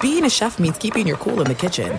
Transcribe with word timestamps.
Being 0.00 0.24
a 0.24 0.30
chef 0.30 0.58
means 0.58 0.78
keeping 0.78 1.06
your 1.06 1.16
cool 1.18 1.40
in 1.40 1.46
the 1.46 1.54
kitchen. 1.54 1.98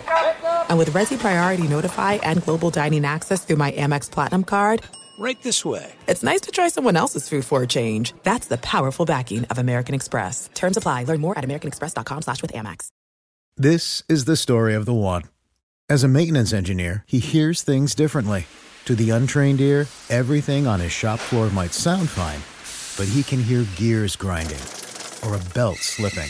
And 0.70 0.78
with 0.78 0.90
Resy 0.92 1.18
Priority 1.18 1.68
Notify 1.68 2.14
and 2.16 2.42
Global 2.44 2.70
Dining 2.70 3.06
Access 3.06 3.46
through 3.46 3.58
my 3.58 3.72
Amex 3.74 4.10
Platinum 4.10 4.44
card, 4.44 4.82
Right 5.18 5.42
this 5.44 5.64
way. 5.64 5.94
it's 6.08 6.24
nice 6.24 6.42
to 6.42 6.52
try 6.52 6.68
someone 6.68 6.98
else's 6.98 7.30
food 7.30 7.46
for 7.46 7.64
a 7.64 7.68
change. 7.68 8.14
That's 8.24 8.48
the 8.48 8.58
powerful 8.58 9.06
backing 9.06 9.46
of 9.46 9.58
American 9.58 9.96
Express. 9.96 10.50
Terms 10.54 10.76
apply. 10.78 11.06
Learn 11.06 11.22
more 11.22 11.38
at 11.38 11.46
americanexpress.com 11.46 12.22
slash 12.24 12.42
with 12.42 12.52
Amex. 12.52 12.88
This 13.56 14.04
is 14.10 14.26
the 14.26 14.36
story 14.36 14.74
of 14.76 14.86
the 14.86 14.94
one. 14.94 15.24
As 15.88 16.04
a 16.04 16.10
maintenance 16.10 16.52
engineer, 16.52 17.06
he 17.08 17.20
hears 17.20 17.62
things 17.62 17.96
differently. 17.96 18.46
To 18.86 18.96
the 18.96 19.12
untrained 19.12 19.62
ear, 19.62 19.88
everything 20.10 20.68
on 20.68 20.80
his 20.82 20.92
shop 20.92 21.20
floor 21.20 21.50
might 21.50 21.72
sound 21.74 22.10
fine, 22.10 22.42
but 22.98 23.12
he 23.12 23.24
can 23.24 23.42
hear 23.42 23.66
gears 23.78 24.16
grinding 24.18 24.60
or 25.26 25.36
a 25.36 25.54
belt 25.54 25.78
slipping. 25.78 26.30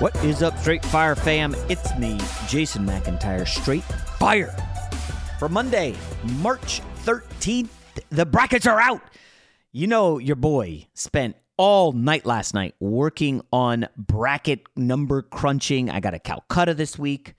What 0.00 0.16
is 0.24 0.42
up, 0.42 0.56
Straight 0.56 0.82
Fire 0.86 1.14
fam? 1.14 1.54
It's 1.68 1.94
me, 1.98 2.18
Jason 2.48 2.86
McIntyre, 2.86 3.46
Straight 3.46 3.82
Fire. 4.18 4.56
For 5.38 5.46
Monday, 5.46 5.94
March 6.38 6.80
13th, 7.04 7.68
the 8.08 8.24
brackets 8.24 8.66
are 8.66 8.80
out. 8.80 9.02
You 9.72 9.88
know, 9.88 10.16
your 10.16 10.36
boy 10.36 10.86
spent 10.94 11.36
all 11.58 11.92
night 11.92 12.24
last 12.24 12.54
night 12.54 12.76
working 12.80 13.42
on 13.52 13.88
bracket 13.94 14.62
number 14.74 15.20
crunching. 15.20 15.90
I 15.90 16.00
got 16.00 16.14
a 16.14 16.18
Calcutta 16.18 16.72
this 16.72 16.98
week, 16.98 17.34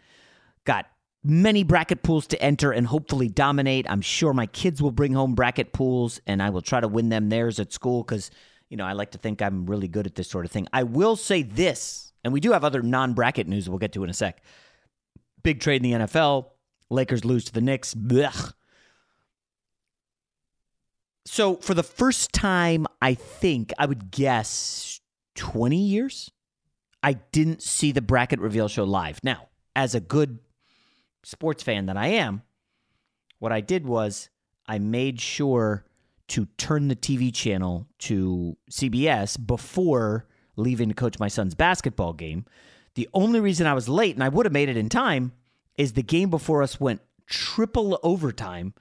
got 0.64 0.86
many 1.24 1.64
bracket 1.64 2.04
pools 2.04 2.28
to 2.28 2.40
enter 2.40 2.72
and 2.72 2.86
hopefully 2.86 3.28
dominate. 3.28 3.90
I'm 3.90 4.02
sure 4.02 4.34
my 4.34 4.46
kids 4.46 4.84
will 4.84 4.92
bring 4.92 5.14
home 5.14 5.34
bracket 5.34 5.74
pools 5.74 6.22
and 6.28 6.44
I 6.44 6.52
will 6.52 6.62
try 6.62 6.80
to 6.80 6.88
win 6.88 7.10
them 7.10 7.30
theirs 7.30 7.60
at 7.60 7.74
school 7.74 8.04
because, 8.04 8.30
you 8.70 8.78
know, 8.78 8.86
I 8.86 8.94
like 8.94 9.14
to 9.14 9.18
think 9.18 9.42
I'm 9.42 9.66
really 9.66 9.88
good 9.88 10.06
at 10.06 10.14
this 10.14 10.30
sort 10.30 10.46
of 10.46 10.52
thing. 10.52 10.68
I 10.72 10.84
will 10.84 11.16
say 11.16 11.42
this, 11.42 12.11
and 12.24 12.34
we 12.34 12.40
do 12.40 12.52
have 12.52 12.64
other 12.64 12.82
non 12.82 13.14
bracket 13.14 13.48
news 13.48 13.70
we'll 13.70 13.80
get 13.80 13.94
to 13.94 14.04
in 14.04 14.10
a 14.10 14.14
sec. 14.14 14.42
Big 15.44 15.60
trade 15.60 15.84
in 15.84 15.92
the 15.92 16.06
NFL. 16.06 16.50
Lakers 16.90 17.26
lose 17.26 17.46
to 17.46 17.54
the 17.54 17.62
Knicks. 17.62 17.94
Blech. 17.94 18.54
So, 21.26 21.56
for 21.58 21.74
the 21.74 21.84
first 21.84 22.34
time, 22.34 22.88
I 23.02 23.14
think 23.14 23.72
I 23.78 23.86
would 23.86 24.12
guess 24.12 25.00
20 25.36 25.78
years, 25.78 26.32
I 27.04 27.14
didn't 27.14 27.62
see 27.62 27.92
the 27.92 28.02
bracket 28.02 28.40
reveal 28.40 28.68
show 28.68 28.84
live. 28.84 29.24
Now, 29.24 29.50
as 29.76 29.96
a 29.96 30.00
good 30.00 30.40
sports 31.24 31.64
fan 31.64 31.86
that 31.86 31.98
I 31.98 32.08
am, 32.08 32.42
what 33.40 33.52
I 33.52 33.62
did 33.62 33.86
was 33.86 34.30
I 34.68 34.80
made 34.80 35.22
sure 35.22 35.86
to 36.30 36.46
turn 36.58 36.88
the 36.88 36.96
TV 36.96 37.34
channel 37.34 37.88
to 38.00 38.58
CBS 38.70 39.44
before 39.46 40.28
leaving 40.56 40.90
to 40.90 40.96
coach 40.96 41.20
my 41.20 41.28
son's 41.28 41.56
basketball 41.56 42.14
game. 42.14 42.46
The 42.96 43.10
only 43.14 43.40
reason 43.40 43.68
I 43.68 43.74
was 43.74 43.88
late, 43.88 44.16
and 44.16 44.24
I 44.24 44.30
would 44.30 44.46
have 44.46 44.54
made 44.54 44.70
it 44.70 44.78
in 44.78 44.90
time, 44.90 45.32
is 45.78 45.94
the 45.94 46.04
game 46.04 46.30
before 46.30 46.62
us 46.62 46.80
went 46.80 47.02
triple 47.28 48.00
overtime, 48.04 48.74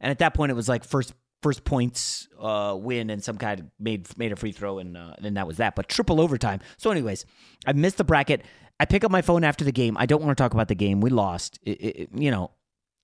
and 0.00 0.10
at 0.10 0.18
that 0.20 0.34
point 0.34 0.50
it 0.50 0.54
was 0.54 0.68
like 0.68 0.84
first 0.84 1.12
first 1.42 1.64
points 1.64 2.28
uh, 2.40 2.76
win, 2.78 3.10
and 3.10 3.22
some 3.22 3.36
guy 3.36 3.58
made 3.78 4.06
made 4.16 4.32
a 4.32 4.36
free 4.36 4.52
throw, 4.52 4.78
and 4.78 4.96
uh, 4.96 5.14
then 5.20 5.34
that 5.34 5.46
was 5.46 5.58
that. 5.58 5.74
But 5.76 5.88
triple 5.88 6.20
overtime. 6.20 6.60
So, 6.76 6.90
anyways, 6.90 7.26
I 7.66 7.72
missed 7.72 7.98
the 7.98 8.04
bracket. 8.04 8.42
I 8.78 8.84
pick 8.84 9.04
up 9.04 9.10
my 9.10 9.22
phone 9.22 9.44
after 9.44 9.64
the 9.64 9.72
game. 9.72 9.96
I 9.98 10.06
don't 10.06 10.22
want 10.22 10.36
to 10.36 10.42
talk 10.42 10.54
about 10.54 10.68
the 10.68 10.74
game. 10.74 11.00
We 11.00 11.10
lost. 11.10 11.58
It, 11.62 11.70
it, 11.70 12.08
you 12.14 12.30
know, 12.30 12.52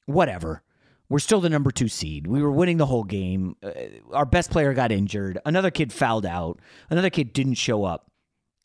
whatever. 0.07 0.63
We're 1.09 1.19
still 1.19 1.41
the 1.41 1.51
number 1.51 1.71
two 1.71 1.89
seed. 1.89 2.27
We 2.27 2.43
were 2.43 2.51
winning 2.51 2.79
the 2.79 2.87
whole 2.87 3.05
game. 3.05 3.57
Uh, 3.63 3.71
our 4.13 4.25
best 4.25 4.51
player 4.51 4.73
got 4.73 4.93
injured. 4.93 5.39
Another 5.45 5.71
kid 5.71 5.93
fouled 5.93 6.25
out. 6.25 6.59
Another 6.89 7.11
kid 7.11 7.33
didn't 7.33 7.55
show 7.55 7.85
up. 7.85 8.11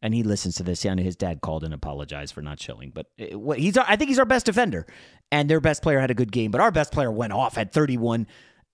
And 0.02 0.14
he 0.14 0.24
listens 0.24 0.56
to 0.56 0.64
this. 0.64 0.86
Yeah, 0.86 0.96
his 0.96 1.16
dad 1.16 1.42
called 1.42 1.64
and 1.64 1.74
apologized 1.74 2.34
for 2.34 2.42
not 2.42 2.60
showing. 2.60 2.92
But 2.92 3.08
uh, 3.20 3.52
he's, 3.54 3.78
our, 3.78 3.86
I 3.88 3.96
think 3.96 4.10
he's 4.10 4.20
our 4.20 4.26
best 4.26 4.46
defender. 4.46 4.86
And 5.32 5.50
their 5.50 5.60
best 5.60 5.82
player 5.82 6.00
had 6.00 6.12
a 6.12 6.14
good 6.14 6.32
game. 6.32 6.52
But 6.52 6.62
our 6.62 6.72
best 6.72 6.92
player 6.92 7.12
went 7.12 7.34
off 7.34 7.58
at 7.58 7.74
31. 7.74 8.28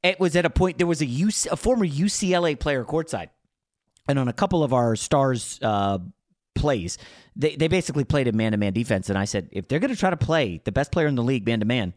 It 0.04 0.20
was 0.20 0.36
at 0.36 0.46
a 0.46 0.50
point 0.50 0.78
there 0.78 0.88
was 0.88 1.02
a, 1.02 1.06
UC, 1.06 1.48
a 1.52 1.56
former 1.56 1.88
UCLA 1.88 2.60
player 2.60 2.84
courtside, 2.84 3.30
and 4.08 4.20
on 4.20 4.28
a 4.28 4.34
couple 4.34 4.62
of 4.62 4.74
our 4.74 4.98
stars 4.98 5.60
uh, 5.62 6.00
plays, 6.56 6.98
they 7.38 7.56
they 7.56 7.70
basically 7.70 8.04
played 8.04 8.28
a 8.28 8.34
man 8.34 8.52
to 8.52 8.58
man 8.58 8.74
defense. 8.74 9.10
And 9.10 9.18
I 9.18 9.24
said, 9.24 9.48
if 9.54 9.70
they're 9.70 9.80
going 9.80 9.94
to 9.94 10.00
try 10.00 10.10
to 10.10 10.18
play 10.18 10.62
the 10.66 10.74
best 10.74 10.92
player 10.92 11.08
in 11.08 11.16
the 11.16 11.24
league 11.24 11.46
man 11.46 11.62
to 11.62 11.66
man, 11.66 11.94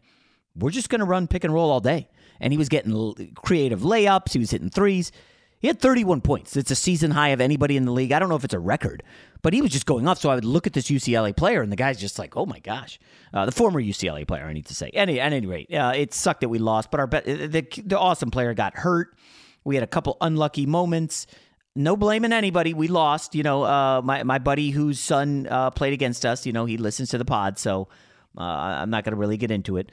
we're 0.55 0.71
just 0.71 0.89
going 0.89 1.01
to 1.01 1.05
run 1.05 1.27
pick 1.27 1.43
and 1.43 1.53
roll 1.53 1.71
all 1.71 1.81
day. 1.81 2.09
And 2.39 2.53
he 2.53 2.59
was 2.59 2.69
getting 2.69 3.33
creative 3.35 3.81
layups. 3.81 4.33
He 4.33 4.39
was 4.39 4.51
hitting 4.51 4.71
threes. 4.71 5.11
He 5.59 5.69
had 5.69 5.81
31 5.81 6.21
points. 6.21 6.56
It's 6.56 6.71
a 6.71 6.77
season 6.77 7.12
high 7.12 7.28
of 7.28 7.41
anybody 7.41 7.77
in 7.77 7.87
the 7.87 7.93
league. 7.93 8.12
I 8.12 8.19
don't 8.19 8.28
know 8.28 8.37
if 8.37 8.44
it's 8.44 8.55
a 8.55 8.59
record, 8.59 9.03
but 9.43 9.53
he 9.53 9.62
was 9.62 9.71
just 9.71 9.87
going 9.87 10.06
off. 10.06 10.19
So 10.19 10.28
I 10.28 10.34
would 10.34 10.44
look 10.44 10.67
at 10.67 10.75
this 10.75 10.89
UCLA 10.89 11.34
player, 11.34 11.62
and 11.62 11.72
the 11.72 11.77
guy's 11.77 11.99
just 11.99 12.19
like, 12.19 12.37
oh 12.37 12.47
my 12.47 12.59
gosh. 12.59 12.99
Uh, 13.33 13.47
the 13.47 13.53
former 13.53 13.81
UCLA 13.81 14.27
player, 14.27 14.45
I 14.45 14.53
need 14.53 14.66
to 14.66 14.75
say. 14.75 14.91
Any, 14.93 15.19
at 15.19 15.33
any 15.33 15.47
rate, 15.47 15.72
uh, 15.72 15.93
it 15.97 16.12
sucked 16.12 16.43
that 16.43 16.49
we 16.49 16.59
lost, 16.59 16.91
but 16.91 17.00
our 17.00 17.06
be- 17.06 17.47
the, 17.47 17.66
the 17.84 17.99
awesome 17.99 18.31
player 18.31 18.53
got 18.55 18.77
hurt. 18.77 19.16
We 19.65 19.75
had 19.75 19.83
a 19.83 19.89
couple 19.89 20.16
unlucky 20.21 20.66
moments. 20.66 21.27
No 21.75 21.97
blaming 21.97 22.33
anybody. 22.33 22.72
We 22.72 22.89
lost. 22.89 23.34
You 23.34 23.43
know, 23.43 23.65
uh, 23.65 24.03
my, 24.03 24.22
my 24.22 24.39
buddy 24.39 24.71
whose 24.71 25.00
son 25.00 25.49
uh, 25.50 25.71
played 25.71 25.93
against 25.93 26.25
us, 26.25 26.47
you 26.47 26.53
know, 26.53 26.66
he 26.66 26.77
listens 26.77 27.11
to 27.11 27.19
the 27.19 27.25
pod, 27.25 27.59
so 27.59 27.89
uh, 28.37 28.43
I'm 28.43 28.91
not 28.91 29.05
going 29.05 29.12
to 29.12 29.19
really 29.19 29.37
get 29.37 29.50
into 29.50 29.78
it. 29.78 29.91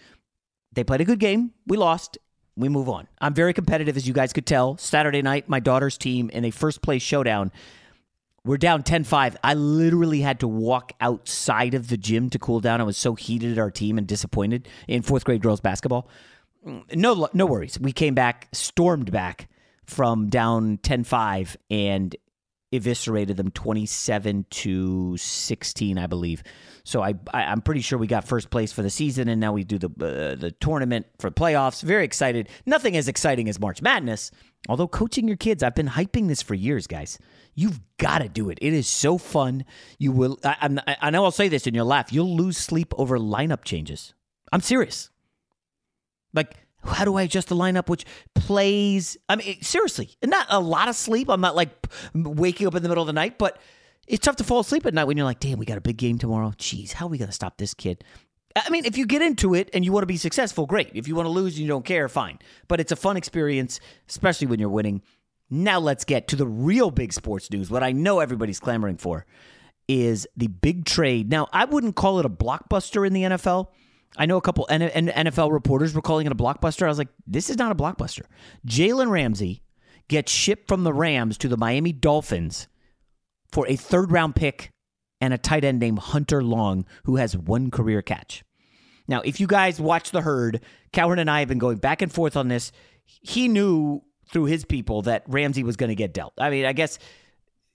They 0.73 0.83
played 0.83 1.01
a 1.01 1.05
good 1.05 1.19
game. 1.19 1.51
We 1.67 1.77
lost. 1.77 2.17
We 2.55 2.69
move 2.69 2.87
on. 2.87 3.07
I'm 3.19 3.33
very 3.33 3.53
competitive, 3.53 3.97
as 3.97 4.07
you 4.07 4.13
guys 4.13 4.31
could 4.31 4.45
tell. 4.45 4.77
Saturday 4.77 5.21
night, 5.21 5.49
my 5.49 5.59
daughter's 5.59 5.97
team 5.97 6.29
in 6.29 6.45
a 6.45 6.51
first 6.51 6.81
place 6.81 7.01
showdown. 7.01 7.51
We're 8.45 8.57
down 8.57 8.83
10 8.83 9.05
5. 9.05 9.37
I 9.43 9.53
literally 9.53 10.21
had 10.21 10.41
to 10.41 10.47
walk 10.47 10.91
outside 10.99 11.73
of 11.73 11.87
the 11.87 11.97
gym 11.97 12.29
to 12.31 12.39
cool 12.39 12.59
down. 12.59 12.81
I 12.81 12.83
was 12.83 12.97
so 12.97 13.15
heated 13.15 13.53
at 13.53 13.57
our 13.57 13.71
team 13.71 13.97
and 13.97 14.05
disappointed 14.05 14.67
in 14.87 15.01
fourth 15.01 15.23
grade 15.23 15.41
girls 15.41 15.61
basketball. 15.61 16.09
No, 16.93 17.29
no 17.33 17.45
worries. 17.45 17.79
We 17.79 17.91
came 17.91 18.13
back, 18.13 18.49
stormed 18.51 19.11
back 19.11 19.49
from 19.85 20.29
down 20.29 20.77
10 20.83 21.05
5, 21.05 21.57
and 21.71 22.15
eviscerated 22.73 23.37
them 23.37 23.51
27 23.51 24.45
to 24.49 25.15
16 25.17 25.97
i 25.97 26.07
believe. 26.07 26.43
So 26.83 27.01
I, 27.01 27.13
I 27.33 27.43
i'm 27.43 27.61
pretty 27.61 27.81
sure 27.81 27.97
we 27.99 28.07
got 28.07 28.27
first 28.27 28.49
place 28.49 28.71
for 28.71 28.81
the 28.81 28.89
season 28.89 29.27
and 29.29 29.39
now 29.39 29.53
we 29.53 29.63
do 29.63 29.77
the 29.77 29.87
uh, 29.87 30.35
the 30.35 30.53
tournament 30.59 31.05
for 31.19 31.29
playoffs. 31.31 31.83
Very 31.83 32.03
excited. 32.03 32.49
Nothing 32.65 32.97
as 32.97 33.07
exciting 33.07 33.47
as 33.47 33.59
march 33.59 33.81
madness 33.81 34.31
although 34.69 34.87
coaching 34.87 35.27
your 35.27 35.37
kids 35.37 35.61
i've 35.61 35.75
been 35.75 35.89
hyping 35.89 36.27
this 36.27 36.41
for 36.41 36.55
years 36.55 36.87
guys. 36.87 37.19
You've 37.55 37.79
got 37.97 38.19
to 38.19 38.29
do 38.29 38.49
it. 38.49 38.57
It 38.61 38.73
is 38.73 38.87
so 38.87 39.17
fun. 39.17 39.65
You 39.99 40.11
will 40.11 40.39
I, 40.43 40.77
I, 40.87 40.97
I 41.03 41.09
know 41.11 41.23
i'll 41.23 41.31
say 41.31 41.47
this 41.47 41.67
and 41.67 41.75
you'll 41.75 41.85
laugh. 41.85 42.11
You'll 42.11 42.35
lose 42.35 42.57
sleep 42.57 42.93
over 42.97 43.17
lineup 43.19 43.63
changes. 43.63 44.13
I'm 44.51 44.61
serious. 44.61 45.09
Like, 46.33 46.55
how 46.85 47.05
do 47.05 47.15
I 47.15 47.23
adjust 47.23 47.49
the 47.49 47.55
lineup? 47.55 47.89
Which 47.89 48.05
plays? 48.35 49.17
I 49.29 49.35
mean, 49.35 49.61
seriously, 49.61 50.11
not 50.23 50.47
a 50.49 50.59
lot 50.59 50.89
of 50.89 50.95
sleep. 50.95 51.29
I'm 51.29 51.41
not 51.41 51.55
like 51.55 51.87
waking 52.13 52.67
up 52.67 52.75
in 52.75 52.83
the 52.83 52.89
middle 52.89 53.03
of 53.03 53.07
the 53.07 53.13
night, 53.13 53.37
but 53.37 53.59
it's 54.07 54.25
tough 54.25 54.35
to 54.37 54.43
fall 54.43 54.59
asleep 54.59 54.85
at 54.85 54.93
night 54.93 55.05
when 55.05 55.17
you're 55.17 55.25
like, 55.25 55.39
damn, 55.39 55.57
we 55.57 55.65
got 55.65 55.77
a 55.77 55.81
big 55.81 55.97
game 55.97 56.17
tomorrow. 56.17 56.49
Jeez, 56.57 56.93
how 56.93 57.05
are 57.05 57.09
we 57.09 57.17
going 57.17 57.29
to 57.29 57.33
stop 57.33 57.57
this 57.57 57.73
kid? 57.73 58.03
I 58.55 58.69
mean, 58.69 58.85
if 58.85 58.97
you 58.97 59.05
get 59.05 59.21
into 59.21 59.55
it 59.55 59.69
and 59.73 59.83
you 59.83 59.91
want 59.91 60.03
to 60.03 60.07
be 60.07 60.17
successful, 60.17 60.65
great. 60.65 60.91
If 60.93 61.07
you 61.07 61.15
want 61.15 61.25
to 61.25 61.31
lose 61.31 61.53
and 61.53 61.61
you 61.61 61.67
don't 61.67 61.85
care, 61.85 62.07
fine. 62.07 62.39
But 62.67 62.79
it's 62.79 62.91
a 62.91 62.95
fun 62.95 63.17
experience, 63.17 63.79
especially 64.07 64.47
when 64.47 64.59
you're 64.59 64.69
winning. 64.69 65.01
Now 65.49 65.79
let's 65.79 66.05
get 66.05 66.27
to 66.29 66.35
the 66.35 66.47
real 66.47 66.91
big 66.91 67.13
sports 67.13 67.49
news. 67.51 67.71
What 67.71 67.83
I 67.83 67.91
know 67.91 68.19
everybody's 68.19 68.59
clamoring 68.59 68.97
for 68.97 69.25
is 69.87 70.27
the 70.37 70.47
big 70.47 70.85
trade. 70.85 71.29
Now, 71.29 71.47
I 71.51 71.65
wouldn't 71.65 71.95
call 71.95 72.19
it 72.19 72.25
a 72.25 72.29
blockbuster 72.29 73.05
in 73.05 73.13
the 73.13 73.23
NFL. 73.23 73.67
I 74.17 74.25
know 74.25 74.37
a 74.37 74.41
couple 74.41 74.67
NFL 74.69 75.51
reporters 75.51 75.93
were 75.93 76.01
calling 76.01 76.25
it 76.25 76.31
a 76.31 76.35
blockbuster. 76.35 76.83
I 76.83 76.89
was 76.89 76.97
like, 76.97 77.09
this 77.25 77.49
is 77.49 77.57
not 77.57 77.71
a 77.71 77.75
blockbuster. 77.75 78.23
Jalen 78.67 79.09
Ramsey 79.09 79.63
gets 80.07 80.31
shipped 80.31 80.67
from 80.67 80.83
the 80.83 80.93
Rams 80.93 81.37
to 81.39 81.47
the 81.47 81.57
Miami 81.57 81.91
Dolphins 81.91 82.67
for 83.51 83.67
a 83.67 83.75
third 83.75 84.11
round 84.11 84.35
pick 84.35 84.69
and 85.21 85.33
a 85.33 85.37
tight 85.37 85.63
end 85.63 85.79
named 85.79 85.99
Hunter 85.99 86.43
Long, 86.43 86.85
who 87.05 87.15
has 87.15 87.35
one 87.35 87.71
career 87.71 88.01
catch. 88.01 88.43
Now, 89.07 89.21
if 89.21 89.39
you 89.39 89.47
guys 89.47 89.79
watch 89.79 90.11
the 90.11 90.21
herd, 90.21 90.61
Cowherd 90.91 91.19
and 91.19 91.29
I 91.29 91.39
have 91.39 91.47
been 91.47 91.57
going 91.57 91.77
back 91.77 92.01
and 92.01 92.11
forth 92.11 92.37
on 92.37 92.47
this. 92.47 92.71
He 93.05 93.47
knew 93.47 94.01
through 94.31 94.45
his 94.45 94.65
people 94.65 95.01
that 95.03 95.23
Ramsey 95.27 95.63
was 95.63 95.75
going 95.75 95.89
to 95.89 95.95
get 95.95 96.13
dealt. 96.13 96.33
I 96.37 96.49
mean, 96.49 96.65
I 96.65 96.73
guess 96.73 96.99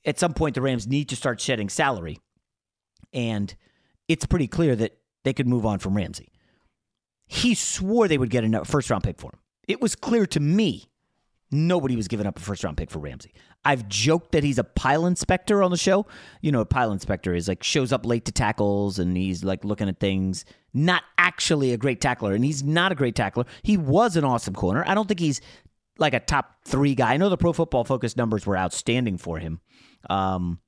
at 0.04 0.18
some 0.18 0.34
point 0.34 0.54
the 0.54 0.62
Rams 0.62 0.86
need 0.86 1.08
to 1.10 1.16
start 1.16 1.40
shedding 1.40 1.68
salary. 1.68 2.18
And 3.12 3.54
it's 4.08 4.26
pretty 4.26 4.48
clear 4.48 4.74
that 4.76 4.97
they 5.24 5.32
could 5.32 5.46
move 5.46 5.66
on 5.66 5.78
from 5.78 5.96
Ramsey. 5.96 6.28
He 7.26 7.54
swore 7.54 8.08
they 8.08 8.18
would 8.18 8.30
get 8.30 8.44
a 8.44 8.64
first 8.64 8.90
round 8.90 9.04
pick 9.04 9.18
for 9.18 9.30
him. 9.32 9.40
It 9.66 9.80
was 9.80 9.94
clear 9.94 10.26
to 10.26 10.40
me 10.40 10.88
nobody 11.50 11.96
was 11.96 12.08
giving 12.08 12.26
up 12.26 12.38
a 12.38 12.40
first 12.40 12.64
round 12.64 12.76
pick 12.76 12.90
for 12.90 12.98
Ramsey. 12.98 13.32
I've 13.64 13.88
joked 13.88 14.32
that 14.32 14.44
he's 14.44 14.58
a 14.58 14.64
pile 14.64 15.06
inspector 15.06 15.62
on 15.62 15.70
the 15.70 15.76
show. 15.76 16.06
You 16.40 16.52
know, 16.52 16.60
a 16.60 16.66
pile 16.66 16.92
inspector 16.92 17.34
is 17.34 17.48
like 17.48 17.62
shows 17.62 17.92
up 17.92 18.06
late 18.06 18.24
to 18.26 18.32
tackles 18.32 18.98
and 18.98 19.16
he's 19.16 19.44
like 19.44 19.64
looking 19.64 19.88
at 19.88 19.98
things, 19.98 20.44
not 20.72 21.02
actually 21.16 21.72
a 21.72 21.76
great 21.76 22.00
tackler. 22.00 22.34
And 22.34 22.44
he's 22.44 22.62
not 22.62 22.92
a 22.92 22.94
great 22.94 23.14
tackler. 23.14 23.44
He 23.62 23.76
was 23.76 24.16
an 24.16 24.24
awesome 24.24 24.54
corner. 24.54 24.84
I 24.86 24.94
don't 24.94 25.08
think 25.08 25.20
he's 25.20 25.40
like 25.98 26.14
a 26.14 26.20
top 26.20 26.64
three 26.64 26.94
guy. 26.94 27.14
I 27.14 27.16
know 27.16 27.28
the 27.28 27.36
pro 27.36 27.52
football 27.52 27.84
focus 27.84 28.16
numbers 28.16 28.46
were 28.46 28.56
outstanding 28.56 29.18
for 29.18 29.38
him. 29.38 29.60
Um, 30.08 30.60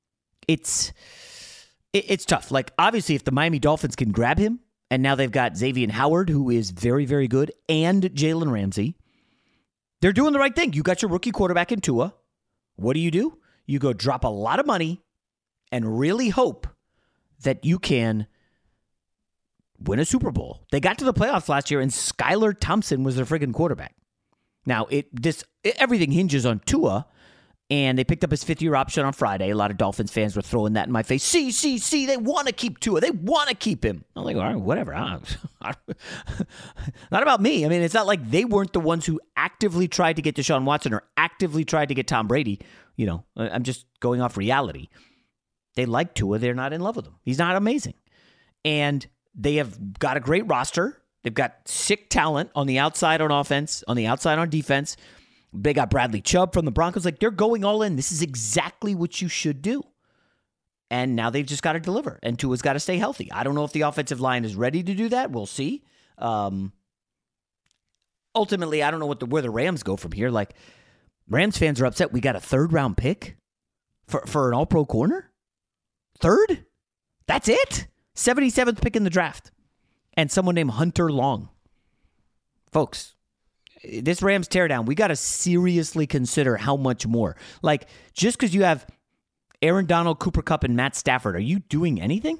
it's 0.48 0.92
it, 1.92 2.04
it's 2.08 2.24
tough. 2.24 2.50
Like 2.50 2.72
obviously, 2.78 3.14
if 3.14 3.24
the 3.24 3.32
Miami 3.32 3.58
Dolphins 3.58 3.96
can 3.96 4.12
grab 4.12 4.38
him, 4.38 4.60
and 4.90 5.02
now 5.02 5.14
they've 5.14 5.30
got 5.30 5.56
Xavier 5.56 5.90
Howard, 5.90 6.28
who 6.28 6.50
is 6.50 6.70
very 6.70 7.04
very 7.04 7.28
good, 7.28 7.52
and 7.68 8.02
Jalen 8.02 8.50
Ramsey, 8.50 8.96
they're 10.00 10.12
doing 10.12 10.32
the 10.32 10.38
right 10.38 10.54
thing. 10.54 10.72
You 10.72 10.82
got 10.82 11.02
your 11.02 11.10
rookie 11.10 11.32
quarterback 11.32 11.72
in 11.72 11.80
Tua. 11.80 12.14
What 12.76 12.94
do 12.94 13.00
you 13.00 13.10
do? 13.10 13.38
You 13.66 13.78
go 13.78 13.92
drop 13.92 14.24
a 14.24 14.28
lot 14.28 14.58
of 14.58 14.66
money 14.66 15.02
and 15.70 15.98
really 15.98 16.30
hope 16.30 16.66
that 17.42 17.64
you 17.64 17.78
can 17.78 18.26
win 19.78 19.98
a 19.98 20.04
Super 20.04 20.30
Bowl. 20.30 20.66
They 20.70 20.80
got 20.80 20.98
to 20.98 21.04
the 21.04 21.14
playoffs 21.14 21.48
last 21.48 21.70
year, 21.70 21.80
and 21.80 21.90
Skylar 21.90 22.58
Thompson 22.58 23.04
was 23.04 23.16
their 23.16 23.24
friggin' 23.24 23.54
quarterback. 23.54 23.94
Now, 24.66 24.86
it 24.86 25.08
this 25.14 25.44
it, 25.64 25.76
everything 25.78 26.12
hinges 26.12 26.44
on 26.44 26.60
Tua, 26.60 27.06
and 27.70 27.96
they 27.96 28.02
picked 28.02 28.24
up 28.24 28.32
his 28.32 28.42
fifth 28.42 28.60
year 28.60 28.74
option 28.74 29.04
on 29.04 29.12
Friday. 29.12 29.50
A 29.50 29.54
lot 29.54 29.70
of 29.70 29.76
Dolphins 29.76 30.10
fans 30.10 30.34
were 30.34 30.42
throwing 30.42 30.72
that 30.72 30.86
in 30.86 30.92
my 30.92 31.04
face. 31.04 31.22
See, 31.22 31.52
see, 31.52 31.78
see, 31.78 32.04
they 32.04 32.16
want 32.16 32.48
to 32.48 32.52
keep 32.52 32.80
Tua. 32.80 33.00
They 33.00 33.12
want 33.12 33.48
to 33.48 33.54
keep 33.54 33.84
him. 33.84 34.04
I'm 34.16 34.24
like, 34.24 34.36
all 34.36 34.42
right, 34.42 34.56
whatever. 34.56 34.92
I'm 34.92 35.22
not 37.12 37.22
about 37.22 37.40
me. 37.40 37.64
I 37.64 37.68
mean, 37.68 37.82
it's 37.82 37.94
not 37.94 38.06
like 38.06 38.28
they 38.28 38.44
weren't 38.44 38.72
the 38.72 38.80
ones 38.80 39.06
who 39.06 39.20
actively 39.36 39.86
tried 39.86 40.16
to 40.16 40.22
get 40.22 40.34
Deshaun 40.34 40.64
Watson 40.64 40.92
or 40.92 41.04
actively 41.16 41.64
tried 41.64 41.88
to 41.88 41.94
get 41.94 42.08
Tom 42.08 42.26
Brady. 42.26 42.60
You 42.96 43.06
know, 43.06 43.24
I'm 43.36 43.62
just 43.62 43.86
going 44.00 44.20
off 44.20 44.36
reality. 44.36 44.88
They 45.76 45.86
like 45.86 46.14
Tua. 46.14 46.38
They're 46.38 46.54
not 46.54 46.72
in 46.72 46.80
love 46.80 46.96
with 46.96 47.06
him. 47.06 47.14
He's 47.22 47.38
not 47.38 47.54
amazing. 47.54 47.94
And 48.64 49.06
they 49.34 49.54
have 49.54 49.98
got 49.98 50.16
a 50.16 50.20
great 50.20 50.46
roster. 50.48 51.00
They've 51.22 51.32
got 51.32 51.54
sick 51.66 52.10
talent 52.10 52.50
on 52.54 52.66
the 52.66 52.78
outside 52.78 53.20
on 53.20 53.30
offense, 53.30 53.84
on 53.86 53.96
the 53.96 54.06
outside 54.06 54.38
on 54.38 54.50
defense. 54.50 54.96
They 55.52 55.72
got 55.72 55.90
Bradley 55.90 56.20
Chubb 56.20 56.52
from 56.54 56.64
the 56.64 56.70
Broncos. 56.70 57.04
Like 57.04 57.18
they're 57.18 57.30
going 57.30 57.64
all 57.64 57.82
in. 57.82 57.96
This 57.96 58.12
is 58.12 58.22
exactly 58.22 58.94
what 58.94 59.20
you 59.20 59.28
should 59.28 59.62
do. 59.62 59.82
And 60.90 61.14
now 61.14 61.30
they've 61.30 61.46
just 61.46 61.62
got 61.62 61.74
to 61.74 61.80
deliver. 61.80 62.18
And 62.22 62.38
Tua's 62.38 62.62
got 62.62 62.72
to 62.72 62.80
stay 62.80 62.96
healthy. 62.98 63.30
I 63.30 63.44
don't 63.44 63.54
know 63.54 63.64
if 63.64 63.72
the 63.72 63.82
offensive 63.82 64.20
line 64.20 64.44
is 64.44 64.56
ready 64.56 64.82
to 64.82 64.94
do 64.94 65.08
that. 65.10 65.30
We'll 65.30 65.46
see. 65.46 65.84
Um, 66.18 66.72
ultimately, 68.34 68.82
I 68.82 68.90
don't 68.90 69.00
know 69.00 69.06
what 69.06 69.20
the 69.20 69.26
where 69.26 69.42
the 69.42 69.50
Rams 69.50 69.82
go 69.82 69.96
from 69.96 70.12
here. 70.12 70.30
Like 70.30 70.54
Rams 71.28 71.58
fans 71.58 71.80
are 71.80 71.86
upset. 71.86 72.12
We 72.12 72.20
got 72.20 72.36
a 72.36 72.40
third 72.40 72.72
round 72.72 72.96
pick 72.96 73.36
for 74.06 74.22
for 74.26 74.48
an 74.48 74.54
All 74.54 74.66
Pro 74.66 74.84
corner. 74.84 75.30
Third. 76.18 76.64
That's 77.26 77.48
it. 77.48 77.86
Seventy 78.14 78.50
seventh 78.50 78.80
pick 78.80 78.96
in 78.96 79.04
the 79.04 79.10
draft, 79.10 79.52
and 80.14 80.30
someone 80.30 80.56
named 80.56 80.72
Hunter 80.72 81.10
Long. 81.10 81.48
Folks, 82.72 83.14
this 83.82 84.22
Rams 84.22 84.48
teardown, 84.48 84.86
we 84.86 84.94
got 84.94 85.08
to 85.08 85.16
seriously 85.16 86.06
consider 86.06 86.56
how 86.56 86.76
much 86.76 87.06
more. 87.06 87.36
Like, 87.62 87.88
just 88.12 88.38
because 88.38 88.54
you 88.54 88.64
have 88.64 88.86
Aaron 89.62 89.86
Donald, 89.86 90.18
Cooper 90.18 90.42
Kupp, 90.42 90.64
and 90.64 90.76
Matt 90.76 90.96
Stafford, 90.96 91.36
are 91.36 91.40
you 91.40 91.60
doing 91.60 92.00
anything? 92.00 92.38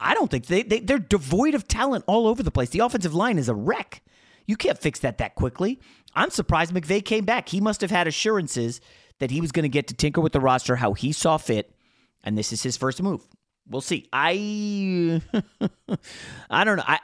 I 0.00 0.14
don't 0.14 0.30
think 0.30 0.46
they, 0.46 0.62
they 0.62 0.80
they're 0.80 0.98
devoid 0.98 1.54
of 1.54 1.66
talent 1.66 2.04
all 2.06 2.26
over 2.28 2.42
the 2.42 2.50
place. 2.50 2.70
The 2.70 2.80
offensive 2.80 3.14
line 3.14 3.38
is 3.38 3.48
a 3.48 3.54
wreck. 3.54 4.02
You 4.46 4.56
can't 4.56 4.78
fix 4.78 5.00
that 5.00 5.18
that 5.18 5.34
quickly. 5.34 5.80
I'm 6.14 6.30
surprised 6.30 6.72
McVay 6.72 7.04
came 7.04 7.24
back. 7.24 7.48
He 7.48 7.60
must 7.60 7.80
have 7.80 7.90
had 7.90 8.06
assurances 8.06 8.80
that 9.18 9.30
he 9.30 9.40
was 9.40 9.52
going 9.52 9.64
to 9.64 9.68
get 9.68 9.88
to 9.88 9.94
tinker 9.94 10.20
with 10.20 10.32
the 10.32 10.40
roster 10.40 10.76
how 10.76 10.92
he 10.94 11.12
saw 11.12 11.36
fit, 11.36 11.74
and 12.22 12.38
this 12.38 12.52
is 12.52 12.62
his 12.62 12.76
first 12.76 13.02
move. 13.02 13.26
We'll 13.68 13.80
see. 13.80 14.08
I 14.12 15.20
I 16.50 16.64
don't 16.64 16.76
know. 16.76 16.84
I 16.86 17.00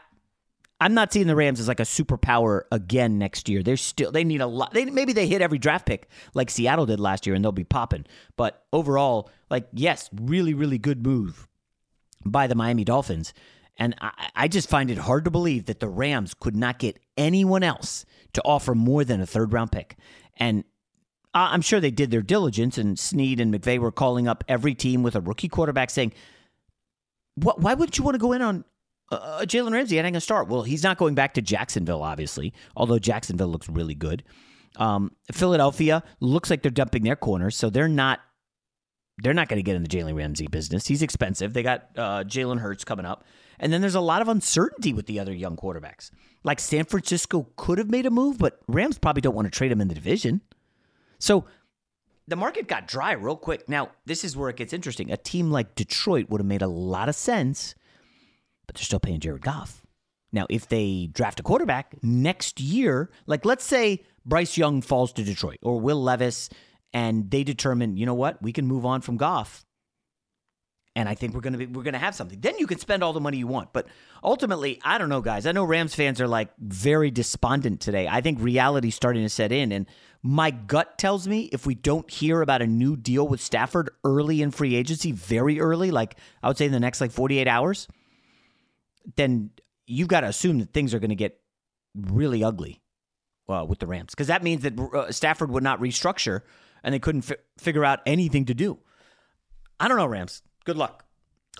I'm 0.80 0.94
not 0.94 1.12
seeing 1.12 1.26
the 1.26 1.36
Rams 1.36 1.60
as 1.60 1.68
like 1.68 1.80
a 1.80 1.84
superpower 1.84 2.62
again 2.72 3.18
next 3.18 3.48
year. 3.48 3.62
They're 3.62 3.76
still 3.76 4.12
they 4.12 4.24
need 4.24 4.40
a 4.40 4.46
lot. 4.46 4.72
They 4.72 4.84
maybe 4.86 5.12
they 5.12 5.26
hit 5.26 5.40
every 5.40 5.58
draft 5.58 5.86
pick 5.86 6.08
like 6.34 6.50
Seattle 6.50 6.86
did 6.86 7.00
last 7.00 7.26
year, 7.26 7.34
and 7.34 7.44
they'll 7.44 7.52
be 7.52 7.64
popping. 7.64 8.04
But 8.36 8.64
overall, 8.72 9.30
like 9.50 9.68
yes, 9.72 10.10
really 10.12 10.54
really 10.54 10.78
good 10.78 11.04
move 11.04 11.48
by 12.24 12.46
the 12.46 12.54
Miami 12.54 12.84
Dolphins. 12.84 13.32
And 13.76 13.94
I, 14.00 14.28
I 14.36 14.48
just 14.48 14.68
find 14.68 14.90
it 14.90 14.98
hard 14.98 15.24
to 15.24 15.30
believe 15.30 15.66
that 15.66 15.80
the 15.80 15.88
Rams 15.88 16.34
could 16.34 16.54
not 16.54 16.78
get 16.78 16.98
anyone 17.16 17.62
else 17.62 18.04
to 18.34 18.42
offer 18.44 18.74
more 18.74 19.04
than 19.04 19.20
a 19.20 19.26
third 19.26 19.52
round 19.52 19.72
pick. 19.72 19.96
And 20.36 20.64
I'm 21.34 21.62
sure 21.62 21.80
they 21.80 21.90
did 21.90 22.12
their 22.12 22.22
diligence, 22.22 22.78
and 22.78 22.96
Snead 22.96 23.40
and 23.40 23.52
McVay 23.52 23.78
were 23.78 23.90
calling 23.90 24.28
up 24.28 24.44
every 24.46 24.74
team 24.74 25.02
with 25.02 25.16
a 25.16 25.20
rookie 25.20 25.48
quarterback 25.48 25.90
saying, 25.90 26.12
why 27.34 27.74
wouldn't 27.74 27.98
you 27.98 28.04
want 28.04 28.14
to 28.14 28.20
go 28.20 28.32
in 28.32 28.42
on 28.42 28.64
uh, 29.10 29.14
uh 29.14 29.40
Jalen 29.42 29.72
Ramsey 29.72 29.98
adding 29.98 30.16
a 30.16 30.20
start. 30.20 30.48
Well, 30.48 30.62
he's 30.62 30.82
not 30.82 30.98
going 30.98 31.14
back 31.14 31.34
to 31.34 31.42
Jacksonville, 31.42 32.02
obviously, 32.02 32.52
although 32.76 32.98
Jacksonville 32.98 33.48
looks 33.48 33.68
really 33.68 33.94
good. 33.94 34.24
Um, 34.76 35.12
Philadelphia 35.32 36.02
looks 36.20 36.50
like 36.50 36.62
they're 36.62 36.70
dumping 36.70 37.04
their 37.04 37.16
corners, 37.16 37.56
so 37.56 37.70
they're 37.70 37.88
not 37.88 38.20
they're 39.18 39.34
not 39.34 39.48
going 39.48 39.58
to 39.58 39.62
get 39.62 39.76
in 39.76 39.82
the 39.82 39.88
Jalen 39.88 40.16
Ramsey 40.16 40.48
business. 40.48 40.86
He's 40.86 41.02
expensive. 41.02 41.52
They 41.52 41.62
got 41.62 41.88
uh, 41.96 42.24
Jalen 42.24 42.58
Hurts 42.58 42.84
coming 42.84 43.06
up, 43.06 43.24
and 43.60 43.72
then 43.72 43.80
there's 43.80 43.94
a 43.94 44.00
lot 44.00 44.22
of 44.22 44.28
uncertainty 44.28 44.92
with 44.92 45.06
the 45.06 45.20
other 45.20 45.32
young 45.32 45.56
quarterbacks. 45.56 46.10
Like 46.42 46.58
San 46.58 46.84
Francisco 46.84 47.48
could 47.56 47.78
have 47.78 47.90
made 47.90 48.06
a 48.06 48.10
move, 48.10 48.38
but 48.38 48.60
Rams 48.66 48.98
probably 48.98 49.20
don't 49.20 49.34
want 49.34 49.46
to 49.46 49.56
trade 49.56 49.70
him 49.70 49.80
in 49.80 49.88
the 49.88 49.94
division. 49.94 50.40
So 51.18 51.44
the 52.26 52.36
market 52.36 52.66
got 52.66 52.88
dry 52.88 53.12
real 53.12 53.36
quick. 53.36 53.68
Now, 53.68 53.90
this 54.04 54.24
is 54.24 54.36
where 54.36 54.50
it 54.50 54.56
gets 54.56 54.72
interesting. 54.72 55.12
A 55.12 55.16
team 55.16 55.50
like 55.50 55.74
Detroit 55.74 56.28
would 56.28 56.40
have 56.40 56.46
made 56.46 56.62
a 56.62 56.66
lot 56.66 57.08
of 57.08 57.14
sense 57.14 57.74
but 58.66 58.76
they're 58.76 58.84
still 58.84 59.00
paying 59.00 59.20
Jared 59.20 59.42
Goff. 59.42 59.84
Now, 60.32 60.46
if 60.50 60.68
they 60.68 61.08
draft 61.12 61.38
a 61.38 61.44
quarterback 61.44 61.94
next 62.02 62.60
year, 62.60 63.10
like 63.26 63.44
let's 63.44 63.64
say 63.64 64.04
Bryce 64.26 64.56
Young 64.56 64.82
falls 64.82 65.12
to 65.12 65.22
Detroit 65.22 65.58
or 65.62 65.78
Will 65.78 66.02
Levis, 66.02 66.50
and 66.92 67.30
they 67.30 67.44
determine, 67.44 67.96
you 67.96 68.04
know 68.04 68.14
what, 68.14 68.42
we 68.42 68.52
can 68.52 68.66
move 68.66 68.84
on 68.84 69.00
from 69.00 69.16
Goff, 69.16 69.64
and 70.96 71.08
I 71.08 71.14
think 71.14 71.34
we're 71.34 71.40
gonna 71.40 71.58
be 71.58 71.66
we're 71.66 71.82
gonna 71.82 71.98
have 71.98 72.14
something. 72.14 72.40
Then 72.40 72.58
you 72.58 72.66
can 72.66 72.78
spend 72.78 73.02
all 73.02 73.12
the 73.12 73.20
money 73.20 73.36
you 73.36 73.46
want. 73.46 73.72
But 73.72 73.86
ultimately, 74.22 74.80
I 74.84 74.98
don't 74.98 75.08
know, 75.08 75.20
guys. 75.20 75.46
I 75.46 75.52
know 75.52 75.64
Rams 75.64 75.94
fans 75.94 76.20
are 76.20 76.28
like 76.28 76.50
very 76.58 77.10
despondent 77.10 77.80
today. 77.80 78.08
I 78.08 78.20
think 78.20 78.38
reality's 78.40 78.94
starting 78.94 79.22
to 79.22 79.28
set 79.28 79.52
in, 79.52 79.72
and 79.72 79.86
my 80.22 80.50
gut 80.50 80.98
tells 80.98 81.28
me 81.28 81.48
if 81.52 81.66
we 81.66 81.74
don't 81.74 82.10
hear 82.10 82.42
about 82.42 82.62
a 82.62 82.66
new 82.66 82.96
deal 82.96 83.26
with 83.26 83.40
Stafford 83.40 83.90
early 84.04 84.40
in 84.40 84.50
free 84.50 84.74
agency, 84.74 85.12
very 85.12 85.60
early, 85.60 85.90
like 85.90 86.16
I 86.42 86.48
would 86.48 86.58
say 86.58 86.66
in 86.66 86.72
the 86.72 86.80
next 86.80 87.00
like 87.00 87.12
48 87.12 87.46
hours 87.46 87.88
then 89.16 89.50
you've 89.86 90.08
got 90.08 90.20
to 90.20 90.28
assume 90.28 90.58
that 90.58 90.72
things 90.72 90.94
are 90.94 90.98
going 90.98 91.10
to 91.10 91.16
get 91.16 91.40
really 91.94 92.42
ugly 92.42 92.82
uh, 93.48 93.64
with 93.68 93.78
the 93.78 93.86
Rams 93.86 94.10
because 94.10 94.28
that 94.28 94.42
means 94.42 94.62
that 94.62 94.78
uh, 94.78 95.12
Stafford 95.12 95.50
would 95.50 95.62
not 95.62 95.80
restructure 95.80 96.42
and 96.82 96.94
they 96.94 96.98
couldn't 96.98 97.22
fi- 97.22 97.36
figure 97.58 97.84
out 97.84 98.00
anything 98.06 98.44
to 98.46 98.54
do. 98.54 98.78
I 99.78 99.88
don't 99.88 99.96
know, 99.96 100.06
Rams. 100.06 100.42
Good 100.64 100.76
luck. 100.76 101.04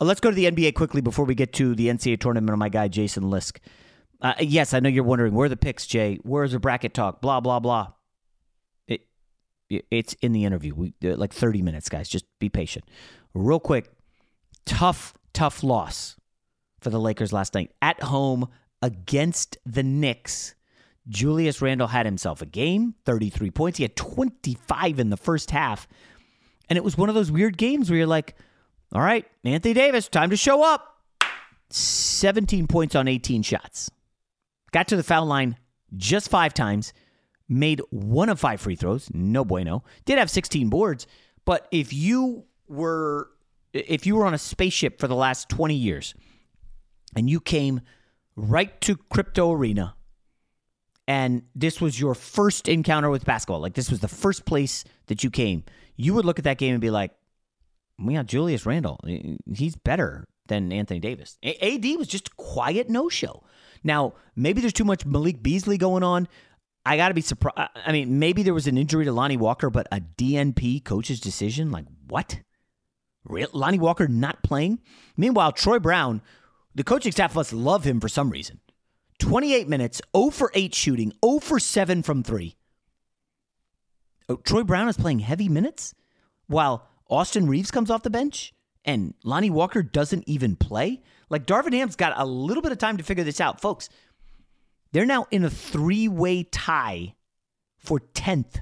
Uh, 0.01 0.05
let's 0.05 0.21
go 0.21 0.31
to 0.31 0.35
the 0.35 0.51
NBA 0.51 0.75
quickly 0.75 1.01
before 1.01 1.25
we 1.25 1.35
get 1.35 1.53
to 1.55 1.75
the 1.75 1.89
NCAA 1.89 2.21
tournament 2.21 2.59
my 2.59 2.69
guy 2.69 2.89
Jason 2.89 3.25
Lisk. 3.25 3.59
Uh, 4.21 4.35
yes, 4.41 4.73
I 4.73 4.81
know 4.81 4.89
you're 4.89 5.05
wondering 5.05 5.35
where 5.35 5.49
the 5.49 5.57
picks, 5.57 5.87
Jay. 5.87 6.19
Where's 6.23 6.53
the 6.53 6.59
bracket 6.59 6.95
talk? 6.95 7.21
Blah 7.21 7.41
blah 7.41 7.61
blah. 7.61 7.93
It, 8.87 9.03
it's 9.91 10.15
in 10.15 10.33
the 10.33 10.45
interview. 10.45 10.75
We 10.75 10.95
uh, 11.05 11.17
like 11.17 11.33
30 11.33 11.63
minutes, 11.63 11.89
guys. 11.89 12.09
Just 12.09 12.25
be 12.39 12.49
patient. 12.49 12.85
Real 13.35 13.61
quick, 13.61 13.91
tough 14.65 15.15
tough 15.33 15.63
loss 15.63 16.17
for 16.85 16.91
the 16.91 17.01
Lakers 17.01 17.33
last 17.33 17.55
night 17.55 17.73
at 17.83 18.01
home 18.03 18.49
against 18.83 19.57
the 19.67 19.83
Knicks. 19.83 20.55
Julius 21.09 21.61
Randle 21.61 21.89
had 21.89 22.07
himself 22.07 22.43
a 22.43 22.47
game, 22.47 22.95
33 23.05 23.51
points. 23.51 23.79
He 23.79 23.85
had 23.85 23.97
25 23.97 25.01
in 25.01 25.11
the 25.11 25.17
first 25.17 25.51
half. 25.51 25.89
And 26.69 26.77
it 26.77 26.85
was 26.85 26.97
one 26.97 27.09
of 27.09 27.15
those 27.15 27.31
weird 27.31 27.59
games 27.59 27.91
where 27.91 27.99
you're 27.99 28.07
like, 28.07 28.37
all 28.93 29.03
right, 29.03 29.27
Anthony 29.43 29.75
Davis, 29.75 30.09
time 30.09 30.31
to 30.31 30.37
show 30.37 30.63
up. 30.63 31.03
17 31.71 32.67
points 32.67 32.95
on 32.95 33.09
18 33.09 33.43
shots. 33.43 33.91
Got 34.73 34.89
to 34.89 34.97
the 34.97 35.03
foul 35.03 35.27
line 35.27 35.57
just 35.97 36.29
five 36.29 36.55
times, 36.55 36.93
made 37.49 37.81
one 37.91 38.29
of 38.29 38.41
five 38.41 38.61
free 38.61 38.77
throws. 38.77 39.11
No 39.13 39.45
bueno. 39.45 39.85
Did 40.05 40.19
have 40.19 40.31
16 40.31 40.69
boards, 40.69 41.07
but 41.45 41.69
if 41.71 41.93
you 41.93 42.45
were 42.69 43.29
if 43.73 44.07
you 44.07 44.15
were 44.15 44.25
on 44.25 44.35
a 44.35 44.39
spaceship 44.39 45.01
for 45.01 45.09
the 45.09 45.17
last 45.17 45.49
20 45.49 45.75
years 45.75 46.15
and 47.17 47.29
you 47.29 47.41
came 47.41 47.81
right 48.37 48.81
to 48.81 48.97
crypto 48.97 49.53
arena 49.53 49.95
and 51.07 51.43
this 51.55 51.81
was 51.81 52.01
your 52.01 52.15
first 52.15 52.67
encounter 52.69 53.11
with 53.11 53.25
basketball. 53.25 53.61
Like 53.61 53.75
this 53.75 53.91
was 53.91 54.01
the 54.01 54.09
first 54.09 54.47
place 54.47 54.85
that 55.07 55.23
you 55.23 55.31
came. 55.31 55.65
You 55.97 56.15
would 56.15 56.25
look 56.25 56.39
at 56.39 56.45
that 56.45 56.59
game 56.59 56.73
and 56.73 56.81
be 56.81 56.91
like 56.91 57.13
we 57.99 58.15
got 58.15 58.27
julius 58.27 58.67
randle 58.67 58.99
he's 59.55 59.77
better 59.77 60.25
than 60.47 60.73
anthony 60.73 60.99
davis. 61.01 61.39
Ad 61.45 61.85
was 61.97 62.09
just 62.09 62.37
quiet 62.37 62.89
no-show. 62.89 63.43
Now 63.83 64.15
maybe 64.35 64.61
there's 64.61 64.73
too 64.73 64.85
much 64.85 65.07
malik 65.07 65.43
beasley 65.43 65.79
going 65.79 66.03
on. 66.03 66.27
I 66.87 66.97
gotta 66.97 67.15
be 67.15 67.23
surprised 67.23 67.71
i 67.87 67.93
mean 67.93 68.19
maybe 68.19 68.43
there 68.43 68.53
was 68.53 68.67
an 68.67 68.77
injury 68.77 69.07
to 69.07 69.13
lonnie 69.13 69.39
walker 69.39 69.71
but 69.71 69.87
a 69.91 70.01
dnp 70.01 70.85
coach's 70.85 71.19
decision 71.19 71.71
like 71.71 71.87
what? 72.07 72.41
Lonnie 73.27 73.79
Walker 73.79 74.07
not 74.07 74.43
playing? 74.43 74.81
Meanwhile, 75.17 75.53
Troy 75.53 75.79
Brown, 75.79 76.21
the 76.75 76.85
coaching 76.85 77.13
staff 77.13 77.35
must 77.35 77.53
love 77.53 77.85
him 77.85 78.01
for 78.01 78.09
some 78.09 78.31
reason. 78.31 78.61
28 79.21 79.69
minutes, 79.69 80.03
0 80.17 80.31
for 80.31 80.51
8 80.55 80.75
shooting, 80.75 81.13
0 81.25 81.39
for 81.39 81.59
7 81.59 82.03
from 82.03 82.23
3. 82.23 82.57
Oh, 84.29 84.37
Troy 84.37 84.63
Brown 84.63 84.89
is 84.89 84.97
playing 84.97 85.21
heavy 85.21 85.49
minutes 85.49 85.95
while 86.47 86.89
Austin 87.09 87.47
Reaves 87.49 87.71
comes 87.71 87.91
off 87.91 88.03
the 88.03 88.11
bench 88.11 88.53
and 88.85 89.15
Lonnie 89.23 89.51
Walker 89.51 89.83
doesn't 89.83 90.25
even 90.27 90.57
play. 90.57 91.03
Like 91.31 91.47
Darvin 91.47 91.75
Ham's 91.75 91.97
got 91.97 92.15
a 92.17 92.25
little 92.25 92.63
bit 92.63 92.73
of 92.73 92.79
time 92.79 92.97
to 92.97 93.05
figure 93.05 93.25
this 93.25 93.41
out. 93.41 93.61
Folks, 93.61 93.89
they're 94.93 95.07
now 95.07 95.27
in 95.31 95.45
a 95.45 95.51
three 95.51 96.09
way 96.09 96.43
tie 96.43 97.15
for 97.79 98.01
10th 98.01 98.61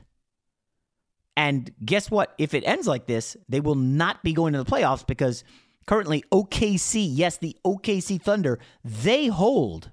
and 1.36 1.72
guess 1.84 2.10
what? 2.10 2.34
If 2.38 2.54
it 2.54 2.64
ends 2.66 2.86
like 2.86 3.06
this, 3.06 3.36
they 3.48 3.60
will 3.60 3.74
not 3.74 4.22
be 4.22 4.32
going 4.32 4.52
to 4.52 4.62
the 4.62 4.70
playoffs 4.70 5.06
because 5.06 5.44
currently 5.86 6.24
OKC, 6.32 7.08
yes, 7.10 7.36
the 7.36 7.56
OKC 7.64 8.20
Thunder, 8.20 8.58
they 8.84 9.26
hold 9.26 9.90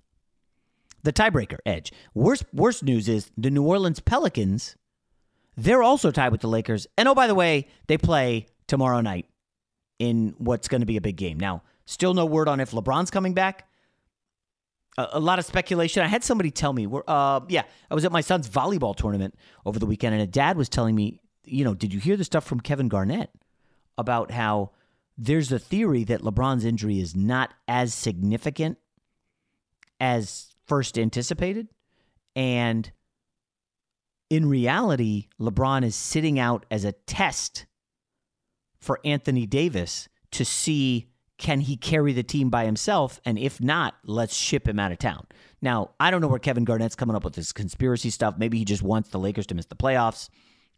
the 1.04 1.14
tiebreaker 1.14 1.58
edge. 1.66 1.92
Worst 2.14 2.46
worst 2.54 2.84
news 2.84 3.08
is 3.08 3.32
the 3.38 3.50
New 3.50 3.64
Orleans 3.64 4.00
Pelicans, 4.00 4.76
they're 5.56 5.84
also 5.84 6.12
tied 6.12 6.32
with 6.32 6.42
the 6.42 6.48
Lakers. 6.48 6.88
And 6.98 7.08
oh 7.08 7.16
by 7.16 7.28
the 7.28 7.36
way, 7.36 7.68
they 7.88 7.98
play 7.98 8.48
tomorrow 8.68 9.02
night 9.02 9.28
in 9.98 10.36
what's 10.38 10.68
going 10.68 10.82
to 10.82 10.88
be 10.88 10.98
a 10.98 11.02
big 11.02 11.18
game. 11.18 11.40
Now, 11.40 11.64
still 11.86 12.14
no 12.14 12.26
word 12.26 12.48
on 12.48 12.60
if 12.60 12.72
LeBron's 12.72 13.12
coming 13.12 13.34
back. 13.34 13.68
A, 14.98 15.20
lot 15.20 15.40
of 15.40 15.46
speculation. 15.46 16.04
I 16.04 16.08
had 16.08 16.26
somebody 16.26 16.52
tell 16.52 16.74
me, 16.74 16.86
uh, 17.08 17.40
yeah, 17.48 17.64
I 17.90 17.96
was 17.96 18.04
at 18.04 18.12
my 18.12 18.20
son's 18.20 18.50
volleyball 18.50 18.94
tournament 18.94 19.34
over 19.66 19.80
the 19.80 19.86
weekend, 19.86 20.14
and 20.14 20.22
a 20.22 20.28
dad 20.28 20.58
was 20.58 20.68
telling 20.68 20.94
me 20.94 21.22
you 21.50 21.64
know, 21.64 21.74
did 21.74 21.94
you 21.94 22.00
hear 22.00 22.16
the 22.16 22.24
stuff 22.24 22.46
from 22.46 22.60
Kevin 22.60 22.88
Garnett 22.88 23.32
about 23.98 24.32
how 24.32 24.72
there's 25.20 25.52
a 25.52 25.60
theory 25.60 26.06
that 26.06 26.22
LeBron's 26.22 26.64
injury 26.64 27.00
is 27.00 27.16
not 27.16 27.54
as 27.68 27.94
significant 27.94 28.78
as 30.00 30.56
first 30.66 30.98
anticipated? 30.98 31.68
And 32.36 32.90
in 34.30 34.48
reality, 34.48 35.28
LeBron 35.40 35.84
is 35.84 35.96
sitting 35.96 36.40
out 36.40 36.66
as 36.72 36.86
a 36.86 36.94
test 36.94 37.66
for 38.80 39.02
Anthony 39.04 39.46
Davis 39.46 40.08
to 40.32 40.46
see 40.46 41.10
can 41.38 41.62
he 41.62 41.78
carry 41.78 42.12
the 42.12 42.24
team 42.24 42.50
by 42.50 42.66
himself? 42.66 43.22
And 43.24 43.40
if 43.40 43.62
not, 43.62 43.96
let's 44.04 44.36
ship 44.36 44.68
him 44.68 44.78
out 44.78 44.92
of 44.92 45.00
town. 45.00 45.26
Now, 45.62 45.92
I 46.00 46.12
don't 46.12 46.20
know 46.20 46.28
where 46.28 46.38
Kevin 46.38 46.66
Garnett's 46.66 46.96
coming 46.96 47.16
up 47.16 47.24
with 47.24 47.34
this 47.34 47.54
conspiracy 47.54 48.10
stuff. 48.10 48.36
Maybe 48.38 48.58
he 48.58 48.66
just 48.66 48.84
wants 48.84 49.10
the 49.10 49.20
Lakers 49.20 49.48
to 49.48 49.56
miss 49.56 49.66
the 49.66 49.76
playoffs. 49.76 50.30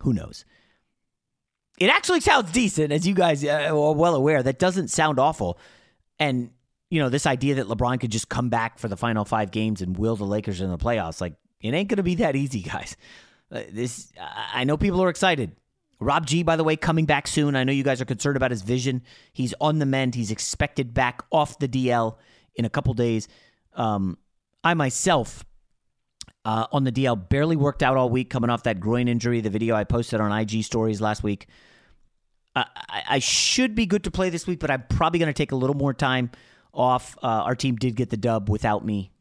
Who 0.02 0.14
knows? 0.14 0.46
It 1.82 1.90
actually 1.90 2.20
sounds 2.20 2.52
decent, 2.52 2.92
as 2.92 3.08
you 3.08 3.16
guys 3.16 3.44
uh, 3.44 3.70
are 3.72 3.96
well 3.96 4.14
aware. 4.14 4.44
That 4.44 4.60
doesn't 4.60 4.90
sound 4.90 5.18
awful. 5.18 5.58
And, 6.20 6.52
you 6.92 7.02
know, 7.02 7.10
this 7.10 7.26
idea 7.26 7.56
that 7.56 7.66
LeBron 7.66 8.00
could 8.00 8.12
just 8.12 8.30
come 8.30 8.50
back 8.50 8.78
for 8.78 8.88
the 8.88 8.96
final 8.96 9.26
five 9.26 9.50
games 9.50 9.82
and 9.82 9.98
will 9.98 10.16
the 10.16 10.24
Lakers 10.24 10.62
in 10.62 10.70
the 10.70 10.78
playoffs, 10.78 11.20
like, 11.20 11.34
it 11.60 11.74
ain't 11.74 11.90
going 11.90 11.98
to 11.98 12.04
be 12.04 12.16
that 12.16 12.36
easy, 12.36 12.62
guys. 12.74 12.96
Uh, 13.52 13.64
this, 13.72 14.14
I 14.54 14.64
know 14.64 14.78
people 14.78 15.04
are 15.04 15.10
excited. 15.10 15.56
Rob 16.00 16.28
G, 16.28 16.44
by 16.44 16.56
the 16.56 16.64
way, 16.64 16.76
coming 16.76 17.06
back 17.06 17.26
soon. 17.26 17.56
I 17.56 17.64
know 17.64 17.72
you 17.72 17.84
guys 17.84 18.00
are 18.00 18.06
concerned 18.06 18.38
about 18.38 18.52
his 18.52 18.62
vision. 18.62 19.02
He's 19.34 19.56
on 19.60 19.80
the 19.80 19.88
mend. 19.88 20.14
He's 20.14 20.30
expected 20.30 20.94
back 20.94 21.24
off 21.32 21.58
the 21.58 21.68
DL 21.68 22.16
in 22.54 22.66
a 22.66 22.70
couple 22.70 22.94
days. 22.94 23.28
Um, 23.74 24.20
I 24.64 24.76
myself 24.76 25.44
uh, 26.46 26.68
on 26.72 26.84
the 26.84 26.92
DL 26.92 27.30
barely 27.30 27.56
worked 27.56 27.84
out 27.84 27.98
all 27.98 28.10
week 28.10 28.30
coming 28.30 28.50
off 28.50 28.64
that 28.64 28.80
groin 28.80 29.08
injury. 29.08 29.42
The 29.42 29.50
video 29.50 29.76
I 29.76 29.84
posted 29.84 30.20
on 30.20 30.32
IG 30.32 30.64
stories 30.64 31.02
last 31.02 31.24
week. 31.24 31.48
I, 32.56 32.66
I 33.10 33.20
should 33.20 33.76
be 33.76 33.86
good 33.86 34.04
to 34.04 34.12
play 34.12 34.30
this 34.30 34.46
week, 34.46 34.60
but 34.60 34.70
I'm 34.70 34.84
probably 34.90 35.20
going 35.20 35.28
to 35.28 35.34
take 35.34 35.52
a 35.52 35.56
little 35.56 35.76
more 35.76 35.94
time 35.94 36.32
off. 36.74 37.18
Uh, 37.24 37.28
our 37.28 37.56
team 37.56 37.76
did 37.76 37.96
get 37.96 38.10
the 38.10 38.18
dub 38.18 38.50
without 38.50 38.84
me. 38.84 39.12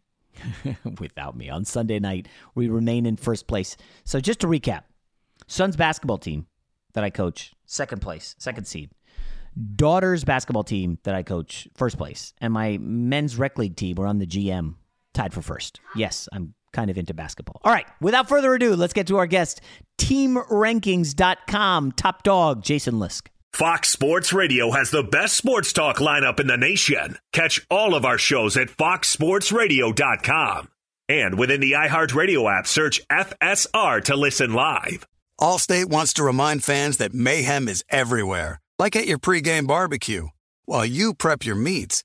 without 1.00 1.36
me 1.36 1.50
on 1.50 1.64
Sunday 1.64 1.98
night. 1.98 2.26
We 2.54 2.68
remain 2.68 3.06
in 3.06 3.16
first 3.16 3.46
place. 3.46 3.76
So 4.04 4.20
just 4.20 4.40
to 4.40 4.46
recap, 4.46 4.82
Suns 5.46 5.76
basketball 5.76 6.18
team 6.18 6.46
that 6.94 7.04
I 7.04 7.10
coach, 7.10 7.52
second 7.66 8.00
place, 8.00 8.36
second 8.38 8.66
seed. 8.66 8.90
Daughters 9.74 10.24
basketball 10.24 10.62
team 10.62 10.98
that 11.02 11.14
I 11.14 11.22
coach, 11.22 11.68
first 11.74 11.98
place. 11.98 12.32
And 12.40 12.52
my 12.52 12.78
men's 12.78 13.36
rec 13.36 13.58
league 13.58 13.76
team, 13.76 13.96
we're 13.96 14.06
on 14.06 14.18
the 14.18 14.26
GM, 14.26 14.76
tied 15.12 15.34
for 15.34 15.42
first. 15.42 15.80
Yes, 15.96 16.28
I'm 16.32 16.54
kind 16.72 16.90
of 16.90 16.98
into 16.98 17.14
basketball. 17.14 17.60
All 17.64 17.72
right, 17.72 17.86
without 18.00 18.28
further 18.28 18.54
ado, 18.54 18.76
let's 18.76 18.92
get 18.92 19.06
to 19.08 19.18
our 19.18 19.26
guest, 19.26 19.60
teamrankings.com 19.98 21.92
top 21.92 22.22
dog, 22.22 22.62
Jason 22.62 22.94
Lisk. 22.94 23.28
Fox 23.52 23.90
Sports 23.90 24.32
Radio 24.32 24.70
has 24.70 24.90
the 24.90 25.02
best 25.02 25.36
sports 25.36 25.72
talk 25.72 25.96
lineup 25.96 26.38
in 26.38 26.46
the 26.46 26.56
nation. 26.56 27.18
Catch 27.32 27.66
all 27.68 27.94
of 27.94 28.04
our 28.04 28.18
shows 28.18 28.56
at 28.56 28.68
foxsportsradio.com. 28.68 30.68
And 31.08 31.38
within 31.38 31.60
the 31.60 31.72
iHeartRadio 31.72 32.58
app, 32.58 32.68
search 32.68 33.00
FSR 33.08 34.04
to 34.04 34.16
listen 34.16 34.52
live. 34.52 35.06
Allstate 35.40 35.86
wants 35.86 36.12
to 36.14 36.22
remind 36.22 36.62
fans 36.62 36.98
that 36.98 37.12
mayhem 37.12 37.66
is 37.66 37.84
everywhere, 37.90 38.60
like 38.78 38.94
at 38.94 39.08
your 39.08 39.18
pregame 39.18 39.66
barbecue. 39.66 40.28
While 40.66 40.86
you 40.86 41.14
prep 41.14 41.44
your 41.44 41.56
meats, 41.56 42.04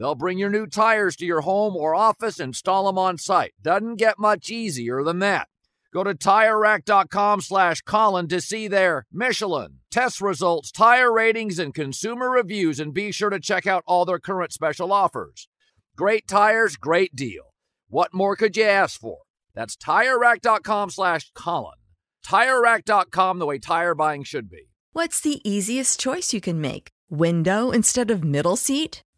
They'll 0.00 0.14
bring 0.14 0.38
your 0.38 0.48
new 0.48 0.66
tires 0.66 1.14
to 1.16 1.26
your 1.26 1.42
home 1.42 1.76
or 1.76 1.94
office, 1.94 2.40
and 2.40 2.48
install 2.48 2.86
them 2.86 2.96
on 2.96 3.18
site. 3.18 3.52
Doesn't 3.60 3.96
get 3.96 4.18
much 4.18 4.48
easier 4.48 5.04
than 5.04 5.18
that. 5.18 5.48
Go 5.92 6.02
to 6.02 6.14
TireRack.com 6.14 7.42
slash 7.42 7.82
Colin 7.82 8.26
to 8.28 8.40
see 8.40 8.66
their 8.66 9.04
Michelin, 9.12 9.80
test 9.90 10.22
results, 10.22 10.72
tire 10.72 11.12
ratings, 11.12 11.58
and 11.58 11.74
consumer 11.74 12.30
reviews, 12.30 12.80
and 12.80 12.94
be 12.94 13.12
sure 13.12 13.28
to 13.28 13.38
check 13.38 13.66
out 13.66 13.84
all 13.86 14.06
their 14.06 14.18
current 14.18 14.54
special 14.54 14.90
offers. 14.90 15.48
Great 15.96 16.26
tires, 16.26 16.76
great 16.76 17.14
deal. 17.14 17.52
What 17.88 18.14
more 18.14 18.36
could 18.36 18.56
you 18.56 18.64
ask 18.64 18.98
for? 18.98 19.18
That's 19.54 19.76
TireRack.com 19.76 20.88
slash 20.90 21.30
Colin. 21.34 21.76
TireRack.com, 22.24 23.38
the 23.38 23.46
way 23.46 23.58
tire 23.58 23.94
buying 23.94 24.22
should 24.22 24.48
be. 24.48 24.70
What's 24.92 25.20
the 25.20 25.46
easiest 25.46 26.00
choice 26.00 26.32
you 26.32 26.40
can 26.40 26.58
make? 26.58 26.88
Window 27.10 27.70
instead 27.70 28.10
of 28.10 28.24
middle 28.24 28.56
seat? 28.56 29.02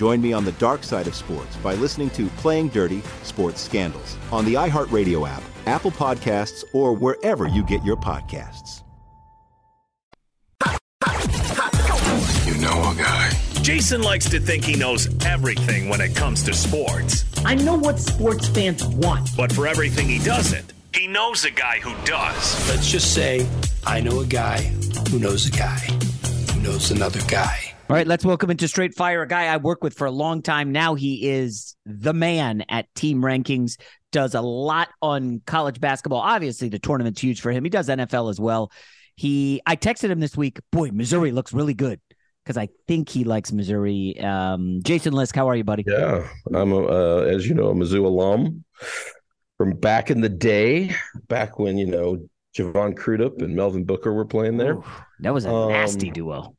Join 0.00 0.22
me 0.22 0.32
on 0.32 0.46
the 0.46 0.52
dark 0.52 0.82
side 0.82 1.06
of 1.08 1.14
sports 1.14 1.54
by 1.56 1.74
listening 1.74 2.08
to 2.12 2.26
Playing 2.38 2.68
Dirty 2.68 3.02
Sports 3.22 3.60
Scandals 3.60 4.16
on 4.32 4.46
the 4.46 4.54
iHeartRadio 4.54 5.28
app, 5.28 5.42
Apple 5.66 5.90
Podcasts, 5.90 6.64
or 6.72 6.94
wherever 6.94 7.46
you 7.46 7.62
get 7.62 7.84
your 7.84 7.98
podcasts. 7.98 8.82
You 12.46 12.54
know 12.62 12.90
a 12.90 12.94
guy. 12.96 13.28
Jason 13.60 14.00
likes 14.00 14.26
to 14.30 14.40
think 14.40 14.64
he 14.64 14.74
knows 14.74 15.06
everything 15.26 15.90
when 15.90 16.00
it 16.00 16.16
comes 16.16 16.44
to 16.44 16.54
sports. 16.54 17.26
I 17.44 17.54
know 17.54 17.76
what 17.76 17.98
sports 17.98 18.48
fans 18.48 18.82
want. 18.86 19.28
But 19.36 19.52
for 19.52 19.66
everything 19.66 20.08
he 20.08 20.18
doesn't, 20.20 20.72
he 20.94 21.08
knows 21.08 21.44
a 21.44 21.50
guy 21.50 21.78
who 21.78 21.92
does. 22.06 22.70
Let's 22.70 22.90
just 22.90 23.12
say 23.12 23.46
I 23.86 24.00
know 24.00 24.20
a 24.20 24.26
guy 24.26 24.62
who 25.10 25.18
knows 25.18 25.46
a 25.46 25.50
guy 25.50 25.80
who 26.54 26.62
knows 26.62 26.90
another 26.90 27.20
guy. 27.28 27.69
All 27.90 27.96
right, 27.96 28.06
let's 28.06 28.24
welcome 28.24 28.50
into 28.50 28.68
Straight 28.68 28.94
Fire 28.94 29.22
a 29.22 29.26
guy 29.26 29.46
I 29.46 29.56
work 29.56 29.82
with 29.82 29.94
for 29.94 30.06
a 30.06 30.12
long 30.12 30.42
time 30.42 30.70
now. 30.70 30.94
He 30.94 31.28
is 31.28 31.74
the 31.84 32.12
man 32.12 32.64
at 32.68 32.86
Team 32.94 33.20
Rankings, 33.20 33.80
does 34.12 34.36
a 34.36 34.40
lot 34.40 34.90
on 35.02 35.42
college 35.44 35.80
basketball. 35.80 36.20
Obviously, 36.20 36.68
the 36.68 36.78
tournament's 36.78 37.20
huge 37.20 37.40
for 37.40 37.50
him. 37.50 37.64
He 37.64 37.68
does 37.68 37.88
NFL 37.88 38.30
as 38.30 38.38
well. 38.38 38.70
He 39.16 39.60
I 39.66 39.74
texted 39.74 40.08
him 40.08 40.20
this 40.20 40.36
week, 40.36 40.60
boy, 40.70 40.90
Missouri 40.92 41.32
looks 41.32 41.52
really 41.52 41.74
good 41.74 42.00
because 42.44 42.56
I 42.56 42.68
think 42.86 43.08
he 43.08 43.24
likes 43.24 43.50
Missouri. 43.50 44.20
Um, 44.20 44.82
Jason 44.84 45.12
Lisk, 45.12 45.34
how 45.34 45.48
are 45.48 45.56
you, 45.56 45.64
buddy? 45.64 45.82
Yeah, 45.84 46.28
I'm 46.54 46.70
a, 46.70 46.84
uh, 46.84 47.20
as 47.22 47.48
you 47.48 47.54
know, 47.54 47.70
a 47.70 47.74
Mizzou 47.74 48.04
alum 48.04 48.64
from 49.58 49.72
back 49.72 50.12
in 50.12 50.20
the 50.20 50.28
day, 50.28 50.94
back 51.26 51.58
when 51.58 51.76
you 51.76 51.86
know 51.86 52.24
Jevon 52.56 52.96
Crudup 52.96 53.42
and 53.42 53.56
Melvin 53.56 53.82
Booker 53.82 54.12
were 54.12 54.26
playing 54.26 54.58
there. 54.58 54.74
Ooh, 54.74 54.84
that 55.18 55.34
was 55.34 55.44
a 55.44 55.52
um, 55.52 55.72
nasty 55.72 56.12
duo. 56.12 56.54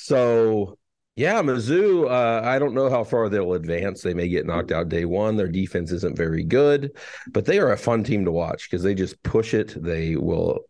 So 0.00 0.78
yeah, 1.16 1.42
Mizzou. 1.42 2.08
Uh, 2.08 2.46
I 2.46 2.60
don't 2.60 2.74
know 2.74 2.88
how 2.88 3.02
far 3.02 3.28
they'll 3.28 3.54
advance. 3.54 4.02
They 4.02 4.14
may 4.14 4.28
get 4.28 4.46
knocked 4.46 4.70
out 4.70 4.88
day 4.88 5.04
one. 5.04 5.36
Their 5.36 5.48
defense 5.48 5.90
isn't 5.90 6.16
very 6.16 6.44
good, 6.44 6.96
but 7.32 7.44
they 7.44 7.58
are 7.58 7.72
a 7.72 7.76
fun 7.76 8.04
team 8.04 8.24
to 8.24 8.30
watch 8.30 8.70
because 8.70 8.84
they 8.84 8.94
just 8.94 9.20
push 9.24 9.54
it. 9.54 9.74
They 9.82 10.14
will 10.14 10.60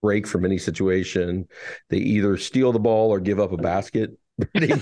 break 0.00 0.28
from 0.28 0.44
any 0.44 0.58
situation. 0.58 1.48
They 1.88 1.96
either 1.96 2.36
steal 2.36 2.70
the 2.70 2.78
ball 2.78 3.10
or 3.10 3.18
give 3.18 3.40
up 3.40 3.50
a 3.50 3.56
basket. 3.56 4.16
Pretty 4.54 4.74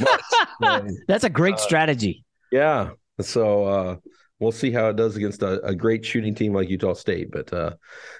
much. 0.60 0.92
That's 1.08 1.24
a 1.24 1.30
great 1.30 1.54
uh, 1.54 1.58
strategy. 1.58 2.26
Yeah. 2.52 2.90
So 3.22 3.64
uh, 3.64 3.96
we'll 4.40 4.52
see 4.52 4.70
how 4.70 4.88
it 4.88 4.96
does 4.96 5.16
against 5.16 5.42
a, 5.42 5.60
a, 5.64 5.74
great 5.74 6.04
shooting 6.04 6.34
team 6.34 6.54
like 6.54 6.68
Utah 6.68 6.94
State. 6.94 7.30
But 7.30 7.52
uh, 7.52 7.74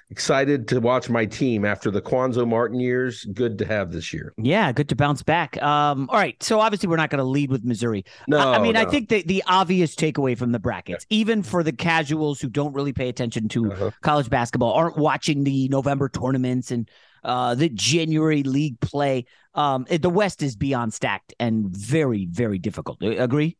excited 0.09 0.67
to 0.69 0.79
watch 0.79 1.09
my 1.09 1.25
team 1.25 1.65
after 1.65 1.91
the 1.91 2.01
Cuonzo 2.01 2.47
Martin 2.47 2.79
years. 2.79 3.25
Good 3.25 3.57
to 3.59 3.65
have 3.65 3.91
this 3.91 4.13
year. 4.13 4.33
Yeah, 4.37 4.71
good 4.71 4.89
to 4.89 4.95
bounce 4.95 5.23
back. 5.23 5.61
Um, 5.61 6.09
all 6.09 6.17
right, 6.17 6.41
so 6.43 6.59
obviously 6.59 6.89
we're 6.89 6.97
not 6.97 7.09
going 7.09 7.19
to 7.19 7.23
lead 7.23 7.49
with 7.49 7.63
Missouri. 7.63 8.03
No, 8.27 8.37
I, 8.37 8.57
I 8.57 8.61
mean 8.61 8.73
no. 8.73 8.81
I 8.81 8.85
think 8.85 9.09
the 9.09 9.23
the 9.23 9.43
obvious 9.47 9.95
takeaway 9.95 10.37
from 10.37 10.51
the 10.51 10.59
brackets, 10.59 11.05
yeah. 11.09 11.17
even 11.17 11.43
for 11.43 11.63
the 11.63 11.71
casuals 11.71 12.41
who 12.41 12.49
don't 12.49 12.73
really 12.73 12.93
pay 12.93 13.09
attention 13.09 13.47
to 13.49 13.71
uh-huh. 13.71 13.91
college 14.01 14.29
basketball, 14.29 14.73
aren't 14.73 14.97
watching 14.97 15.43
the 15.43 15.69
November 15.69 16.09
tournaments 16.09 16.71
and 16.71 16.89
uh, 17.23 17.55
the 17.55 17.69
January 17.69 18.43
league 18.43 18.79
play. 18.79 19.25
Um, 19.55 19.85
the 19.89 20.09
West 20.09 20.43
is 20.43 20.55
beyond 20.55 20.93
stacked 20.93 21.33
and 21.39 21.69
very, 21.69 22.27
very 22.27 22.59
difficult. 22.59 23.01
Agree? 23.01 23.57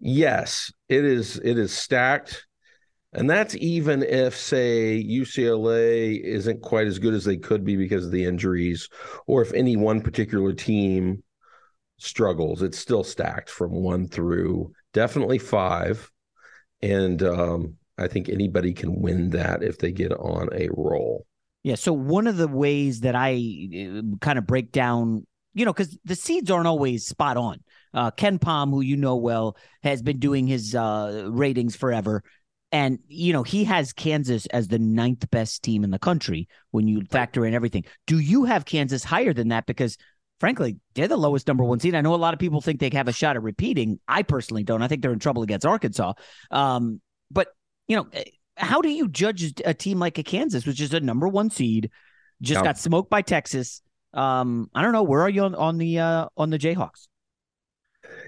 Yes, 0.00 0.72
it 0.88 1.04
is. 1.04 1.38
It 1.38 1.58
is 1.58 1.72
stacked, 1.72 2.46
and 3.12 3.28
that's 3.28 3.54
even 3.56 4.02
if, 4.02 4.36
say, 4.36 5.04
UCLA 5.04 6.18
isn't 6.22 6.62
quite 6.62 6.86
as 6.86 6.98
good 6.98 7.12
as 7.12 7.24
they 7.24 7.36
could 7.36 7.64
be 7.64 7.76
because 7.76 8.06
of 8.06 8.10
the 8.10 8.24
injuries, 8.24 8.88
or 9.26 9.42
if 9.42 9.52
any 9.52 9.76
one 9.76 10.00
particular 10.00 10.52
team 10.52 11.22
struggles. 11.98 12.62
It's 12.62 12.78
still 12.78 13.04
stacked 13.04 13.50
from 13.50 13.72
one 13.72 14.08
through 14.08 14.72
definitely 14.94 15.38
five, 15.38 16.10
and 16.80 17.22
um, 17.22 17.76
I 17.98 18.08
think 18.08 18.28
anybody 18.28 18.72
can 18.72 19.00
win 19.00 19.30
that 19.30 19.62
if 19.62 19.78
they 19.78 19.92
get 19.92 20.12
on 20.12 20.48
a 20.54 20.68
roll. 20.72 21.26
Yeah. 21.62 21.74
So 21.74 21.92
one 21.92 22.26
of 22.26 22.38
the 22.38 22.48
ways 22.48 23.00
that 23.00 23.14
I 23.14 23.34
uh, 23.34 24.16
kind 24.20 24.38
of 24.38 24.46
break 24.46 24.72
down, 24.72 25.26
you 25.52 25.66
know, 25.66 25.72
because 25.74 25.98
the 26.06 26.14
seeds 26.16 26.50
aren't 26.50 26.66
always 26.66 27.06
spot 27.06 27.36
on. 27.36 27.62
Uh, 27.92 28.10
Pom, 28.10 28.70
who 28.70 28.80
you 28.80 28.96
know 28.96 29.16
well, 29.16 29.56
has 29.82 30.02
been 30.02 30.18
doing 30.18 30.46
his 30.46 30.74
uh, 30.74 31.28
ratings 31.30 31.76
forever. 31.76 32.22
And, 32.72 33.00
you 33.08 33.32
know, 33.32 33.42
he 33.42 33.64
has 33.64 33.92
Kansas 33.92 34.46
as 34.46 34.68
the 34.68 34.78
ninth 34.78 35.28
best 35.30 35.62
team 35.62 35.82
in 35.82 35.90
the 35.90 35.98
country 35.98 36.48
when 36.70 36.86
you 36.86 37.02
factor 37.10 37.44
in 37.44 37.54
everything. 37.54 37.84
Do 38.06 38.18
you 38.20 38.44
have 38.44 38.64
Kansas 38.64 39.02
higher 39.02 39.32
than 39.32 39.48
that? 39.48 39.66
Because, 39.66 39.96
frankly, 40.38 40.76
they're 40.94 41.08
the 41.08 41.16
lowest 41.16 41.48
number 41.48 41.64
one 41.64 41.80
seed. 41.80 41.96
I 41.96 42.00
know 42.00 42.14
a 42.14 42.16
lot 42.16 42.32
of 42.32 42.38
people 42.38 42.60
think 42.60 42.78
they 42.78 42.90
have 42.92 43.08
a 43.08 43.12
shot 43.12 43.34
at 43.34 43.42
repeating. 43.42 43.98
I 44.06 44.22
personally 44.22 44.62
don't. 44.62 44.82
I 44.82 44.88
think 44.88 45.02
they're 45.02 45.12
in 45.12 45.18
trouble 45.18 45.42
against 45.42 45.66
Arkansas. 45.66 46.12
Um, 46.52 47.00
but, 47.28 47.48
you 47.88 47.96
know, 47.96 48.06
eh, 48.12 48.24
how 48.56 48.80
do 48.82 48.88
you 48.88 49.08
judge 49.08 49.52
a 49.64 49.74
team 49.74 49.98
like 49.98 50.18
a 50.18 50.22
Kansas, 50.22 50.64
which 50.64 50.80
is 50.80 50.94
a 50.94 51.00
number 51.00 51.26
one 51.26 51.50
seed, 51.50 51.90
just 52.40 52.60
yeah. 52.60 52.64
got 52.64 52.78
smoked 52.78 53.10
by 53.10 53.22
Texas? 53.22 53.82
Um, 54.14 54.70
I 54.74 54.82
don't 54.82 54.92
know. 54.92 55.02
Where 55.02 55.22
are 55.22 55.30
you 55.30 55.42
on, 55.42 55.54
on 55.54 55.78
the 55.78 55.98
uh, 55.98 56.26
on 56.36 56.50
the 56.50 56.58
Jayhawks? 56.58 57.08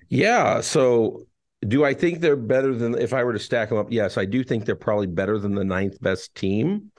Yeah. 0.09 0.61
So 0.61 1.27
do 1.67 1.85
I 1.85 1.95
think 1.95 2.21
they're 2.21 2.37
better 2.37 2.75
than 2.75 2.99
if 2.99 3.13
I 3.13 3.25
were 3.25 3.33
to 3.33 3.39
stack 3.39 3.69
them 3.69 3.79
up? 3.79 3.93
Yes, 3.93 4.19
I 4.19 4.25
do 4.25 4.43
think 4.43 4.65
they're 4.65 4.77
probably 4.77 5.07
better 5.07 5.39
than 5.39 5.55
the 5.55 5.65
ninth 5.65 6.01
best 6.01 6.35
team. 6.35 6.91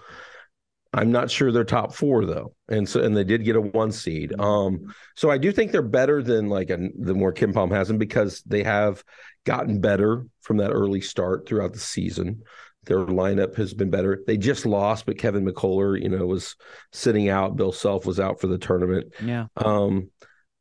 I'm 0.96 1.12
not 1.12 1.32
sure 1.32 1.52
they're 1.52 1.64
top 1.64 1.94
four 1.94 2.24
though, 2.26 2.54
and 2.70 2.88
so 2.88 3.02
and 3.02 3.18
they 3.18 3.24
did 3.24 3.44
get 3.44 3.56
a 3.56 3.62
one 3.62 3.92
seed. 3.92 4.30
Mm-hmm. 4.32 4.42
Um, 4.42 4.94
so 5.16 5.32
I 5.32 5.38
do 5.40 5.52
think 5.52 5.72
they're 5.72 5.82
better 5.82 6.22
than 6.22 6.50
like 6.50 6.70
a, 6.70 6.78
the 6.98 7.16
more 7.16 7.34
KenPom 7.34 7.72
has 7.72 7.88
them 7.88 7.98
because 7.98 8.42
they 8.46 8.64
have 8.64 9.04
gotten 9.44 9.82
better 9.82 10.28
from 10.42 10.58
that 10.58 10.72
early 10.72 11.02
start 11.02 11.48
throughout 11.48 11.74
the 11.74 11.80
season. 11.80 12.44
Their 12.86 13.00
lineup 13.00 13.56
has 13.56 13.74
been 13.74 13.90
better. 13.90 14.22
They 14.28 14.38
just 14.38 14.66
lost, 14.66 15.06
but 15.06 15.18
Kevin 15.18 15.46
McCullar, 15.46 16.00
you 16.00 16.10
know, 16.10 16.26
was 16.26 16.56
sitting 16.92 17.30
out. 17.30 17.56
Bill 17.56 17.72
Self 17.72 18.06
was 18.06 18.20
out 18.20 18.40
for 18.40 18.48
the 18.48 18.58
tournament. 18.58 19.14
Yeah. 19.24 19.48
Um, 19.56 20.10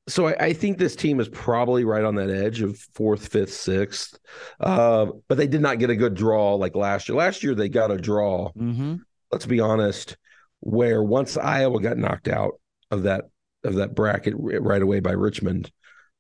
so 0.09 0.29
I, 0.29 0.47
I, 0.47 0.53
think 0.53 0.79
this 0.79 0.97
team 0.97 1.21
is 1.21 1.29
probably 1.29 1.85
right 1.85 2.05
on 2.05 2.17
that 2.17 2.31
edge 2.31 2.61
of 2.61 2.79
fourth, 2.95 3.29
fifth, 3.29 3.53
sixth. 3.53 4.19
Uh, 4.59 5.07
but 5.29 5.39
they 5.39 5.47
did 5.47 5.61
not 5.61 5.79
get 5.79 5.91
a 5.91 5.97
good 5.97 6.15
draw 6.15 6.55
like 6.55 6.75
last 6.75 7.09
year. 7.09 7.17
Last 7.17 7.43
year 7.43 7.55
they 7.55 7.69
got 7.69 7.91
a 7.91 7.99
draw. 7.99 8.51
Mm-hmm. 8.53 8.97
Let's 9.31 9.47
be 9.47 9.61
honest, 9.61 10.17
where 10.61 11.03
once 11.03 11.37
Iowa 11.37 11.81
got 11.81 11.97
knocked 11.97 12.29
out 12.29 12.61
of 12.91 13.05
that 13.05 13.27
of 13.65 13.77
that 13.77 13.95
bracket 13.95 14.35
right 14.37 14.83
away 14.83 15.01
by 15.01 15.13
Richmond, 15.13 15.71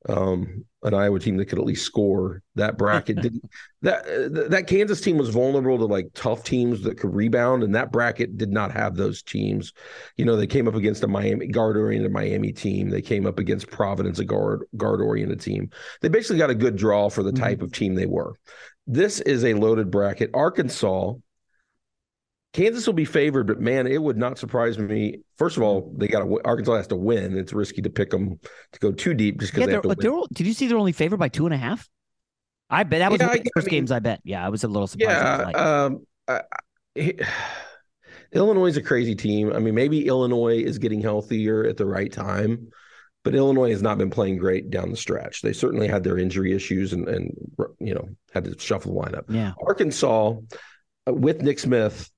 um, 0.09 0.65
an 0.83 0.95
Iowa 0.95 1.21
team 1.21 1.37
that 1.37 1.47
could 1.47 1.59
at 1.59 1.65
least 1.65 1.85
score. 1.85 2.43
That 2.57 2.77
bracket 2.77 3.21
didn't. 3.21 3.45
That 3.83 4.05
that 4.51 4.69
Kansas 4.69 5.01
team 5.01 5.19
was 5.19 5.31
vulnerable 5.31 5.77
to 5.77 5.87
like 5.87 6.07
tough 6.15 6.45
teams 6.45 6.83
that 6.83 7.01
could 7.01 7.13
rebound, 7.13 7.65
and 7.65 7.75
that 7.75 7.91
bracket 7.91 8.39
did 8.39 8.53
not 8.53 8.71
have 8.71 8.95
those 8.95 9.25
teams. 9.25 9.73
You 10.17 10.25
know, 10.25 10.37
they 10.37 10.47
came 10.47 10.69
up 10.69 10.77
against 10.77 11.03
a 11.03 11.09
Miami 11.09 11.49
guard 11.49 11.77
oriented 11.77 12.13
Miami 12.13 12.53
team. 12.53 12.91
They 12.91 13.03
came 13.03 13.27
up 13.27 13.41
against 13.41 13.73
Providence, 13.73 14.21
a 14.21 14.25
guard 14.25 14.63
guard 14.77 15.01
oriented 15.01 15.41
team. 15.41 15.69
They 16.01 16.09
basically 16.09 16.39
got 16.39 16.51
a 16.51 16.55
good 16.55 16.77
draw 16.77 17.11
for 17.11 17.25
the 17.25 17.33
type 17.33 17.57
mm-hmm. 17.57 17.65
of 17.65 17.73
team 17.73 17.97
they 17.97 18.07
were. 18.07 18.37
This 18.87 19.21
is 19.21 19.45
a 19.45 19.55
loaded 19.55 19.91
bracket. 19.91 20.31
Arkansas 20.33 21.15
Kansas 22.53 22.87
will 22.87 22.93
be 22.93 23.07
favored, 23.07 23.47
but 23.47 23.61
man, 23.61 23.87
it 23.87 24.03
would 24.03 24.19
not 24.19 24.39
surprise 24.39 24.79
me. 24.79 25.21
First 25.39 25.57
of 25.57 25.63
all, 25.63 25.93
they 25.97 26.07
got 26.07 26.21
to 26.21 26.41
Arkansas 26.45 26.77
has 26.77 26.87
to 26.89 26.97
win. 26.97 27.37
It's 27.39 27.53
risky 27.53 27.81
to 27.83 27.91
pick 27.91 28.11
them 28.11 28.39
to 28.73 28.79
go 28.79 28.93
too 28.93 29.15
deep 29.15 29.41
just 29.41 29.53
because 29.53 29.63
yeah, 29.63 29.67
they 29.67 29.73
have 29.73 29.83
to 29.83 29.89
win. 29.89 30.25
Did 30.33 30.47
you 30.47 30.53
see 30.53 30.67
they're 30.69 30.77
only 30.77 30.93
favored 30.93 31.17
by 31.17 31.29
two 31.29 31.47
and 31.47 31.55
a 31.55 31.59
half? 31.59 31.89
I 32.69 32.85
bet 32.85 33.01
that 33.01 33.11
was 33.11 33.21
yeah, 33.21 33.29
one 33.29 33.39
of 33.39 33.45
the 33.45 33.51
first 33.55 33.69
I 33.69 33.71
mean, 33.71 33.81
games 33.81 33.91
I 33.91 33.99
bet. 34.01 34.21
Yeah, 34.25 34.45
I 34.45 34.51
was 34.51 34.65
a 34.65 34.69
little 34.69 34.87
surprised. 34.87 35.55
Yeah, 35.55 35.85
um, 35.85 36.07
I, 36.29 36.43
Illinois 38.33 38.67
is 38.67 38.77
a 38.77 38.83
crazy 38.83 39.15
team. 39.15 39.53
I 39.53 39.59
mean, 39.59 39.75
maybe 39.75 40.07
Illinois 40.07 40.59
is 40.59 40.79
getting 40.79 41.01
healthier 41.01 41.67
at 41.67 41.77
the 41.77 41.87
right 41.87 42.11
time, 42.11 42.69
but 43.25 43.35
Illinois 43.35 43.71
has 43.71 43.83
not 43.83 43.99
been 43.99 44.11
playing 44.11 44.39
great 44.39 44.71
down 44.71 44.91
the 44.91 44.97
stretch. 44.97 45.43
They 45.43 45.53
certainly 45.53 45.87
had 45.87 46.05
their 46.05 46.19
injury 46.19 46.53
issues 46.53 46.93
and 46.93 47.09
and 47.09 47.35
you 47.79 47.95
know 47.95 48.09
had 48.35 48.45
to 48.45 48.59
shuffle 48.59 48.95
the 48.95 49.01
lineup. 49.01 49.25
Yeah, 49.29 49.53
Arkansas 49.67 50.35
uh, 51.09 51.13
with 51.15 51.41
Nick 51.43 51.59
Smith 51.59 52.11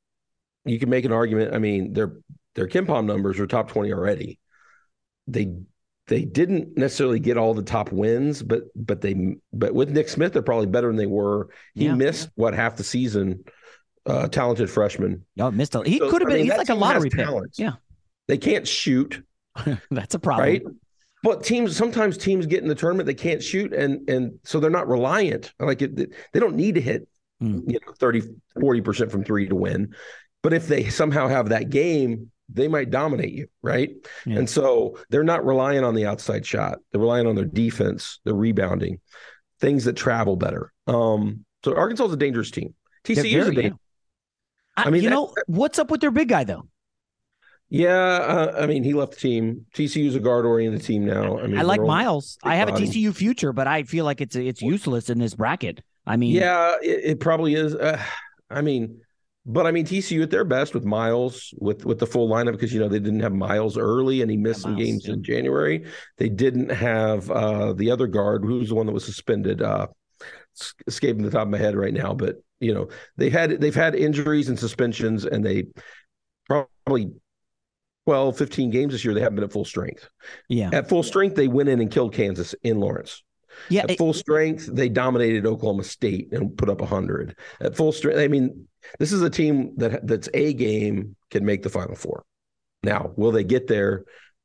you 0.65 0.79
can 0.79 0.91
make 0.91 1.05
an 1.05 1.13
argument. 1.13 1.55
I 1.55 1.59
mean, 1.59 1.93
their 1.93 2.17
their 2.55 2.69
KenPom 2.69 3.05
numbers 3.05 3.39
are 3.41 3.47
top 3.47 3.71
twenty 3.71 3.93
already. 3.93 4.39
They 5.27 5.55
they 6.07 6.25
didn't 6.25 6.77
necessarily 6.77 7.19
get 7.19 7.37
all 7.37 7.55
the 7.55 7.63
top 7.63 7.93
wins, 7.93 8.43
but 8.43 8.65
but 8.75 9.01
they 9.01 9.37
but 9.53 9.75
with 9.75 9.91
Nick 9.91 10.09
Smith, 10.09 10.33
they're 10.33 10.43
probably 10.43 10.67
better 10.67 10.89
than 10.89 10.97
they 10.97 11.07
were. 11.07 11.49
He 11.75 11.87
yeah. 11.87 11.95
missed 11.95 12.31
what 12.35 12.55
half 12.55 12.77
the 12.77 12.85
season. 12.85 13.45
Uh, 14.07 14.29
talented 14.29 14.69
freshman. 14.69 15.25
No, 15.35 15.51
missed 15.51 15.75
a, 15.75 15.83
he 15.83 15.97
so, 15.97 16.11
could 16.11 16.21
have 16.21 16.29
been. 16.29 16.37
I 16.37 16.43
mean, 16.43 16.51
he's 16.51 16.59
like 16.59 16.69
a 16.69 16.75
lottery 16.75 17.09
pick. 17.09 17.27
Yeah, 17.55 17.73
they 18.29 18.37
can't 18.37 18.69
shoot. 18.69 19.25
That's 19.91 20.15
a 20.15 20.19
problem, 20.19 20.47
right? 20.47 20.63
But 21.23 21.43
teams 21.43 21.75
sometimes 21.75 22.19
teams 22.19 22.45
get 22.45 22.63
in 22.63 22.69
the 22.69 22.75
tournament 22.75 23.07
they 23.07 23.15
can't 23.15 23.43
shoot, 23.43 23.73
and 23.73 24.07
and 24.11 24.39
so 24.45 24.61
they're 24.61 24.69
not 24.69 24.89
reliant. 24.89 25.55
Like 25.59 25.81
it, 25.81 25.97
they 25.97 26.41
don't 26.41 26.55
need 26.55 26.75
to 26.75 26.83
hit 26.83 27.09
mm. 27.43 27.63
you 27.67 27.79
know 27.87 27.93
30 27.99 28.23
40 28.61 28.81
percent 28.81 29.11
from 29.11 29.25
three 29.25 29.49
to 29.49 29.55
win 29.55 29.95
but 30.45 30.53
if 30.53 30.69
they 30.69 30.91
somehow 30.91 31.27
have 31.27 31.49
that 31.49 31.71
game, 31.71 32.31
they 32.51 32.69
might 32.69 32.91
dominate 32.91 33.33
you, 33.33 33.49
right? 33.63 33.91
Yeah. 34.27 34.41
And 34.41 34.49
so 34.49 34.99
they're 35.09 35.25
not 35.25 35.45
relying 35.45 35.83
on 35.83 35.95
the 35.95 36.05
outside 36.05 36.45
shot. 36.45 36.79
They're 36.93 37.01
relying 37.01 37.27
on 37.27 37.35
their 37.35 37.47
defense, 37.47 38.21
their 38.25 38.35
rebounding, 38.35 39.01
things 39.59 39.87
that 39.87 39.95
travel 39.95 40.37
better. 40.37 40.71
Um, 40.87 41.47
so 41.65 41.75
Arkansas 41.75 42.05
is 42.05 42.13
a 42.13 42.19
dangerous 42.19 42.51
team. 42.51 42.75
TCU 43.05 43.39
is 43.39 43.49
a 43.49 43.53
dangerous. 43.53 43.81
I, 44.77 44.91
mean, 44.91 45.03
you 45.03 45.09
that, 45.09 45.15
know 45.15 45.35
what's 45.47 45.79
up 45.79 45.91
with 45.91 46.03
their 46.03 46.11
big 46.11 46.29
guy 46.29 46.45
though? 46.45 46.69
Yeah, 47.71 47.97
uh, 47.97 48.57
I 48.61 48.67
mean, 48.67 48.85
he 48.85 48.93
left 48.93 49.13
the 49.13 49.21
team. 49.21 49.65
TCU 49.75 50.07
is 50.07 50.15
a 50.15 50.21
guard-oriented 50.21 50.83
team 50.83 51.07
now. 51.07 51.39
I 51.39 51.47
mean, 51.47 51.59
I 51.59 51.63
like 51.63 51.81
Miles. 51.81 52.37
I 52.45 52.57
have 52.57 52.69
body. 52.69 52.85
a 52.85 52.87
TCU 52.87 53.15
future, 53.15 53.55
but 53.55 53.67
I 53.67 53.85
feel 53.85 54.05
like 54.05 54.21
it's 54.21 54.37
it's 54.37 54.61
useless 54.61 55.09
in 55.09 55.19
this 55.19 55.35
bracket. 55.35 55.81
I 56.07 56.19
mean, 56.19 56.35
yeah, 56.35 56.75
it, 56.83 57.01
it 57.05 57.21
probably 57.21 57.55
is. 57.55 57.75
Uh, 57.75 58.01
I 58.51 58.61
mean, 58.61 59.01
but 59.47 59.67
I 59.67 59.73
mean, 59.73 59.85
TCU 59.85 60.23
at 60.23 60.31
their 60.31 60.45
best 60.45 60.75
with 60.75 60.85
Miles 60.85 61.53
with 61.59 61.85
with 61.85 61.99
the 61.99 62.07
full 62.07 62.29
lineup 62.29 62.53
because 62.53 62.73
you 62.73 62.81
know 62.81 62.89
they 62.89 62.99
didn't 62.99 63.21
have 63.21 63.33
Miles 63.33 63.77
early 63.77 64.23
and 64.23 64.31
he 64.31 64.37
missed 64.37 64.61
yeah, 64.61 64.63
some 64.63 64.75
Miles, 64.75 64.85
games 64.85 65.07
yeah. 65.07 65.15
in 65.15 65.23
January. 65.23 65.87
They 66.17 66.29
didn't 66.29 66.71
have 66.71 67.31
uh, 67.31 67.75
the 67.75 67.91
other 67.91 68.07
guard 68.07 68.45
who's 68.45 68.71
the 68.71 68.75
one 68.75 68.87
that 68.87 68.93
was 68.93 69.05
suspended. 69.05 69.63
Uh, 69.63 69.89
escaping 70.87 71.25
the 71.25 71.31
top 71.31 71.43
of 71.43 71.49
my 71.49 71.59
head 71.59 71.75
right 71.77 71.93
now, 71.93 72.15
but 72.15 72.37
you 72.61 72.73
know 72.73 72.89
they 73.17 73.29
had 73.29 73.61
they've 73.61 73.75
had 73.75 73.95
injuries 73.95 74.49
and 74.49 74.59
suspensions, 74.59 75.25
and 75.25 75.45
they 75.45 75.65
probably 76.47 77.13
12, 78.07 78.37
15 78.37 78.71
games 78.71 78.93
this 78.93 79.05
year 79.05 79.15
they 79.15 79.21
haven't 79.21 79.37
been 79.37 79.45
at 79.45 79.53
full 79.53 79.65
strength. 79.65 80.09
Yeah, 80.49 80.71
at 80.73 80.89
full 80.89 81.03
strength 81.03 81.37
they 81.37 81.49
went 81.49 81.69
in 81.69 81.81
and 81.81 81.91
killed 81.91 82.15
Kansas 82.15 82.55
in 82.63 82.79
Lawrence. 82.79 83.23
Yeah, 83.69 83.83
at 83.83 83.93
it, 83.93 83.99
full 83.99 84.13
strength 84.13 84.69
they 84.73 84.89
dominated 84.89 85.47
Oklahoma 85.47 85.85
State 85.85 86.33
and 86.33 86.57
put 86.57 86.69
up 86.69 86.81
hundred. 86.81 87.37
At 87.61 87.77
full 87.77 87.93
strength, 87.93 88.19
I 88.19 88.29
mean 88.29 88.69
this 88.99 89.13
is 89.13 89.23
a 89.23 89.31
team 89.31 89.75
that 89.77 90.07
that's 90.07 90.29
a 90.35 90.53
game 90.53 91.17
can 91.31 91.45
make 91.45 91.63
the 91.63 91.71
final 91.71 91.95
four. 91.95 92.25
Now, 92.83 93.13
will 93.17 93.33
they 93.33 93.45
get 93.45 93.67
there 93.67 94.05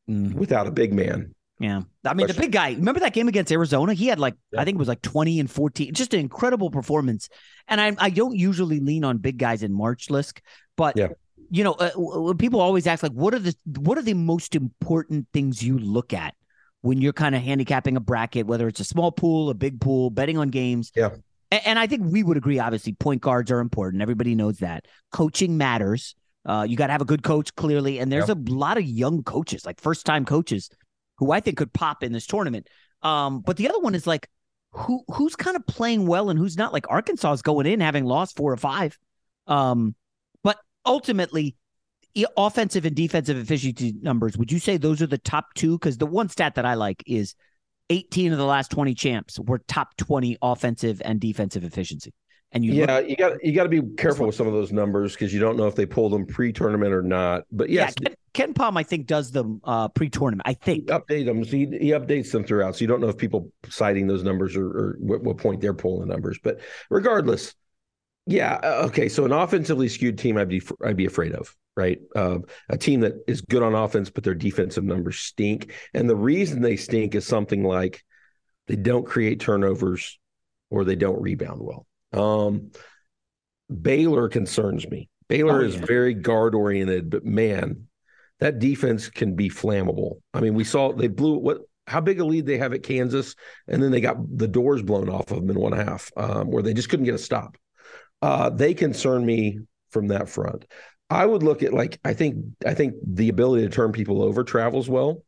mm. 0.09 0.33
without 0.33 0.67
a 0.67 0.71
big 0.71 0.93
man? 0.93 1.35
Yeah. 1.59 1.81
I 2.05 2.13
mean, 2.13 2.25
Question. 2.25 2.35
the 2.35 2.41
big 2.41 2.51
guy, 2.53 2.71
remember 2.71 3.01
that 3.01 3.13
game 3.13 3.27
against 3.27 3.51
Arizona? 3.51 3.93
He 3.93 4.07
had 4.07 4.17
like, 4.17 4.35
yeah. 4.51 4.61
I 4.61 4.65
think 4.65 4.75
it 4.75 4.79
was 4.79 4.87
like 4.87 5.01
20 5.01 5.41
and 5.41 5.51
14, 5.51 5.93
just 5.93 6.13
an 6.13 6.21
incredible 6.21 6.71
performance. 6.71 7.27
And 7.67 7.81
I, 7.81 7.93
I 7.97 8.09
don't 8.09 8.35
usually 8.35 8.79
lean 8.79 9.03
on 9.03 9.17
big 9.17 9.37
guys 9.37 9.61
in 9.61 9.73
March 9.73 10.07
Lisk, 10.07 10.39
but 10.77 10.95
yeah. 10.95 11.09
you 11.51 11.65
know, 11.65 11.73
uh, 11.73 12.33
people 12.35 12.61
always 12.61 12.87
ask 12.87 13.03
like, 13.03 13.11
what 13.11 13.33
are 13.33 13.39
the, 13.39 13.53
what 13.77 13.97
are 13.97 14.01
the 14.01 14.13
most 14.13 14.55
important 14.55 15.27
things 15.33 15.61
you 15.61 15.77
look 15.77 16.13
at 16.13 16.33
when 16.81 17.01
you're 17.01 17.11
kind 17.11 17.35
of 17.35 17.41
handicapping 17.41 17.97
a 17.97 17.99
bracket, 17.99 18.47
whether 18.47 18.69
it's 18.69 18.79
a 18.79 18.85
small 18.85 19.11
pool, 19.11 19.49
a 19.49 19.53
big 19.53 19.81
pool, 19.81 20.09
betting 20.09 20.37
on 20.37 20.47
games? 20.47 20.93
Yeah. 20.95 21.09
And, 21.51 21.61
and 21.65 21.79
I 21.79 21.87
think 21.87 22.03
we 22.05 22.23
would 22.23 22.37
agree. 22.37 22.59
Obviously, 22.59 22.93
point 22.93 23.21
guards 23.21 23.51
are 23.51 23.59
important. 23.59 24.01
Everybody 24.01 24.35
knows 24.35 24.57
that. 24.57 24.85
Coaching 25.11 25.57
matters. 25.57 26.15
Uh, 26.45 26.65
you 26.67 26.77
got 26.77 26.87
to 26.87 26.93
have 26.93 27.01
a 27.01 27.05
good 27.05 27.23
coach, 27.23 27.53
clearly. 27.55 27.99
And 27.99 28.11
there's 28.11 28.29
yep. 28.29 28.37
a 28.37 28.51
lot 28.51 28.77
of 28.77 28.83
young 28.83 29.23
coaches, 29.23 29.65
like 29.65 29.79
first 29.79 30.05
time 30.05 30.25
coaches, 30.25 30.69
who 31.17 31.31
I 31.31 31.39
think 31.39 31.57
could 31.57 31.73
pop 31.73 32.03
in 32.03 32.11
this 32.11 32.25
tournament. 32.25 32.67
Um, 33.01 33.41
but 33.41 33.57
the 33.57 33.69
other 33.69 33.79
one 33.79 33.95
is 33.95 34.07
like, 34.07 34.29
who 34.71 35.01
who's 35.11 35.35
kind 35.35 35.55
of 35.55 35.65
playing 35.65 36.05
well 36.05 36.29
and 36.29 36.37
who's 36.37 36.57
not? 36.57 36.73
Like 36.73 36.85
Arkansas 36.89 37.33
is 37.33 37.41
going 37.41 37.65
in 37.65 37.79
having 37.79 38.05
lost 38.05 38.35
four 38.35 38.51
or 38.51 38.57
five. 38.57 38.97
Um, 39.47 39.95
but 40.43 40.59
ultimately, 40.85 41.55
offensive 42.37 42.85
and 42.85 42.95
defensive 42.95 43.37
efficiency 43.37 43.95
numbers, 44.01 44.37
would 44.37 44.51
you 44.51 44.59
say 44.59 44.77
those 44.77 45.01
are 45.01 45.07
the 45.07 45.17
top 45.17 45.53
two? 45.55 45.77
Because 45.77 45.97
the 45.97 46.05
one 46.05 46.29
stat 46.29 46.55
that 46.55 46.65
I 46.65 46.75
like 46.75 47.03
is 47.07 47.35
18 47.89 48.31
of 48.31 48.37
the 48.37 48.45
last 48.45 48.71
20 48.71 48.93
champs 48.93 49.39
were 49.39 49.59
top 49.59 49.95
20 49.97 50.37
offensive 50.41 51.01
and 51.03 51.19
defensive 51.19 51.63
efficiency. 51.63 52.13
And 52.51 52.65
you 52.65 52.73
yeah, 52.73 52.97
look- 52.97 53.09
you 53.09 53.15
got 53.15 53.43
you 53.43 53.53
got 53.53 53.63
to 53.63 53.69
be 53.69 53.81
careful 53.95 54.25
with 54.25 54.35
some 54.35 54.47
of 54.47 54.53
those 54.53 54.71
numbers 54.71 55.13
because 55.13 55.33
you 55.33 55.39
don't 55.39 55.55
know 55.55 55.67
if 55.67 55.75
they 55.75 55.85
pulled 55.85 56.13
them 56.13 56.25
pre-tournament 56.25 56.93
or 56.93 57.03
not. 57.03 57.43
But 57.51 57.69
yes, 57.69 57.93
yeah, 58.01 58.09
Ken, 58.33 58.53
KenPom 58.53 58.77
I 58.77 58.83
think 58.83 59.05
does 59.05 59.31
them 59.31 59.61
uh, 59.63 59.87
pre-tournament. 59.89 60.47
I 60.47 60.53
think 60.53 60.89
he 60.89 60.95
update 60.95 61.25
them. 61.25 61.45
So 61.45 61.51
he, 61.51 61.65
he 61.65 61.91
updates 61.91 62.31
them 62.31 62.43
throughout, 62.43 62.75
so 62.75 62.81
you 62.81 62.87
don't 62.87 63.01
know 63.01 63.09
if 63.09 63.17
people 63.17 63.51
citing 63.69 64.07
those 64.07 64.23
numbers 64.23 64.55
or, 64.55 64.65
or 64.65 64.95
what, 64.99 65.21
what 65.21 65.37
point 65.37 65.61
they're 65.61 65.75
pulling 65.75 66.07
the 66.07 66.11
numbers. 66.11 66.39
But 66.41 66.59
regardless, 66.89 67.53
yeah, 68.25 68.59
uh, 68.63 68.87
okay. 68.87 69.09
So 69.09 69.25
an 69.25 69.31
offensively 69.31 69.87
skewed 69.87 70.17
team, 70.17 70.35
I'd 70.37 70.49
be 70.49 70.61
I'd 70.83 70.97
be 70.97 71.05
afraid 71.05 71.33
of 71.33 71.55
right? 71.79 71.99
Uh, 72.13 72.39
a 72.67 72.77
team 72.77 72.99
that 72.99 73.13
is 73.25 73.39
good 73.39 73.63
on 73.63 73.73
offense, 73.73 74.09
but 74.09 74.25
their 74.25 74.35
defensive 74.35 74.83
numbers 74.83 75.17
stink. 75.17 75.71
And 75.93 76.09
the 76.09 76.15
reason 76.15 76.61
they 76.61 76.75
stink 76.75 77.15
is 77.15 77.25
something 77.25 77.63
like 77.63 78.03
they 78.67 78.75
don't 78.75 79.05
create 79.05 79.39
turnovers 79.39 80.19
or 80.69 80.83
they 80.83 80.97
don't 80.97 81.21
rebound 81.21 81.61
well. 81.61 81.87
Um, 82.11 82.71
Baylor 83.69 84.27
concerns 84.27 84.87
me. 84.89 85.09
Baylor 85.29 85.61
oh, 85.61 85.65
is 85.65 85.75
very 85.75 86.13
guard 86.13 86.53
oriented, 86.53 87.09
but 87.09 87.23
man, 87.23 87.87
that 88.39 88.59
defense 88.59 89.09
can 89.09 89.35
be 89.35 89.49
flammable. 89.49 90.17
I 90.33 90.41
mean, 90.41 90.55
we 90.55 90.65
saw 90.65 90.91
they 90.91 91.07
blew 91.07 91.37
what 91.37 91.59
how 91.87 92.01
big 92.01 92.19
a 92.19 92.25
lead 92.25 92.45
they 92.45 92.57
have 92.57 92.73
at 92.73 92.83
Kansas, 92.83 93.35
and 93.67 93.81
then 93.81 93.91
they 93.91 94.01
got 94.01 94.17
the 94.37 94.47
doors 94.47 94.81
blown 94.81 95.09
off 95.09 95.31
of 95.31 95.37
them 95.37 95.49
in 95.49 95.59
one 95.59 95.71
half, 95.71 96.11
um, 96.17 96.51
where 96.51 96.61
they 96.61 96.73
just 96.73 96.89
couldn't 96.89 97.05
get 97.05 97.15
a 97.15 97.19
stop. 97.19 97.57
Uh, 98.21 98.49
they 98.49 98.73
concern 98.73 99.25
me 99.25 99.59
from 99.91 100.07
that 100.07 100.29
front. 100.29 100.65
I 101.09 101.25
would 101.25 101.43
look 101.43 101.63
at 101.63 101.73
like 101.73 101.99
I 102.05 102.13
think 102.13 102.37
I 102.65 102.73
think 102.73 102.95
the 103.05 103.29
ability 103.29 103.63
to 103.63 103.69
turn 103.69 103.91
people 103.91 104.21
over 104.21 104.43
travels 104.43 104.89
well, 104.89 105.23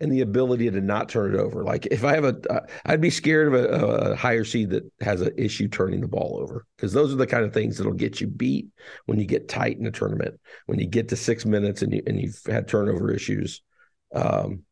and 0.00 0.12
the 0.12 0.20
ability 0.20 0.70
to 0.70 0.80
not 0.80 1.08
turn 1.08 1.34
it 1.34 1.38
over. 1.38 1.64
Like 1.64 1.86
if 1.86 2.04
I 2.04 2.14
have 2.14 2.24
a, 2.24 2.36
uh, 2.50 2.66
I'd 2.86 3.00
be 3.00 3.10
scared 3.10 3.48
of 3.48 3.54
a, 3.54 3.68
a 4.12 4.16
higher 4.16 4.44
seed 4.44 4.70
that 4.70 4.90
has 5.00 5.20
an 5.20 5.32
issue 5.36 5.68
turning 5.68 6.00
the 6.00 6.08
ball 6.08 6.38
over 6.40 6.66
because 6.76 6.92
those 6.92 7.12
are 7.12 7.16
the 7.16 7.26
kind 7.26 7.44
of 7.44 7.52
things 7.52 7.78
that'll 7.78 7.92
get 7.92 8.20
you 8.20 8.26
beat 8.26 8.68
when 9.06 9.18
you 9.18 9.26
get 9.26 9.48
tight 9.48 9.78
in 9.78 9.86
a 9.86 9.90
tournament. 9.90 10.38
When 10.66 10.78
you 10.78 10.86
get 10.86 11.08
to 11.08 11.16
six 11.16 11.44
minutes 11.44 11.82
and 11.82 11.92
you 11.92 12.02
and 12.06 12.20
you've 12.20 12.40
had 12.46 12.68
turnover 12.68 13.10
issues, 13.10 13.62
um, 14.14 14.62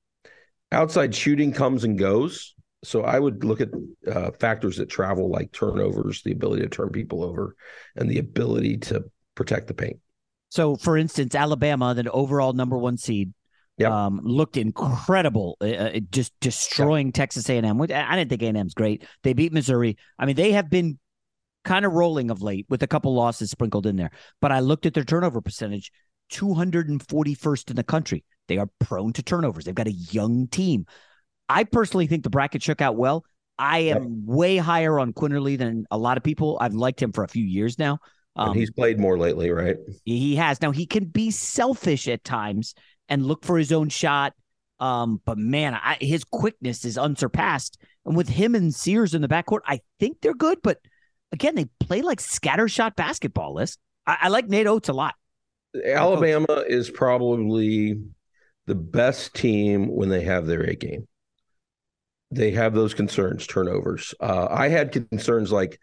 outside 0.70 1.14
shooting 1.14 1.52
comes 1.52 1.84
and 1.84 1.98
goes. 1.98 2.54
So 2.84 3.02
I 3.02 3.18
would 3.18 3.42
look 3.42 3.60
at 3.60 3.70
uh, 4.06 4.30
factors 4.32 4.76
that 4.76 4.88
travel 4.88 5.28
like 5.28 5.50
turnovers, 5.50 6.22
the 6.22 6.32
ability 6.32 6.62
to 6.62 6.68
turn 6.68 6.90
people 6.90 7.24
over, 7.24 7.56
and 7.96 8.08
the 8.08 8.18
ability 8.18 8.76
to 8.78 9.04
protect 9.34 9.66
the 9.66 9.74
paint. 9.74 9.98
So, 10.48 10.76
for 10.76 10.96
instance, 10.96 11.34
Alabama, 11.34 11.94
the 11.94 12.10
overall 12.10 12.52
number 12.52 12.78
one 12.78 12.96
seed, 12.96 13.32
Yep. 13.78 13.90
Um, 13.92 14.20
looked 14.24 14.56
incredible, 14.56 15.58
uh, 15.60 15.66
uh, 15.66 16.00
just 16.10 16.32
destroying 16.40 17.12
Texas 17.12 17.50
A&M. 17.50 17.78
I 17.78 17.84
I 17.84 18.16
didn't 18.16 18.30
think 18.30 18.42
A&M's 18.42 18.72
great. 18.72 19.04
They 19.22 19.34
beat 19.34 19.52
Missouri. 19.52 19.98
I 20.18 20.24
mean, 20.24 20.34
they 20.34 20.52
have 20.52 20.70
been 20.70 20.98
kind 21.66 21.84
of 21.84 21.92
rolling 21.92 22.30
of 22.30 22.40
late 22.40 22.64
with 22.70 22.82
a 22.82 22.86
couple 22.86 23.14
losses 23.14 23.50
sprinkled 23.50 23.86
in 23.86 23.96
there. 23.96 24.12
But 24.40 24.52
I 24.52 24.60
looked 24.60 24.86
at 24.86 24.94
their 24.94 25.04
turnover 25.04 25.42
percentage, 25.42 25.92
241st 26.32 27.70
in 27.70 27.76
the 27.76 27.84
country. 27.84 28.24
They 28.48 28.56
are 28.56 28.70
prone 28.80 29.12
to 29.14 29.22
turnovers. 29.22 29.64
They've 29.64 29.74
got 29.74 29.88
a 29.88 29.92
young 29.92 30.46
team. 30.48 30.86
I 31.48 31.64
personally 31.64 32.06
think 32.06 32.22
the 32.22 32.30
bracket 32.30 32.62
shook 32.62 32.80
out 32.80 32.96
well. 32.96 33.24
I 33.58 33.78
am 33.80 34.26
way 34.26 34.56
higher 34.56 34.98
on 34.98 35.12
Quinerly 35.12 35.58
than 35.58 35.86
a 35.90 35.98
lot 35.98 36.16
of 36.16 36.22
people. 36.22 36.56
I've 36.60 36.74
liked 36.74 37.02
him 37.02 37.12
for 37.12 37.24
a 37.24 37.28
few 37.28 37.44
years 37.44 37.78
now. 37.78 37.98
And 38.38 38.50
Um, 38.50 38.54
he's 38.54 38.70
played 38.70 38.98
more 39.00 39.18
lately, 39.18 39.50
right? 39.50 39.76
he 40.04 40.36
has. 40.36 40.60
Now 40.60 40.70
he 40.70 40.86
can 40.86 41.04
be 41.04 41.30
selfish 41.30 42.08
at 42.08 42.24
times 42.24 42.74
and 43.08 43.26
look 43.26 43.44
for 43.44 43.58
his 43.58 43.72
own 43.72 43.88
shot. 43.88 44.34
Um, 44.78 45.20
but 45.24 45.38
man, 45.38 45.74
I, 45.74 45.96
his 46.00 46.22
quickness 46.24 46.84
is 46.84 46.98
unsurpassed. 46.98 47.78
And 48.04 48.16
with 48.16 48.28
him 48.28 48.54
and 48.54 48.74
Sears 48.74 49.14
in 49.14 49.22
the 49.22 49.28
backcourt, 49.28 49.60
I 49.66 49.80
think 49.98 50.20
they're 50.20 50.34
good. 50.34 50.58
But 50.62 50.78
again, 51.32 51.54
they 51.54 51.66
play 51.80 52.02
like 52.02 52.20
scattershot 52.20 52.94
basketball. 52.94 53.54
Lisk. 53.54 53.78
I, 54.06 54.18
I 54.22 54.28
like 54.28 54.48
Nate 54.48 54.66
Oats 54.66 54.88
a 54.88 54.92
lot. 54.92 55.14
Alabama 55.84 56.64
is 56.66 56.90
probably 56.90 58.00
the 58.66 58.74
best 58.74 59.34
team 59.34 59.88
when 59.88 60.08
they 60.08 60.22
have 60.22 60.46
their 60.46 60.62
A 60.62 60.74
game. 60.74 61.06
They 62.30 62.50
have 62.50 62.74
those 62.74 62.92
concerns, 62.92 63.46
turnovers. 63.46 64.14
Uh, 64.20 64.48
I 64.50 64.68
had 64.68 64.92
concerns 64.92 65.52
like, 65.52 65.78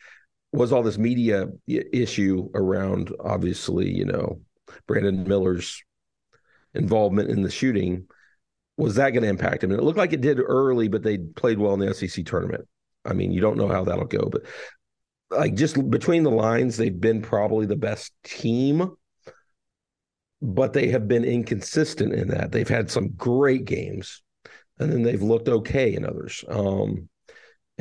was 0.54 0.72
all 0.72 0.84
this 0.84 0.98
media 0.98 1.48
issue 1.68 2.50
around, 2.54 3.13
obviously, 3.20 3.92
you 3.92 4.06
know, 4.06 4.39
Brandon 4.88 5.24
Miller's 5.28 5.84
involvement 6.74 7.30
in 7.30 7.42
the 7.42 7.52
shooting? 7.52 8.08
Was 8.78 8.96
that 8.96 9.12
going 9.12 9.24
to 9.24 9.30
impact 9.30 9.63
him? 9.63 9.72
And 9.72 9.80
it 9.80 9.84
looked 9.84 9.98
like 9.98 10.13
it 10.13 10.22
did 10.22 10.39
early, 10.39 10.88
but 10.88 11.04
they 11.04 11.18
played 11.18 11.60
well 11.60 11.74
in 11.74 11.80
the 11.80 11.94
SEC 11.94 12.26
tournament. 12.26 12.68
I 13.06 13.13
mean, 13.13 13.32
you 13.32 13.42
don't 13.42 13.58
know 13.58 13.68
how 13.68 13.84
that'll 13.84 14.06
go, 14.06 14.30
but 14.32 14.44
like 15.30 15.56
just 15.56 15.89
between 15.89 16.24
the 16.24 16.32
lines, 16.32 16.78
they've 16.78 17.00
been 17.00 17.22
probably 17.22 17.66
the 17.66 17.76
best 17.76 18.13
team 18.24 18.96
but 20.44 20.74
they 20.74 20.89
have 20.89 21.08
been 21.08 21.24
inconsistent 21.24 22.13
in 22.13 22.28
that. 22.28 22.52
They've 22.52 22.68
had 22.68 22.92
some 22.92 23.13
great 23.16 23.63
games 23.63 24.22
and 24.78 24.92
then 24.92 25.02
they've 25.02 25.22
looked 25.22 25.48
okay 25.48 25.96
in 25.96 26.06
others. 26.06 26.44
Um, 26.50 27.08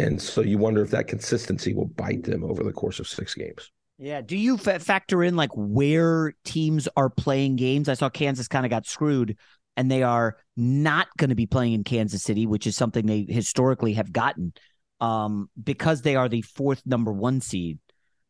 and 0.02 0.20
so 0.20 0.40
you 0.40 0.58
wonder 0.58 0.82
if 0.82 0.90
that 0.90 1.06
consistency 1.06 1.74
will 1.74 1.86
bite 1.86 2.24
them 2.24 2.44
over 2.44 2.62
the 2.62 2.72
course 2.72 2.98
of 2.98 3.06
six 3.06 3.34
games. 3.34 3.70
Yeah. 3.98 4.20
Do 4.20 4.36
you 4.36 4.58
fa- 4.58 4.80
factor 4.80 5.22
in 5.22 5.36
like 5.36 5.50
where 5.54 6.34
teams 6.44 6.88
are 6.96 7.08
playing 7.08 7.56
games? 7.56 7.88
I 7.88 7.94
saw 7.94 8.08
Kansas 8.08 8.48
kind 8.48 8.66
of 8.66 8.70
got 8.70 8.86
screwed 8.86 9.36
and 9.76 9.90
they 9.90 10.02
are 10.02 10.36
not 10.56 11.08
going 11.16 11.30
to 11.30 11.36
be 11.36 11.46
playing 11.46 11.74
in 11.74 11.84
Kansas 11.84 12.22
City, 12.22 12.46
which 12.46 12.66
is 12.66 12.76
something 12.76 13.06
they 13.06 13.26
historically 13.28 13.92
have 13.94 14.12
gotten 14.12 14.52
um, 15.00 15.48
because 15.62 16.02
they 16.02 16.16
are 16.16 16.28
the 16.28 16.42
fourth 16.42 16.82
number 16.84 17.12
one 17.12 17.40
seed. 17.40 17.78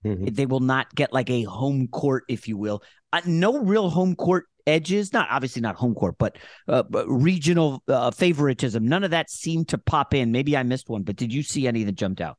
Mhm. 0.05 0.35
They 0.35 0.47
will 0.47 0.61
not 0.61 0.95
get 0.95 1.13
like 1.13 1.31
a 1.31 1.45
home 1.45 1.89
court, 1.89 2.25
if 2.29 2.49
you 2.49 2.57
will. 2.57 2.83
Uh, 3.13 3.23
no 3.25 3.61
real 3.61 3.89
home 3.89 4.15
court 4.15 4.47
edges, 4.67 5.13
not 5.13 5.29
obviously 5.31 5.63
not 5.63 5.77
home 5.77 5.95
court, 5.95 6.17
but, 6.19 6.37
uh, 6.69 6.83
but 6.85 7.07
regional 7.09 7.83
uh, 7.89 8.11
favoritism. 8.11 8.87
None 8.87 9.05
of 9.05 9.11
that 9.13 9.31
seemed 9.31 9.69
to 9.69 9.79
pop 9.79 10.15
in. 10.15 10.33
Maybe 10.33 10.57
I 10.57 10.63
missed 10.63 10.89
one, 10.89 11.03
but 11.03 11.17
did 11.17 11.33
you 11.33 11.43
see 11.43 11.67
any 11.67 11.85
that 11.85 11.93
jumped 11.93 12.21
out? 12.21 12.39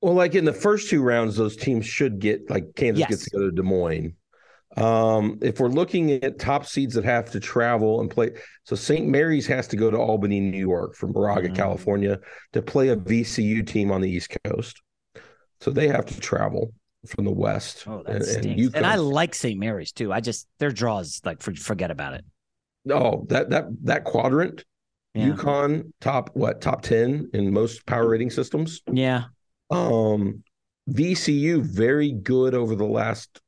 Well, 0.00 0.14
like 0.14 0.34
in 0.34 0.44
the 0.44 0.52
first 0.52 0.90
two 0.90 1.02
rounds, 1.02 1.36
those 1.36 1.56
teams 1.56 1.86
should 1.86 2.18
get 2.18 2.50
like 2.50 2.74
Kansas 2.76 3.00
Yes. 3.00 3.08
gets 3.10 3.24
to 3.24 3.30
go 3.30 3.42
to 3.46 3.50
Des 3.52 3.62
Moines. 3.62 4.14
Um, 4.76 5.38
if 5.40 5.60
we're 5.60 5.68
looking 5.68 6.10
at 6.10 6.38
top 6.40 6.66
seeds 6.66 6.94
that 6.94 7.04
have 7.04 7.30
to 7.30 7.40
travel 7.40 8.00
and 8.00 8.10
play, 8.10 8.32
so 8.64 8.74
St. 8.74 9.06
Mary's 9.06 9.46
has 9.46 9.68
to 9.68 9.76
go 9.76 9.88
to 9.90 9.96
Albany, 9.96 10.40
New 10.40 10.58
York 10.58 10.96
from 10.96 11.12
Moraga, 11.12 11.48
Mm. 11.48 11.54
California 11.54 12.18
to 12.54 12.60
play 12.60 12.88
a 12.88 12.96
VCU 12.96 13.62
team 13.64 13.92
on 13.92 14.00
the 14.00 14.10
East 14.10 14.36
Coast. 14.44 14.82
So 15.60 15.70
they 15.70 15.86
have 15.88 16.06
to 16.06 16.20
travel 16.20 16.72
from 17.08 17.24
the 17.24 17.30
West. 17.32 17.84
Oh, 17.86 18.02
that 18.06 18.16
and, 18.16 18.24
stinks. 18.24 18.66
and 18.66 18.76
And, 18.76 18.86
I 18.86 18.96
like 18.96 19.34
St. 19.34 19.58
Mary's 19.58 19.92
too. 19.92 20.12
I 20.12 20.20
just 20.20 20.48
their 20.58 20.70
draws 20.72 21.20
like 21.24 21.42
for, 21.42 21.54
forget 21.54 21.90
about 21.90 22.14
it. 22.14 22.24
Oh, 22.90 23.26
that 23.28 23.50
that 23.50 23.64
that 23.84 24.04
quadrant, 24.04 24.64
Yeah. 25.14 25.28
UConn 25.30 25.92
top 26.00 26.30
what 26.34 26.60
top 26.60 26.82
ten 26.82 27.30
in 27.32 27.52
most 27.52 27.86
power 27.86 28.08
rating 28.08 28.30
systems. 28.30 28.82
Yeah. 28.90 29.24
Um, 29.70 30.42
VCU 30.90 31.62
very 31.62 32.12
good 32.12 32.54
over 32.54 32.74
the 32.76 32.84
last 32.84 33.40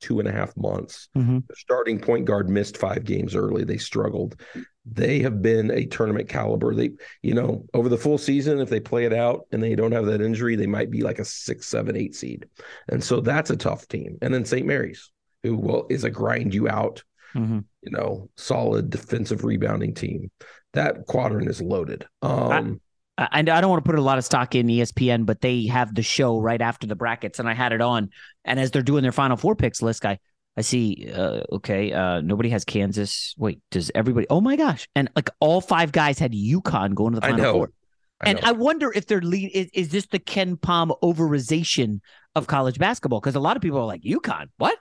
two 0.00 0.18
and 0.20 0.28
a 0.28 0.32
half 0.32 0.54
months. 0.56 1.08
Mhm. 1.16 1.46
The 1.48 1.56
starting 1.56 1.98
point 1.98 2.26
guard 2.26 2.50
missed 2.50 2.76
five 2.76 3.04
games 3.04 3.34
early. 3.34 3.64
They 3.64 3.78
struggled. 3.78 4.38
They 4.86 5.20
have 5.20 5.40
been 5.40 5.70
a 5.70 5.86
tournament 5.86 6.28
caliber. 6.28 6.74
They, 6.74 6.90
you 7.22 7.32
know, 7.34 7.64
over 7.72 7.88
the 7.88 7.96
full 7.96 8.18
season, 8.18 8.60
if 8.60 8.68
they 8.68 8.80
play 8.80 9.04
it 9.06 9.14
out 9.14 9.46
and 9.50 9.62
they 9.62 9.74
don't 9.74 9.92
have 9.92 10.06
that 10.06 10.20
injury, 10.20 10.56
they 10.56 10.66
might 10.66 10.90
be 10.90 11.02
like 11.02 11.18
a 11.18 11.24
six, 11.24 11.66
seven, 11.66 11.96
eight 11.96 12.14
seed. 12.14 12.46
And 12.88 13.02
so 13.02 13.20
that's 13.20 13.50
a 13.50 13.56
tough 13.56 13.88
team. 13.88 14.18
And 14.20 14.32
then 14.34 14.44
St. 14.44 14.66
Mary's, 14.66 15.10
who 15.42 15.56
will 15.56 15.86
is 15.88 16.04
a 16.04 16.10
grind 16.10 16.52
you 16.54 16.68
out, 16.68 17.02
Mhm. 17.34 17.64
you 17.82 17.90
know, 17.92 18.28
solid 18.36 18.90
defensive 18.90 19.42
rebounding 19.44 19.94
team. 19.94 20.30
That 20.74 21.06
quadrant 21.06 21.48
is 21.48 21.62
loaded. 21.62 22.04
Um, 22.20 22.80
I- 23.16 23.28
And 23.32 23.48
I 23.48 23.60
don't 23.60 23.70
want 23.70 23.84
to 23.84 23.88
put 23.88 23.98
a 23.98 24.02
lot 24.02 24.18
of 24.18 24.24
stock 24.24 24.56
in 24.56 24.66
ESPN, 24.68 25.24
but 25.24 25.40
they 25.40 25.66
have 25.66 25.94
the 25.94 26.02
show 26.02 26.40
right 26.40 26.60
after 26.60 26.86
the 26.86 26.96
brackets, 26.96 27.38
and 27.38 27.48
I 27.48 27.54
had 27.54 27.72
it 27.72 27.80
on. 27.80 28.10
And 28.44 28.58
as 28.58 28.72
they're 28.72 28.82
doing 28.82 29.02
their 29.02 29.12
Final 29.12 29.36
Four 29.36 29.54
picks 29.54 29.80
list, 29.80 30.04
I 30.04 30.18
I 30.56 30.60
see. 30.60 31.10
Uh, 31.12 31.40
okay, 31.52 31.92
uh, 31.92 32.20
nobody 32.20 32.48
has 32.50 32.64
Kansas. 32.64 33.34
Wait, 33.36 33.60
does 33.70 33.90
everybody? 33.94 34.26
Oh 34.30 34.40
my 34.40 34.56
gosh! 34.56 34.88
And 34.94 35.10
like 35.16 35.30
all 35.40 35.60
five 35.60 35.90
guys 35.90 36.18
had 36.18 36.32
UConn 36.32 36.94
going 36.94 37.14
to 37.14 37.20
the 37.20 37.26
I 37.26 37.30
Final 37.30 37.44
know. 37.44 37.52
Four. 37.52 37.72
I 38.20 38.30
and 38.30 38.40
know. 38.40 38.48
I 38.48 38.52
wonder 38.52 38.92
if 38.92 39.06
they're 39.06 39.20
lead. 39.20 39.50
Is, 39.52 39.68
is 39.74 39.88
this 39.88 40.06
the 40.06 40.20
KenPom 40.20 40.96
overization 41.02 42.00
of 42.36 42.46
college 42.46 42.78
basketball? 42.78 43.20
Because 43.20 43.34
a 43.34 43.40
lot 43.40 43.56
of 43.56 43.62
people 43.62 43.78
are 43.78 43.86
like, 43.86 44.02
UConn, 44.02 44.46
what? 44.56 44.78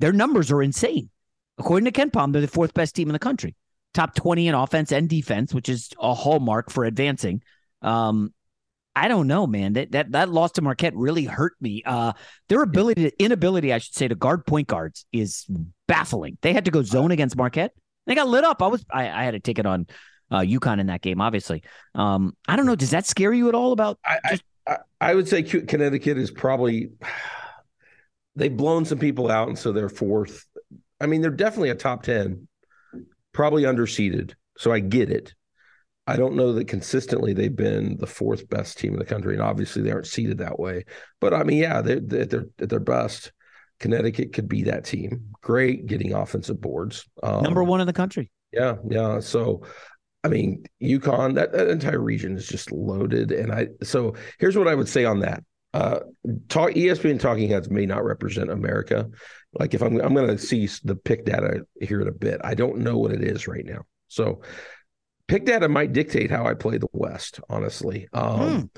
Their 0.00 0.12
numbers 0.12 0.50
are 0.50 0.62
insane. 0.62 1.10
According 1.58 1.90
to 1.90 2.00
KenPom, 2.00 2.32
they're 2.32 2.40
the 2.40 2.48
fourth 2.48 2.74
best 2.74 2.94
team 2.94 3.08
in 3.08 3.12
the 3.12 3.18
country, 3.18 3.54
top 3.94 4.14
20 4.14 4.48
in 4.48 4.54
offense 4.54 4.92
and 4.92 5.08
defense, 5.08 5.52
which 5.52 5.68
is 5.68 5.90
a 6.00 6.14
hallmark 6.14 6.70
for 6.70 6.84
advancing. 6.84 7.42
Um, 7.82 8.32
I 9.04 9.08
don't 9.08 9.26
know, 9.26 9.46
man. 9.46 9.74
That 9.74 9.92
that 9.92 10.12
that 10.12 10.28
loss 10.28 10.52
to 10.52 10.62
Marquette 10.62 10.96
really 10.96 11.24
hurt 11.24 11.54
me. 11.60 11.82
Uh, 11.84 12.12
their 12.48 12.62
ability, 12.62 13.10
to, 13.10 13.22
inability, 13.22 13.72
I 13.72 13.78
should 13.78 13.94
say, 13.94 14.08
to 14.08 14.14
guard 14.14 14.44
point 14.46 14.68
guards 14.68 15.06
is 15.12 15.46
baffling. 15.86 16.38
They 16.42 16.52
had 16.52 16.64
to 16.64 16.70
go 16.70 16.82
zone 16.82 17.10
against 17.10 17.36
Marquette. 17.36 17.72
They 18.06 18.14
got 18.14 18.28
lit 18.28 18.44
up. 18.44 18.62
I 18.62 18.66
was, 18.66 18.84
I, 18.90 19.08
I 19.08 19.24
had 19.24 19.34
a 19.34 19.40
ticket 19.40 19.66
on 19.66 19.86
uh, 20.30 20.40
UConn 20.40 20.80
in 20.80 20.86
that 20.86 21.02
game, 21.02 21.20
obviously. 21.20 21.62
Um, 21.94 22.36
I 22.48 22.56
don't 22.56 22.66
know. 22.66 22.76
Does 22.76 22.90
that 22.90 23.06
scare 23.06 23.32
you 23.32 23.48
at 23.48 23.54
all 23.54 23.72
about? 23.72 23.98
I, 24.04 24.18
I, 24.24 24.40
I 24.66 24.76
I 25.00 25.14
would 25.14 25.28
say 25.28 25.42
Connecticut 25.42 26.18
is 26.18 26.30
probably 26.30 26.90
they've 28.34 28.56
blown 28.56 28.84
some 28.84 28.98
people 28.98 29.30
out, 29.30 29.48
and 29.48 29.58
so 29.58 29.72
they're 29.72 29.88
fourth. 29.88 30.44
I 31.00 31.06
mean, 31.06 31.20
they're 31.20 31.30
definitely 31.30 31.70
a 31.70 31.74
top 31.74 32.02
ten, 32.02 32.48
probably 33.32 33.62
underseeded. 33.62 34.34
So 34.56 34.72
I 34.72 34.80
get 34.80 35.10
it. 35.10 35.34
I 36.08 36.16
don't 36.16 36.36
know 36.36 36.54
that 36.54 36.68
consistently 36.68 37.34
they've 37.34 37.54
been 37.54 37.98
the 37.98 38.06
fourth 38.06 38.48
best 38.48 38.78
team 38.78 38.94
in 38.94 38.98
the 38.98 39.04
country, 39.04 39.34
and 39.34 39.42
obviously 39.42 39.82
they 39.82 39.90
aren't 39.90 40.06
seeded 40.06 40.38
that 40.38 40.58
way. 40.58 40.84
But 41.20 41.34
I 41.34 41.44
mean, 41.44 41.58
yeah, 41.58 41.82
they're 41.82 42.00
they're, 42.00 42.46
at 42.58 42.70
their 42.70 42.80
best. 42.80 43.32
Connecticut 43.78 44.32
could 44.32 44.48
be 44.48 44.64
that 44.64 44.84
team. 44.84 45.26
Great 45.40 45.86
getting 45.86 46.12
offensive 46.12 46.60
boards. 46.60 47.06
Um, 47.22 47.42
Number 47.42 47.62
one 47.62 47.80
in 47.80 47.86
the 47.86 47.92
country. 47.92 48.30
yeah, 48.52 48.76
yeah. 48.88 49.20
So, 49.20 49.62
I 50.24 50.28
mean, 50.28 50.64
UConn, 50.82 51.34
that, 51.36 51.52
that 51.52 51.68
entire 51.68 52.00
region 52.00 52.36
is 52.36 52.48
just 52.48 52.72
loaded. 52.72 53.30
And 53.30 53.52
I, 53.52 53.68
so 53.84 54.14
here's 54.40 54.56
what 54.56 54.66
I 54.66 54.74
would 54.74 54.88
say 54.88 55.04
on 55.04 55.20
that. 55.20 55.44
Uh, 55.74 56.00
talk 56.48 56.70
ESPN 56.70 57.20
talking 57.20 57.48
heads 57.48 57.70
may 57.70 57.86
not 57.86 58.04
represent 58.04 58.50
America. 58.50 59.08
Like 59.52 59.74
if 59.74 59.82
I'm, 59.82 60.00
I'm 60.00 60.14
going 60.14 60.26
to 60.26 60.38
see 60.38 60.68
the 60.82 60.96
pick 60.96 61.24
data 61.24 61.64
here 61.80 62.00
in 62.00 62.08
a 62.08 62.12
bit. 62.12 62.40
I 62.42 62.54
don't 62.54 62.78
know 62.78 62.98
what 62.98 63.12
it 63.12 63.22
is 63.22 63.46
right 63.46 63.64
now. 63.64 63.82
So, 64.08 64.40
pick 65.28 65.44
data 65.44 65.68
might 65.68 65.92
dictate 65.92 66.30
how 66.30 66.46
I 66.46 66.54
play 66.54 66.78
the 66.78 66.88
West, 66.92 67.40
honestly. 67.48 68.08
Um, 68.12 68.70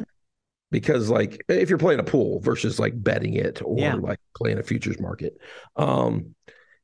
because 0.70 1.08
like 1.10 1.42
if 1.48 1.68
you're 1.68 1.78
playing 1.78 2.00
a 2.00 2.04
pool 2.04 2.40
versus 2.40 2.78
like 2.78 2.92
betting 3.02 3.34
it 3.34 3.60
or 3.64 3.78
Yeah. 3.78 3.94
like 3.94 4.20
playing 4.36 4.58
a 4.58 4.62
futures 4.62 5.00
market, 5.00 5.36
um, 5.76 6.34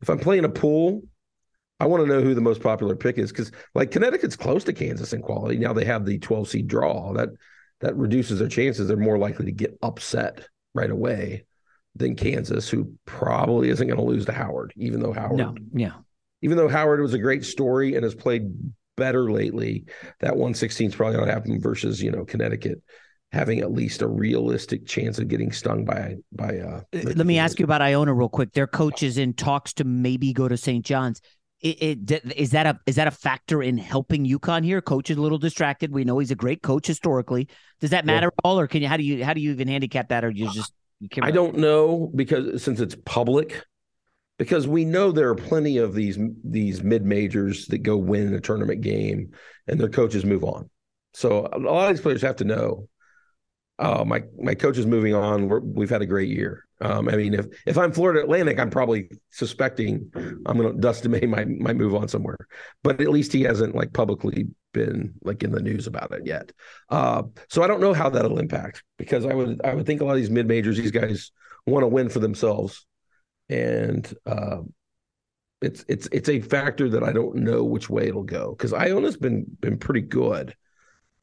if 0.01 0.09
I'm 0.09 0.19
playing 0.19 0.45
a 0.45 0.49
pool, 0.49 1.03
I 1.79 1.87
want 1.87 2.03
to 2.03 2.09
know 2.09 2.23
who 2.23 2.35
the 2.35 2.41
most 2.41 2.63
popular 2.63 2.97
pick 2.97 3.19
is 3.19 3.31
because 3.31 3.53
like 3.75 3.91
Connecticut's 3.91 4.37
close 4.37 4.65
to 4.65 4.73
Kansas 4.73 5.13
in 5.13 5.21
quality. 5.23 5.59
Now 5.59 5.73
they 5.73 5.85
have 5.85 6.05
the 6.07 6.19
12 6.19 6.49
seed 6.49 6.69
draw 6.69 7.13
that 7.15 7.29
that 7.81 7.95
reduces 7.97 8.39
their 8.39 8.49
chances. 8.49 8.89
They're 8.89 8.97
more 8.97 9.19
likely 9.19 9.45
to 9.47 9.53
get 9.53 9.77
upset 9.83 10.49
right 10.75 10.91
away 10.91 11.45
than 11.95 12.15
Kansas, 12.17 12.69
who 12.69 12.93
probably 13.05 13.69
isn't 13.69 13.87
going 13.87 13.99
to 13.99 14.05
lose 14.05 14.25
to 14.27 14.33
Howard, 14.33 14.73
even 14.77 15.01
though 15.01 15.13
Howard, 15.13 15.37
No, 15.39 15.55
yeah. 15.75 15.93
even 16.43 16.57
though 16.57 16.69
Howard 16.69 17.01
was 17.01 17.15
a 17.15 17.19
great 17.19 17.45
story 17.45 17.95
and 17.95 18.05
has 18.05 18.15
played 18.15 18.51
better 18.97 19.31
lately, 19.31 19.85
that 20.21 20.33
116 20.33 20.89
is 20.89 20.97
probably 20.97 21.17
going 21.17 21.29
to 21.29 21.35
happen 21.35 21.61
versus 21.61 22.03
you 22.03 22.11
know 22.11 22.25
Connecticut 22.25 22.83
having 23.33 23.61
at 23.61 23.73
least 23.73 24.03
a 24.03 24.09
realistic 24.09 24.87
chance 24.87 25.19
of 25.19 25.29
getting 25.29 25.53
stung 25.53 25.85
by 25.85 26.17
by. 26.33 26.59
uh 26.59 26.81
Let 26.93 27.27
me 27.27 27.39
ask 27.39 27.59
you 27.59 27.65
about 27.65 27.83
Iona 27.83 28.15
real 28.15 28.29
quick. 28.29 28.53
Their 28.53 28.67
coach 28.67 29.03
is 29.03 29.19
in 29.19 29.35
talks 29.35 29.73
to 29.75 29.85
maybe 29.85 30.33
go 30.33 30.49
to 30.49 30.57
St. 30.57 30.85
John's. 30.85 31.21
it, 31.61 32.11
it, 32.11 32.33
is 32.37 32.51
that 32.51 32.67
a 32.67 32.79
is 32.87 32.97
that 32.97 33.09
a 33.09 33.11
factor 33.11 33.63
in 33.63 33.79
helping 33.79 34.27
UConn 34.27 34.65
here? 34.65 34.81
Coach 34.81 35.11
is 35.11 35.17
a 35.17 35.21
little 35.21 35.39
distracted. 35.39 35.93
We 35.93 36.05
know 36.05 36.19
he's 36.19 36.31
a 36.31 36.37
great 36.37 36.63
coach 36.63 36.87
historically. 36.87 37.49
Does 37.81 37.91
that 37.91 38.07
matter 38.07 38.27
yeah. 38.27 38.39
at 38.39 38.45
all, 38.45 38.59
or 38.59 38.67
can 38.67 38.83
you 38.83 38.89
how 38.89 38.97
do 38.97 39.03
you 39.03 39.25
how 39.25 39.35
do 39.35 39.41
you 39.41 39.53
even 39.53 39.69
handicap 39.69 40.09
that, 40.09 40.25
or 40.25 40.31
you 40.31 40.51
just 40.53 40.73
you 41.01 41.09
I 41.23 41.31
don't 41.31 41.59
know 41.59 42.11
because 42.15 42.63
since 42.63 42.81
it's 42.81 42.97
public, 43.05 43.65
because 44.39 44.69
we 44.69 44.85
know 44.85 45.13
there 45.13 45.29
are 45.29 45.35
plenty 45.35 45.79
of 45.79 45.95
these 45.95 46.19
these 46.45 46.83
mid 46.83 47.05
majors 47.05 47.67
that 47.67 47.79
go 47.79 47.97
win 47.97 48.35
a 48.35 48.41
tournament 48.41 48.81
game 48.81 49.33
and 49.67 49.81
their 49.81 49.89
coaches 49.89 50.25
move 50.25 50.45
on. 50.45 50.69
So 51.15 51.49
a 51.51 51.59
lot 51.59 51.91
of 51.91 51.97
these 51.97 52.03
players 52.03 52.23
have 52.23 52.37
to 52.37 52.45
know. 52.45 52.89
Oh, 53.79 54.05
my 54.05 54.23
my 54.39 54.55
coach 54.55 54.79
is 54.79 54.87
moving 54.87 55.15
on. 55.15 55.49
we 55.75 55.85
have 55.85 55.91
had 55.91 56.03
a 56.03 56.07
great 56.07 56.31
year. 56.31 56.65
Um, 56.81 57.09
I 57.09 57.17
mean, 57.17 57.35
if 57.35 57.47
if 57.67 57.79
I'm 57.79 57.93
Florida 57.93 58.21
Atlantic, 58.21 58.59
I'm 58.59 58.71
probably 58.71 59.09
suspecting 59.31 60.11
I'm 60.15 60.59
going 60.59 60.73
to 60.75 60.79
Dusty 60.79 61.09
May 61.11 61.27
might 61.27 61.49
might 61.49 61.77
move 61.77 61.95
on 61.95 62.09
somewhere. 62.09 62.37
But 62.83 63.01
at 63.01 63.11
least 63.11 63.33
he 63.33 63.43
hasn't 63.43 63.75
like 63.75 63.93
publicly 63.93 64.47
been 64.73 65.15
like 65.23 65.43
in 65.43 65.53
the 65.53 65.63
news 65.63 65.87
about 65.87 66.13
it 66.13 66.27
yet. 66.27 66.53
Uh, 66.91 67.25
so 67.49 67.63
I 67.63 67.67
don't 67.67 67.81
know 67.81 67.95
how 67.95 68.11
that'll 68.11 68.39
impact 68.39 68.83
because 68.99 69.25
I 69.25 69.35
would 69.35 69.61
I 69.65 69.75
would 69.75 69.87
think 69.87 70.01
a 70.01 70.05
lot 70.05 70.13
of 70.13 70.19
these 70.19 70.31
mid 70.31 70.47
majors, 70.47 70.77
these 70.77 70.91
guys 70.91 71.33
want 71.67 71.83
to 71.83 71.89
win 71.89 72.11
for 72.11 72.21
themselves, 72.21 72.87
and 73.49 74.13
uh, 74.27 74.59
it's 75.63 75.85
it's 75.89 76.09
it's 76.13 76.29
a 76.29 76.41
factor 76.41 76.89
that 76.91 77.03
I 77.03 77.13
don't 77.13 77.37
know 77.37 77.65
which 77.65 77.89
way 77.89 78.09
it'll 78.09 78.23
go 78.23 78.51
because 78.51 78.73
Iona's 78.73 79.17
been 79.17 79.47
been 79.61 79.79
pretty 79.79 80.03
good 80.03 80.55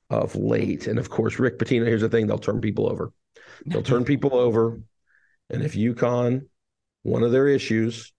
of 0.10 0.36
late, 0.36 0.88
and 0.88 1.00
of 1.00 1.10
course 1.10 1.40
Rick 1.40 1.60
Pitino. 1.60 1.86
Here's 1.86 2.02
the 2.02 2.10
thing: 2.10 2.28
they'll 2.28 2.38
turn 2.38 2.62
people 2.62 2.90
over. 2.90 3.12
They'll 3.66 3.84
turn 3.84 4.04
people 4.04 4.36
over 4.36 4.80
and 5.50 5.64
if 5.64 5.74
UConn, 5.74 6.48
one 7.04 7.24
of 7.24 7.32
their 7.32 7.48
issues, 7.48 8.12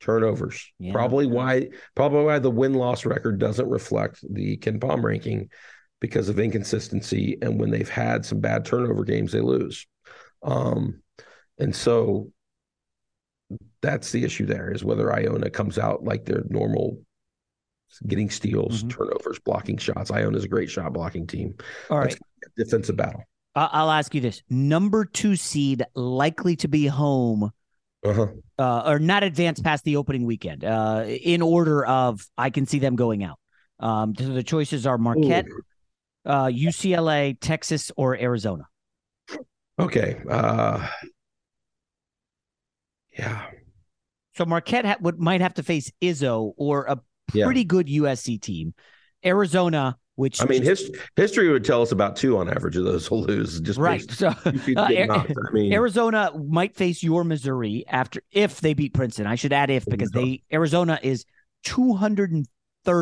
turnovers. 0.00 0.72
Yeah. 0.78 0.92
Probably 0.92 1.26
why 1.26 1.68
probably 1.94 2.24
why 2.24 2.38
the 2.38 2.50
win 2.50 2.74
loss 2.74 3.04
record 3.04 3.38
doesn't 3.38 3.68
reflect 3.68 4.24
the 4.28 4.56
KenPom 4.56 5.02
ranking 5.02 5.50
because 6.00 6.28
of 6.28 6.38
inconsistency 6.38 7.36
and 7.42 7.60
when 7.60 7.70
they've 7.70 7.88
had 7.88 8.24
some 8.24 8.40
bad 8.40 8.64
turnover 8.64 9.04
games 9.04 9.32
they 9.32 9.40
lose. 9.40 9.86
Um, 10.42 11.02
and 11.58 11.76
so 11.76 12.32
that's 13.82 14.12
the 14.12 14.24
issue 14.24 14.46
there 14.46 14.70
is 14.70 14.84
whether 14.84 15.12
Iona 15.12 15.50
comes 15.50 15.78
out 15.78 16.04
like 16.04 16.24
their 16.24 16.44
normal 16.48 16.98
getting 18.06 18.30
steals, 18.30 18.82
mm-hmm. 18.82 18.88
turnovers, 18.88 19.38
blocking 19.40 19.76
shots. 19.76 20.10
Iona 20.10 20.36
is 20.36 20.44
a 20.44 20.48
great 20.48 20.70
shot 20.70 20.92
blocking 20.92 21.26
team. 21.26 21.54
All 21.90 21.98
right. 21.98 22.16
defensive 22.56 22.96
battle. 22.96 23.24
I'll 23.54 23.90
ask 23.90 24.14
you 24.14 24.20
this: 24.20 24.42
number 24.48 25.04
two 25.04 25.34
seed 25.34 25.82
likely 25.94 26.54
to 26.56 26.68
be 26.68 26.86
home, 26.86 27.50
uh-huh. 28.04 28.28
uh, 28.58 28.82
or 28.86 28.98
not 29.00 29.24
advance 29.24 29.60
past 29.60 29.84
the 29.84 29.96
opening 29.96 30.24
weekend. 30.24 30.64
Uh, 30.64 31.04
in 31.06 31.42
order 31.42 31.84
of, 31.84 32.24
I 32.38 32.50
can 32.50 32.66
see 32.66 32.78
them 32.78 32.94
going 32.94 33.24
out. 33.24 33.38
Um, 33.80 34.14
so 34.14 34.28
the 34.28 34.44
choices 34.44 34.86
are 34.86 34.98
Marquette, 34.98 35.46
uh, 36.24 36.46
UCLA, 36.46 37.36
Texas, 37.40 37.90
or 37.96 38.16
Arizona. 38.16 38.68
Okay. 39.78 40.20
Uh, 40.28 40.86
yeah. 43.18 43.46
So 44.40 44.46
Marquette 44.46 44.86
ha- 44.86 44.96
would 45.02 45.20
might 45.20 45.42
have 45.42 45.52
to 45.54 45.62
face 45.62 45.92
Izzo 46.00 46.54
or 46.56 46.84
a 46.84 46.98
pretty 47.28 47.60
yeah. 47.60 47.64
good 47.64 47.88
USC 47.88 48.40
team. 48.40 48.72
Arizona 49.22 49.98
which 50.14 50.42
I 50.42 50.44
mean, 50.44 50.62
his, 50.62 50.90
history 51.16 51.50
would 51.50 51.64
tell 51.64 51.80
us 51.80 51.92
about 51.92 52.14
two 52.14 52.36
on 52.36 52.50
average 52.50 52.76
of 52.76 52.84
those 52.84 53.10
will 53.10 53.22
lose. 53.26 53.60
Just 53.60 53.78
right. 53.78 54.10
So, 54.10 54.28
uh, 54.28 54.52
I 54.76 55.50
mean, 55.52 55.72
Arizona 55.72 56.30
might 56.38 56.74
face 56.74 57.02
your 57.02 57.22
Missouri 57.22 57.84
after 57.88 58.22
if 58.30 58.60
they 58.60 58.74
beat 58.74 58.92
Princeton. 58.92 59.26
I 59.26 59.34
should 59.34 59.52
add 59.52 59.70
if 59.70 59.84
because 59.86 60.10
they 60.10 60.42
Arizona 60.52 60.98
is 61.02 61.26
203rd 61.66 62.46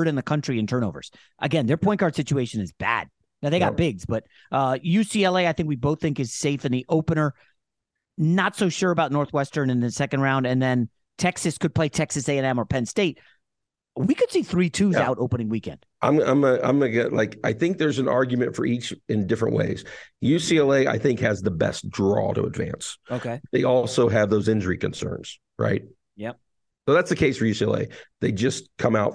in 0.06 0.14
the 0.16 0.22
country 0.22 0.58
in 0.58 0.66
turnovers. 0.66 1.12
Again, 1.38 1.66
their 1.66 1.76
point 1.76 2.00
guard 2.00 2.16
situation 2.16 2.60
is 2.60 2.72
bad. 2.72 3.08
Now 3.42 3.50
they 3.50 3.60
got 3.60 3.76
bigs, 3.76 4.04
but 4.04 4.24
uh, 4.50 4.74
UCLA, 4.74 5.46
I 5.46 5.52
think 5.52 5.68
we 5.68 5.76
both 5.76 6.00
think 6.00 6.18
is 6.18 6.34
safe 6.34 6.64
in 6.64 6.72
the 6.72 6.84
opener. 6.88 7.34
Not 8.16 8.56
so 8.56 8.68
sure 8.68 8.90
about 8.90 9.12
Northwestern 9.12 9.70
in 9.70 9.78
the 9.78 9.92
second 9.92 10.20
round, 10.20 10.44
and 10.44 10.60
then 10.60 10.88
Texas 11.18 11.58
could 11.58 11.74
play 11.74 11.88
Texas 11.88 12.28
A&M 12.28 12.58
or 12.58 12.64
Penn 12.64 12.86
State 12.86 13.18
we 13.98 14.14
could 14.14 14.30
see 14.30 14.42
three 14.42 14.70
twos 14.70 14.94
yeah. 14.94 15.08
out 15.08 15.18
opening 15.18 15.48
weekend. 15.48 15.84
I'm 16.00 16.20
I'm 16.20 16.44
a, 16.44 16.54
I'm 16.60 16.78
gonna 16.78 16.90
get 16.90 17.12
like 17.12 17.36
I 17.42 17.52
think 17.52 17.78
there's 17.78 17.98
an 17.98 18.08
argument 18.08 18.54
for 18.54 18.64
each 18.64 18.94
in 19.08 19.26
different 19.26 19.56
ways. 19.56 19.84
UCLA 20.22 20.86
I 20.86 20.98
think 20.98 21.18
has 21.20 21.42
the 21.42 21.50
best 21.50 21.90
draw 21.90 22.32
to 22.34 22.44
advance. 22.44 22.96
Okay. 23.10 23.40
They 23.50 23.64
also 23.64 24.08
have 24.08 24.30
those 24.30 24.48
injury 24.48 24.78
concerns, 24.78 25.40
right? 25.58 25.82
Yep. 26.16 26.38
So 26.86 26.94
that's 26.94 27.10
the 27.10 27.16
case 27.16 27.38
for 27.38 27.44
UCLA. 27.44 27.92
They 28.20 28.30
just 28.30 28.68
come 28.78 28.94
out 28.94 29.14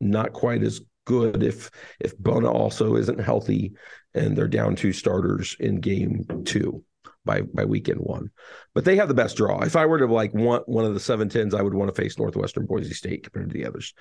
not 0.00 0.32
quite 0.32 0.64
as 0.64 0.80
good 1.04 1.42
if 1.44 1.70
if 2.00 2.18
Bona 2.18 2.50
also 2.50 2.96
isn't 2.96 3.20
healthy 3.20 3.74
and 4.12 4.36
they're 4.36 4.48
down 4.48 4.74
two 4.74 4.92
starters 4.92 5.56
in 5.60 5.76
game 5.76 6.24
two 6.44 6.84
by 7.24 7.42
by 7.42 7.64
weekend 7.64 8.00
one. 8.00 8.30
But 8.74 8.84
they 8.84 8.96
have 8.96 9.08
the 9.08 9.14
best 9.14 9.36
draw. 9.36 9.60
If 9.60 9.76
I 9.76 9.86
were 9.86 9.98
to 9.98 10.06
like 10.06 10.34
want 10.34 10.68
one 10.68 10.84
of 10.84 10.94
the 10.94 11.00
seven 11.00 11.28
tens, 11.28 11.54
I 11.54 11.62
would 11.62 11.74
want 11.74 11.94
to 11.94 12.00
face 12.00 12.18
Northwestern 12.18 12.66
Boise 12.66 12.94
State 12.94 13.24
compared 13.24 13.50
to 13.50 13.54
the 13.54 13.66
others. 13.66 13.94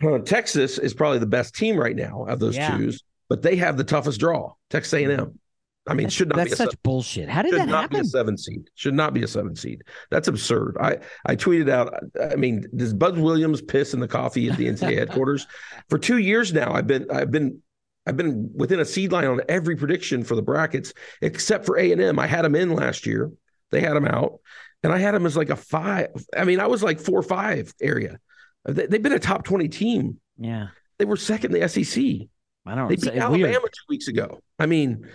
Texas 0.24 0.78
is 0.78 0.94
probably 0.94 1.18
the 1.18 1.26
best 1.26 1.54
team 1.54 1.76
right 1.76 1.96
now 1.96 2.24
of 2.24 2.38
those 2.38 2.56
yeah. 2.56 2.76
twos, 2.76 3.02
but 3.28 3.42
they 3.42 3.56
have 3.56 3.76
the 3.76 3.84
toughest 3.84 4.20
draw. 4.20 4.54
Texas 4.70 4.94
A 4.94 5.04
and 5.04 5.12
M. 5.12 5.38
I 5.86 5.94
mean, 5.94 6.08
should 6.08 6.28
not 6.28 6.36
that's 6.36 6.50
be 6.50 6.56
such 6.56 6.66
seven, 6.68 6.78
bullshit. 6.84 7.28
How 7.28 7.42
did 7.42 7.54
that 7.54 7.66
not 7.66 7.82
happen? 7.82 8.00
Be 8.00 8.00
a 8.02 8.04
seven 8.04 8.38
seed 8.38 8.70
should 8.76 8.94
not 8.94 9.12
be 9.12 9.24
a 9.24 9.28
seven 9.28 9.56
seed. 9.56 9.82
That's 10.10 10.28
absurd. 10.28 10.76
I 10.80 10.98
I 11.26 11.34
tweeted 11.34 11.68
out. 11.68 11.92
I 12.30 12.36
mean, 12.36 12.64
does 12.76 12.94
Buzz 12.94 13.18
Williams 13.18 13.60
piss 13.60 13.92
in 13.92 13.98
the 13.98 14.06
coffee 14.06 14.48
at 14.48 14.56
the 14.56 14.66
NCAA 14.66 14.98
headquarters? 14.98 15.46
For 15.88 15.98
two 15.98 16.18
years 16.18 16.52
now, 16.52 16.72
I've 16.72 16.86
been 16.86 17.10
I've 17.10 17.32
been 17.32 17.60
I've 18.06 18.16
been 18.16 18.50
within 18.54 18.80
a 18.80 18.84
seed 18.84 19.12
line 19.12 19.26
on 19.26 19.40
every 19.48 19.76
prediction 19.76 20.24
for 20.24 20.34
the 20.34 20.42
brackets 20.42 20.92
except 21.20 21.66
for 21.66 21.78
A 21.78 21.92
and 21.92 22.00
M. 22.00 22.18
I 22.18 22.26
had 22.26 22.44
them 22.44 22.54
in 22.54 22.74
last 22.74 23.06
year. 23.06 23.30
They 23.70 23.80
had 23.80 23.94
them 23.94 24.06
out, 24.06 24.40
and 24.82 24.92
I 24.92 24.98
had 24.98 25.14
them 25.14 25.24
as 25.24 25.36
like 25.36 25.50
a 25.50 25.56
five. 25.56 26.08
I 26.36 26.44
mean, 26.44 26.60
I 26.60 26.66
was 26.66 26.82
like 26.82 27.00
four 27.00 27.18
or 27.18 27.22
five 27.22 27.72
area. 27.80 28.18
They, 28.64 28.82
have 28.82 29.02
been 29.02 29.12
a 29.12 29.18
top 29.18 29.44
twenty 29.44 29.68
team. 29.68 30.20
Yeah, 30.36 30.68
they 30.98 31.04
were 31.04 31.16
second 31.16 31.54
in 31.54 31.60
the 31.60 31.68
SEC. 31.68 32.28
I 32.66 32.74
don't. 32.74 32.88
They 32.88 32.96
beat 32.96 33.14
Alabama 33.14 33.30
weird. 33.30 33.54
two 33.54 33.86
weeks 33.88 34.08
ago. 34.08 34.40
I 34.58 34.66
mean, 34.66 35.08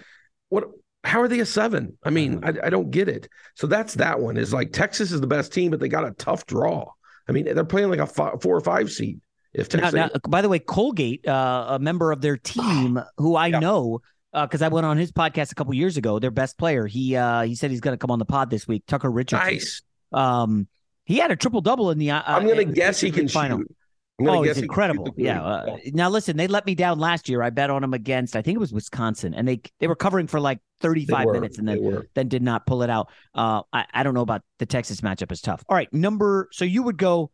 what? 0.49 0.65
How 1.03 1.21
are 1.21 1.27
they 1.27 1.39
a 1.39 1.45
seven? 1.45 1.97
I 2.03 2.09
mean, 2.09 2.43
uh-huh. 2.43 2.59
I, 2.63 2.67
I 2.67 2.69
don't 2.69 2.91
get 2.91 3.07
it. 3.07 3.29
So 3.55 3.67
that's 3.67 3.93
that 3.95 4.19
one. 4.19 4.37
Is 4.37 4.53
like 4.53 4.71
Texas 4.71 5.11
is 5.11 5.21
the 5.21 5.27
best 5.27 5.53
team, 5.53 5.71
but 5.71 5.79
they 5.79 5.87
got 5.87 6.07
a 6.07 6.11
tough 6.11 6.45
draw. 6.45 6.91
I 7.27 7.31
mean, 7.31 7.45
they're 7.45 7.65
playing 7.65 7.89
like 7.89 7.99
a 7.99 8.07
five, 8.07 8.41
four 8.41 8.55
or 8.55 8.61
five 8.61 8.91
seed. 8.91 9.21
If 9.57 9.73
now, 9.73 9.89
now, 9.89 10.09
by 10.27 10.41
the 10.41 10.49
way, 10.49 10.59
Colgate, 10.59 11.27
uh, 11.27 11.65
a 11.69 11.79
member 11.79 12.11
of 12.11 12.21
their 12.21 12.37
team, 12.53 13.01
who 13.17 13.35
I 13.35 13.47
yeah. 13.47 13.59
know 13.59 14.01
because 14.33 14.61
uh, 14.61 14.65
I 14.65 14.67
went 14.67 14.85
on 14.85 14.97
his 14.97 15.11
podcast 15.11 15.51
a 15.51 15.55
couple 15.55 15.73
years 15.73 15.97
ago, 15.97 16.19
their 16.19 16.31
best 16.31 16.57
player. 16.57 16.85
He 16.85 17.15
uh, 17.15 17.41
he 17.41 17.55
said 17.55 17.71
he's 17.71 17.81
going 17.81 17.93
to 17.93 17.97
come 17.97 18.11
on 18.11 18.19
the 18.19 18.25
pod 18.25 18.49
this 18.49 18.67
week. 18.67 18.83
Tucker 18.87 19.09
Richardson. 19.09 19.53
Nice. 19.53 19.81
Um, 20.13 20.67
he 21.05 21.17
had 21.17 21.31
a 21.31 21.35
triple 21.35 21.61
double 21.61 21.89
in 21.91 21.97
the. 21.97 22.11
Uh, 22.11 22.21
I'm 22.25 22.45
going 22.45 22.57
to 22.57 22.65
guess 22.65 22.99
he 22.99 23.11
can 23.11 23.27
final. 23.27 23.59
shoot. 23.59 23.75
Oh, 24.19 24.41
he's 24.41 24.57
incredible. 24.57 25.13
Yeah. 25.15 25.43
Uh, 25.43 25.77
now 25.93 26.09
listen, 26.09 26.37
they 26.37 26.47
let 26.47 26.65
me 26.65 26.73
down 26.73 26.97
last 26.97 27.29
year. 27.29 27.43
I 27.43 27.51
bet 27.51 27.69
on 27.69 27.83
him 27.83 27.93
against 27.93 28.35
I 28.35 28.41
think 28.41 28.55
it 28.55 28.59
was 28.59 28.73
Wisconsin, 28.73 29.35
and 29.35 29.47
they 29.47 29.61
they 29.79 29.87
were 29.87 29.95
covering 29.95 30.25
for 30.25 30.39
like 30.39 30.59
35 30.81 31.27
minutes, 31.27 31.59
and 31.59 31.67
then 31.67 32.03
then 32.15 32.27
did 32.27 32.41
not 32.41 32.65
pull 32.65 32.81
it 32.81 32.89
out. 32.89 33.09
Uh, 33.35 33.61
I 33.71 33.85
I 33.93 34.03
don't 34.03 34.15
know 34.15 34.21
about 34.21 34.41
the 34.57 34.65
Texas 34.65 35.01
matchup 35.01 35.31
is 35.31 35.41
tough. 35.41 35.63
All 35.69 35.75
right, 35.75 35.91
number. 35.93 36.49
So 36.51 36.65
you 36.65 36.81
would 36.83 36.97
go 36.97 37.29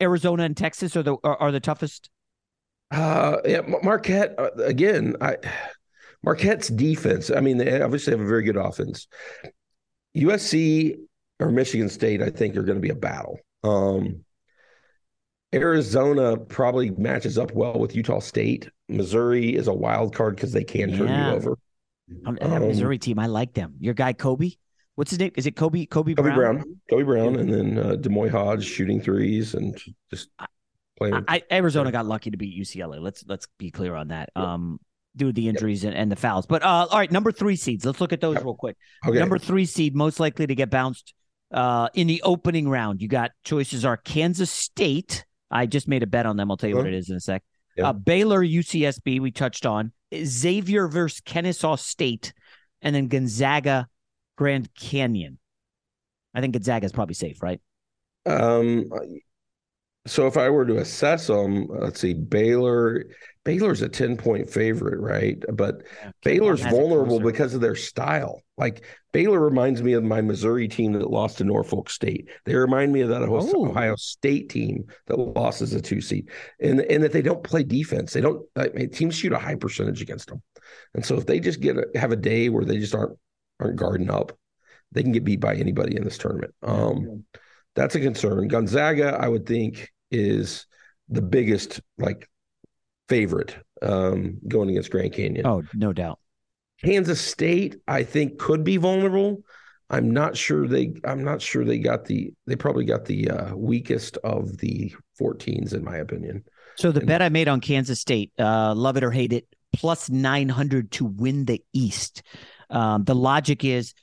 Arizona 0.00 0.44
and 0.44 0.56
Texas 0.56 0.96
are 0.96 1.02
the 1.02 1.16
are, 1.24 1.36
are 1.36 1.52
the 1.52 1.60
toughest? 1.60 2.10
Uh, 2.90 3.38
yeah, 3.44 3.60
Marquette 3.82 4.34
uh, 4.38 4.50
again. 4.62 5.16
I 5.20 5.36
Marquette's 6.22 6.68
defense. 6.68 7.30
I 7.30 7.40
mean, 7.40 7.58
they 7.58 7.80
obviously 7.80 8.12
have 8.12 8.20
a 8.20 8.26
very 8.26 8.44
good 8.44 8.56
offense. 8.56 9.08
USC 10.16 10.96
or 11.40 11.50
Michigan 11.50 11.88
State, 11.88 12.22
I 12.22 12.30
think, 12.30 12.56
are 12.56 12.62
going 12.62 12.76
to 12.76 12.82
be 12.82 12.90
a 12.90 12.94
battle. 12.94 13.38
Um, 13.64 14.24
Arizona 15.54 16.36
probably 16.36 16.90
matches 16.90 17.38
up 17.38 17.52
well 17.52 17.78
with 17.78 17.94
Utah 17.94 18.20
State. 18.20 18.70
Missouri 18.88 19.54
is 19.54 19.68
a 19.68 19.74
wild 19.74 20.14
card 20.14 20.36
because 20.36 20.52
they 20.52 20.64
can 20.64 20.96
turn 20.96 21.08
you 21.08 21.36
over. 21.36 21.58
Um, 22.26 22.38
that 22.40 22.60
Missouri 22.60 22.98
team, 22.98 23.18
I 23.18 23.26
like 23.26 23.54
them. 23.54 23.74
Your 23.80 23.94
guy 23.94 24.12
Kobe, 24.12 24.50
what's 24.94 25.10
his 25.10 25.18
name? 25.18 25.32
Is 25.36 25.46
it 25.46 25.56
Kobe? 25.56 25.86
Kobe, 25.86 26.14
Kobe 26.14 26.34
Brown? 26.34 26.56
Brown. 26.56 26.80
Kobe 26.90 27.02
Brown, 27.02 27.36
and 27.36 27.52
then 27.52 27.78
uh, 27.78 27.96
D'Moi 27.96 28.30
Hodge 28.30 28.64
shooting 28.64 29.00
threes 29.00 29.54
and 29.54 29.78
just 30.10 30.28
playing. 30.96 31.24
I, 31.28 31.42
Arizona 31.50 31.92
got 31.92 32.06
lucky 32.06 32.30
to 32.30 32.36
beat 32.36 32.58
UCLA. 32.58 33.00
Let's 33.00 33.24
let's 33.26 33.46
be 33.58 33.70
clear 33.70 33.94
on 33.94 34.08
that. 34.08 34.30
Yeah. 34.36 34.54
Um, 34.54 34.80
due 35.14 35.26
to 35.26 35.32
the 35.32 35.48
injuries 35.48 35.84
and, 35.84 35.94
and, 35.94 36.10
the 36.10 36.16
fouls. 36.16 36.46
But 36.46 36.62
uh, 36.62 36.86
all 36.90 36.98
right, 36.98 37.10
number 37.10 37.32
three 37.32 37.56
seeds. 37.56 37.84
Let's 37.84 38.00
look 38.00 38.12
at 38.12 38.20
those 38.20 38.36
real 38.36 38.54
quick. 38.54 38.76
Okay. 39.06 39.18
Number 39.18 39.38
three 39.38 39.66
seed 39.66 39.94
most 39.94 40.18
likely 40.18 40.46
to 40.46 40.54
get 40.54 40.70
bounced 40.70 41.12
uh, 41.52 41.88
in 41.94 42.06
the 42.06 42.22
opening 42.22 42.68
round. 42.68 43.02
You 43.02 43.08
got 43.08 43.32
choices 43.44 43.84
are 43.84 43.96
Kansas 43.96 44.50
State. 44.50 45.24
I 45.50 45.66
just 45.66 45.86
made 45.86 46.02
a 46.02 46.06
bet 46.06 46.24
on 46.24 46.36
them. 46.36 46.50
I'll 46.50 46.56
tell 46.56 46.70
you 46.70 46.76
what 46.76 46.86
it 46.86 46.94
is 46.94 47.10
in 47.10 47.16
a 47.16 47.20
sec. 47.20 47.42
Yeah. 47.76 47.90
Uh, 47.90 47.92
Baylor, 47.92 48.42
UCSB. 48.42 49.20
We 49.20 49.30
touched 49.30 49.66
on 49.66 49.92
Xavier 50.14 50.88
versus 50.88 51.20
Kennesaw 51.20 51.76
State, 51.76 52.32
and 52.80 52.94
then 52.94 53.08
Gonzaga, 53.08 53.88
Grand 54.36 54.72
Canyon. 54.74 55.38
I 56.34 56.40
think 56.40 56.54
Gonzaga 56.54 56.86
is 56.86 56.92
probably 56.92 57.14
safe, 57.14 57.42
right? 57.42 57.60
Um, 58.24 58.90
so 60.06 60.26
if 60.26 60.36
I 60.36 60.50
were 60.50 60.66
to 60.66 60.78
assess 60.78 61.28
them, 61.28 61.66
let's 61.68 62.00
see, 62.00 62.14
Baylor. 62.14 63.04
Baylor's 63.44 63.82
a 63.82 63.88
10 63.88 64.16
point 64.16 64.48
favorite, 64.48 65.00
right? 65.00 65.42
But 65.52 65.82
yeah, 66.02 66.10
Baylor's 66.22 66.60
vulnerable 66.60 67.20
because 67.20 67.54
of 67.54 67.60
their 67.60 67.74
style. 67.74 68.40
Like 68.56 68.84
Baylor 69.12 69.40
reminds 69.40 69.82
me 69.82 69.92
of 69.94 70.04
my 70.04 70.20
Missouri 70.20 70.68
team 70.68 70.92
that 70.92 71.10
lost 71.10 71.38
to 71.38 71.44
Norfolk 71.44 71.90
State. 71.90 72.28
They 72.44 72.54
remind 72.54 72.92
me 72.92 73.00
of 73.00 73.08
that 73.08 73.22
oh. 73.22 73.68
Ohio 73.68 73.96
State 73.96 74.48
team 74.48 74.84
that 75.06 75.18
lost 75.18 75.60
as 75.60 75.72
a 75.72 75.80
two 75.80 76.00
seed, 76.00 76.30
and 76.60 76.80
and 76.80 77.02
that 77.02 77.12
they 77.12 77.22
don't 77.22 77.42
play 77.42 77.64
defense. 77.64 78.12
They 78.12 78.20
don't. 78.20 78.44
I 78.56 78.68
mean, 78.68 78.90
teams 78.90 79.16
shoot 79.16 79.32
a 79.32 79.38
high 79.38 79.56
percentage 79.56 80.02
against 80.02 80.28
them, 80.28 80.40
and 80.94 81.04
so 81.04 81.16
if 81.16 81.26
they 81.26 81.40
just 81.40 81.60
get 81.60 81.76
a, 81.76 81.86
have 81.96 82.12
a 82.12 82.16
day 82.16 82.48
where 82.48 82.64
they 82.64 82.78
just 82.78 82.94
aren't 82.94 83.18
aren't 83.62 83.76
guarding 83.76 84.10
up, 84.10 84.32
they 84.92 85.02
can 85.02 85.12
get 85.12 85.24
beat 85.24 85.40
by 85.40 85.54
anybody 85.54 85.96
in 85.96 86.04
this 86.04 86.18
tournament. 86.18 86.54
Um, 86.62 87.24
that's 87.74 87.94
a 87.94 88.00
concern. 88.00 88.48
Gonzaga, 88.48 89.16
I 89.18 89.28
would 89.28 89.46
think, 89.46 89.90
is 90.10 90.66
the 91.08 91.22
biggest 91.22 91.80
like 91.98 92.28
favorite 93.08 93.56
um, 93.80 94.38
going 94.46 94.70
against 94.70 94.90
Grand 94.90 95.12
Canyon. 95.12 95.46
Oh, 95.46 95.62
no 95.74 95.92
doubt. 95.92 96.18
Kansas 96.84 97.20
State, 97.20 97.76
I 97.86 98.02
think, 98.02 98.38
could 98.38 98.64
be 98.64 98.76
vulnerable. 98.76 99.42
I'm 99.88 100.10
not 100.10 100.36
sure 100.36 100.66
they. 100.66 100.94
I'm 101.04 101.22
not 101.22 101.40
sure 101.40 101.64
they 101.64 101.78
got 101.78 102.06
the. 102.06 102.32
They 102.46 102.56
probably 102.56 102.84
got 102.84 103.04
the 103.04 103.30
uh, 103.30 103.54
weakest 103.54 104.16
of 104.24 104.58
the 104.58 104.94
14s, 105.20 105.74
in 105.74 105.84
my 105.84 105.98
opinion. 105.98 106.44
So 106.76 106.90
the 106.90 107.00
and, 107.00 107.06
bet 107.06 107.22
I 107.22 107.28
made 107.28 107.48
on 107.48 107.60
Kansas 107.60 108.00
State, 108.00 108.32
uh, 108.38 108.74
love 108.74 108.96
it 108.96 109.04
or 109.04 109.10
hate 109.10 109.32
it, 109.32 109.46
plus 109.72 110.08
900 110.08 110.90
to 110.92 111.04
win 111.04 111.44
the 111.44 111.62
East. 111.72 112.22
Um, 112.72 113.04
the 113.04 113.14
logic 113.14 113.64
is, 113.64 113.94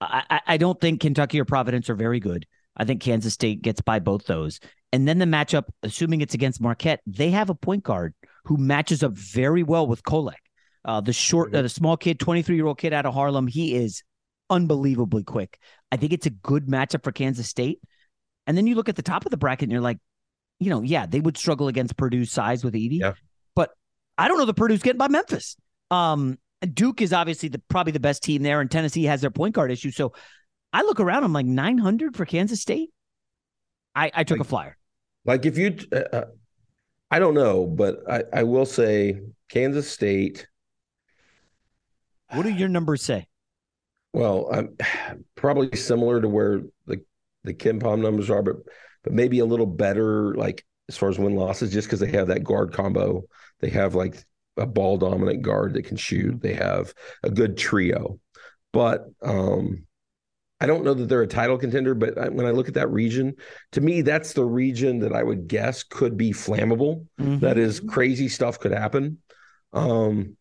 I, 0.00 0.40
I 0.46 0.56
don't 0.56 0.80
think 0.80 1.00
Kentucky 1.00 1.40
or 1.40 1.44
Providence 1.44 1.88
are 1.90 1.94
very 1.94 2.20
good. 2.20 2.46
I 2.76 2.84
think 2.84 3.00
Kansas 3.00 3.32
State 3.32 3.62
gets 3.62 3.80
by 3.80 3.98
both 3.98 4.26
those. 4.26 4.60
And 4.92 5.08
then 5.08 5.18
the 5.18 5.24
matchup, 5.24 5.64
assuming 5.82 6.20
it's 6.20 6.34
against 6.34 6.60
Marquette, 6.60 7.00
they 7.06 7.30
have 7.30 7.50
a 7.50 7.54
point 7.54 7.84
guard 7.84 8.14
who 8.44 8.56
matches 8.56 9.02
up 9.02 9.12
very 9.12 9.62
well 9.62 9.86
with 9.86 10.02
Kolek. 10.02 10.34
Uh, 10.84 11.00
the 11.00 11.12
short, 11.12 11.48
mm-hmm. 11.48 11.56
uh, 11.56 11.62
the 11.62 11.68
small 11.68 11.96
kid, 11.96 12.20
23 12.20 12.56
year 12.56 12.66
old 12.66 12.78
kid 12.78 12.92
out 12.92 13.06
of 13.06 13.14
Harlem, 13.14 13.46
he 13.46 13.74
is 13.74 14.02
unbelievably 14.50 15.24
quick. 15.24 15.58
I 15.90 15.96
think 15.96 16.12
it's 16.12 16.26
a 16.26 16.30
good 16.30 16.66
matchup 16.66 17.02
for 17.02 17.12
Kansas 17.12 17.48
State. 17.48 17.80
And 18.46 18.56
then 18.56 18.66
you 18.66 18.74
look 18.74 18.88
at 18.88 18.96
the 18.96 19.02
top 19.02 19.24
of 19.24 19.30
the 19.30 19.36
bracket 19.36 19.64
and 19.64 19.72
you're 19.72 19.80
like, 19.80 19.98
you 20.60 20.70
know, 20.70 20.82
yeah, 20.82 21.06
they 21.06 21.20
would 21.20 21.36
struggle 21.36 21.68
against 21.68 21.96
Purdue's 21.96 22.30
size 22.30 22.62
with 22.62 22.74
Edey, 22.74 23.00
yeah. 23.00 23.14
but 23.54 23.70
I 24.16 24.28
don't 24.28 24.38
know 24.38 24.44
the 24.44 24.54
Purdue's 24.54 24.82
getting 24.82 24.98
by 24.98 25.08
Memphis. 25.08 25.56
Um, 25.90 26.38
Duke 26.66 27.02
is 27.02 27.12
obviously 27.12 27.48
the 27.48 27.60
probably 27.68 27.92
the 27.92 28.00
best 28.00 28.22
team 28.22 28.42
there, 28.42 28.60
and 28.60 28.70
Tennessee 28.70 29.04
has 29.04 29.20
their 29.20 29.30
point 29.30 29.54
guard 29.54 29.70
issue. 29.70 29.90
So 29.90 30.12
I 30.72 30.82
look 30.82 31.00
around, 31.00 31.24
I'm 31.24 31.32
like 31.32 31.46
900 31.46 32.16
for 32.16 32.24
Kansas 32.24 32.60
State. 32.60 32.90
I, 33.94 34.10
I 34.14 34.24
took 34.24 34.38
like, 34.38 34.46
a 34.46 34.48
flyer. 34.48 34.76
Like 35.24 35.46
if 35.46 35.56
you, 35.56 35.76
uh, 35.92 35.96
uh, 36.12 36.24
I 37.10 37.18
don't 37.18 37.34
know, 37.34 37.66
but 37.66 37.98
I, 38.10 38.24
I 38.32 38.42
will 38.42 38.66
say 38.66 39.20
Kansas 39.48 39.90
State. 39.90 40.46
What 42.32 42.42
do 42.42 42.50
your 42.50 42.68
numbers 42.68 43.02
say? 43.02 43.28
Well, 44.12 44.48
I'm 44.52 44.76
probably 45.36 45.76
similar 45.76 46.20
to 46.20 46.28
where 46.28 46.62
the 46.86 47.04
the 47.44 47.54
KenPom 47.54 48.00
numbers 48.00 48.30
are, 48.30 48.42
but 48.42 48.56
but 49.02 49.12
maybe 49.12 49.38
a 49.40 49.44
little 49.44 49.66
better, 49.66 50.34
like 50.34 50.64
as 50.88 50.96
far 50.96 51.08
as 51.08 51.18
win 51.18 51.36
losses, 51.36 51.72
just 51.72 51.86
because 51.86 52.00
they 52.00 52.10
have 52.12 52.28
that 52.28 52.42
guard 52.42 52.72
combo. 52.72 53.24
They 53.60 53.70
have 53.70 53.94
like 53.94 54.24
a 54.56 54.66
ball 54.66 54.96
dominant 54.96 55.42
guard 55.42 55.74
that 55.74 55.84
can 55.84 55.96
shoot. 55.96 56.40
They 56.40 56.54
have 56.54 56.94
a 57.22 57.30
good 57.30 57.56
trio, 57.56 58.18
but 58.72 59.06
um, 59.22 59.86
I 60.60 60.66
don't 60.66 60.84
know 60.84 60.94
that 60.94 61.08
they're 61.08 61.22
a 61.22 61.26
title 61.26 61.58
contender, 61.58 61.94
but 61.94 62.32
when 62.32 62.46
I 62.46 62.50
look 62.50 62.68
at 62.68 62.74
that 62.74 62.90
region, 62.90 63.34
to 63.72 63.80
me, 63.80 64.02
that's 64.02 64.32
the 64.32 64.44
region 64.44 65.00
that 65.00 65.12
I 65.12 65.22
would 65.22 65.48
guess 65.48 65.82
could 65.82 66.16
be 66.16 66.30
flammable. 66.30 67.06
Mm-hmm. 67.20 67.40
That 67.40 67.58
is, 67.58 67.80
crazy 67.80 68.28
stuff 68.28 68.58
could 68.58 68.72
happen. 68.72 69.18
Um, 69.72 70.36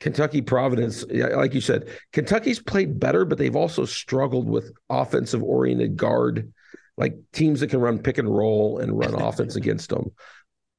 Kentucky 0.00 0.42
Providence, 0.42 1.04
like 1.08 1.54
you 1.54 1.60
said, 1.60 1.88
Kentucky's 2.12 2.60
played 2.60 3.00
better, 3.00 3.24
but 3.24 3.38
they've 3.38 3.56
also 3.56 3.84
struggled 3.84 4.48
with 4.48 4.72
offensive 4.90 5.42
oriented 5.42 5.96
guard, 5.96 6.52
like 6.96 7.16
teams 7.32 7.60
that 7.60 7.70
can 7.70 7.80
run 7.80 7.98
pick 7.98 8.18
and 8.18 8.28
roll 8.28 8.78
and 8.78 8.96
run 8.96 9.14
offense 9.20 9.56
against 9.56 9.88
them. 9.88 10.12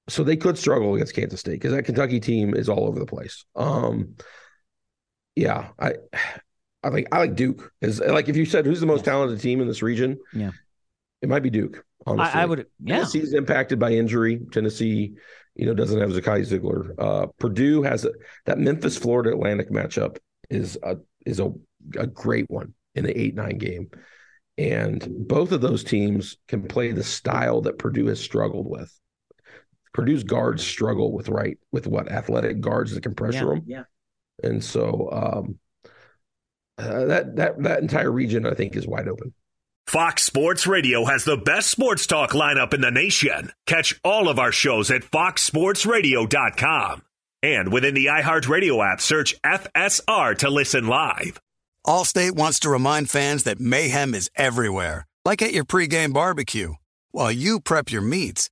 So 0.09 0.23
they 0.23 0.37
could 0.37 0.57
struggle 0.57 0.95
against 0.95 1.15
Kansas 1.15 1.39
State 1.39 1.53
because 1.53 1.73
that 1.73 1.83
Kentucky 1.83 2.19
team 2.19 2.53
is 2.53 2.69
all 2.69 2.87
over 2.87 2.99
the 2.99 3.05
place. 3.05 3.45
Um, 3.55 4.15
yeah, 5.35 5.69
I 5.79 5.93
I 6.83 6.89
like 6.89 7.07
I 7.11 7.17
like 7.19 7.35
Duke. 7.35 7.71
Is 7.81 7.99
like 7.99 8.29
if 8.29 8.37
you 8.37 8.45
said 8.45 8.65
who's 8.65 8.79
the 8.79 8.85
most 8.85 9.05
talented 9.05 9.41
team 9.41 9.61
in 9.61 9.67
this 9.67 9.81
region? 9.81 10.17
Yeah, 10.33 10.51
it 11.21 11.29
might 11.29 11.43
be 11.43 11.49
Duke. 11.49 11.83
Honestly, 12.05 12.39
I, 12.39 12.43
I 12.43 12.45
would. 12.45 12.67
Yeah, 12.83 12.97
Tennessee's 12.97 13.33
impacted 13.33 13.79
by 13.79 13.91
injury. 13.91 14.39
Tennessee, 14.51 15.15
you 15.55 15.65
know, 15.65 15.73
doesn't 15.73 15.99
have 15.99 16.09
Zakai 16.11 16.47
Zeigler. 16.47 16.91
Uh, 16.97 17.27
Purdue 17.39 17.83
has 17.83 18.05
a, 18.05 18.11
that 18.45 18.59
Memphis 18.59 18.97
Florida 18.97 19.31
Atlantic 19.31 19.69
matchup 19.69 20.17
is 20.49 20.77
a 20.83 20.97
is 21.25 21.39
a, 21.39 21.51
a 21.97 22.07
great 22.07 22.49
one 22.49 22.73
in 22.95 23.03
the 23.03 23.19
eight 23.19 23.35
nine 23.35 23.57
game, 23.57 23.89
and 24.57 25.27
both 25.27 25.51
of 25.51 25.61
those 25.61 25.83
teams 25.83 26.37
can 26.47 26.63
play 26.63 26.93
the 26.93 27.03
style 27.03 27.61
that 27.61 27.77
Purdue 27.77 28.07
has 28.07 28.19
struggled 28.19 28.67
with. 28.69 28.91
Purdue's 29.97 30.23
guards 30.23 30.63
struggle 30.63 31.11
with 31.11 31.27
right 31.27 31.57
with 31.71 31.87
what 31.87 32.11
athletic 32.11 32.61
guards 32.61 32.93
that 32.93 33.01
can 33.01 33.15
pressure 33.15 33.37
yeah, 33.37 33.45
them. 33.45 33.63
Yeah, 33.65 33.83
and 34.43 34.63
so 34.63 35.09
um, 35.11 35.57
uh, 36.77 37.05
that 37.05 37.35
that 37.37 37.63
that 37.63 37.81
entire 37.81 38.11
region, 38.11 38.45
I 38.45 38.53
think, 38.53 38.75
is 38.75 38.85
wide 38.85 39.07
open. 39.07 39.33
Fox 39.87 40.23
Sports 40.23 40.67
Radio 40.67 41.05
has 41.05 41.23
the 41.23 41.37
best 41.37 41.71
sports 41.71 42.05
talk 42.05 42.33
lineup 42.33 42.75
in 42.75 42.81
the 42.81 42.91
nation. 42.91 43.51
Catch 43.65 43.99
all 44.03 44.29
of 44.29 44.37
our 44.37 44.51
shows 44.51 44.91
at 44.91 45.01
foxsportsradio.com. 45.01 47.01
And 47.41 47.73
within 47.73 47.95
the 47.95 48.05
iHeartRadio 48.05 48.93
app, 48.93 49.01
search 49.01 49.33
FSR 49.41 50.37
to 50.37 50.51
listen 50.51 50.85
live. 50.85 51.41
Allstate 51.87 52.33
wants 52.33 52.59
to 52.59 52.69
remind 52.69 53.09
fans 53.09 53.45
that 53.45 53.59
mayhem 53.59 54.13
is 54.13 54.29
everywhere, 54.35 55.07
like 55.25 55.41
at 55.41 55.53
your 55.53 55.65
pregame 55.65 56.13
barbecue. 56.13 56.75
While 57.11 57.31
you 57.31 57.59
prep 57.59 57.91
your 57.91 58.03
meats, 58.03 58.51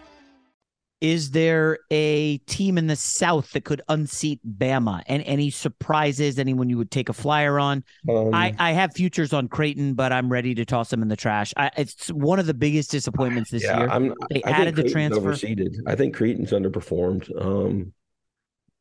Is 1.01 1.31
there 1.31 1.79
a 1.89 2.37
team 2.39 2.77
in 2.77 2.85
the 2.85 2.95
South 2.95 3.51
that 3.53 3.65
could 3.65 3.81
unseat 3.89 4.39
Bama? 4.47 5.01
And 5.07 5.23
any 5.23 5.49
surprises? 5.49 6.37
Anyone 6.37 6.69
you 6.69 6.77
would 6.77 6.91
take 6.91 7.09
a 7.09 7.13
flyer 7.13 7.59
on? 7.59 7.83
Um, 8.07 8.33
I, 8.33 8.55
I 8.59 8.71
have 8.73 8.93
futures 8.93 9.33
on 9.33 9.47
Creighton, 9.47 9.95
but 9.95 10.13
I'm 10.13 10.31
ready 10.31 10.53
to 10.53 10.63
toss 10.63 10.91
them 10.91 11.01
in 11.01 11.07
the 11.07 11.15
trash. 11.15 11.53
I, 11.57 11.71
it's 11.75 12.09
one 12.09 12.37
of 12.37 12.45
the 12.45 12.53
biggest 12.53 12.91
disappointments 12.91 13.49
this 13.49 13.63
yeah, 13.63 13.79
year. 13.79 13.89
I'm, 13.89 14.13
they 14.29 14.43
I 14.43 14.51
added 14.51 14.75
the 14.75 14.87
transfer. 14.87 15.19
Overseeded. 15.19 15.75
I 15.87 15.95
think 15.95 16.15
Creighton's 16.15 16.51
underperformed. 16.51 17.29
Um, 17.43 17.93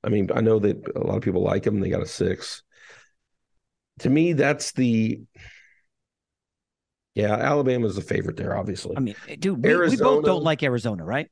I 0.04 0.10
mean, 0.10 0.28
I 0.34 0.42
know 0.42 0.58
that 0.58 0.76
a 0.94 1.00
lot 1.00 1.16
of 1.16 1.22
people 1.22 1.42
like 1.42 1.62
them. 1.62 1.80
They 1.80 1.88
got 1.88 2.02
a 2.02 2.06
six. 2.06 2.62
To 4.00 4.10
me, 4.10 4.34
that's 4.34 4.72
the 4.72 5.22
yeah. 7.14 7.34
Alabama's 7.34 7.96
the 7.96 8.02
favorite 8.02 8.36
there, 8.36 8.56
obviously. 8.56 8.96
I 8.96 9.00
mean, 9.00 9.14
dude, 9.38 9.64
we, 9.64 9.74
we 9.74 9.96
both 9.96 10.24
don't 10.24 10.44
like 10.44 10.62
Arizona, 10.62 11.02
right? 11.04 11.30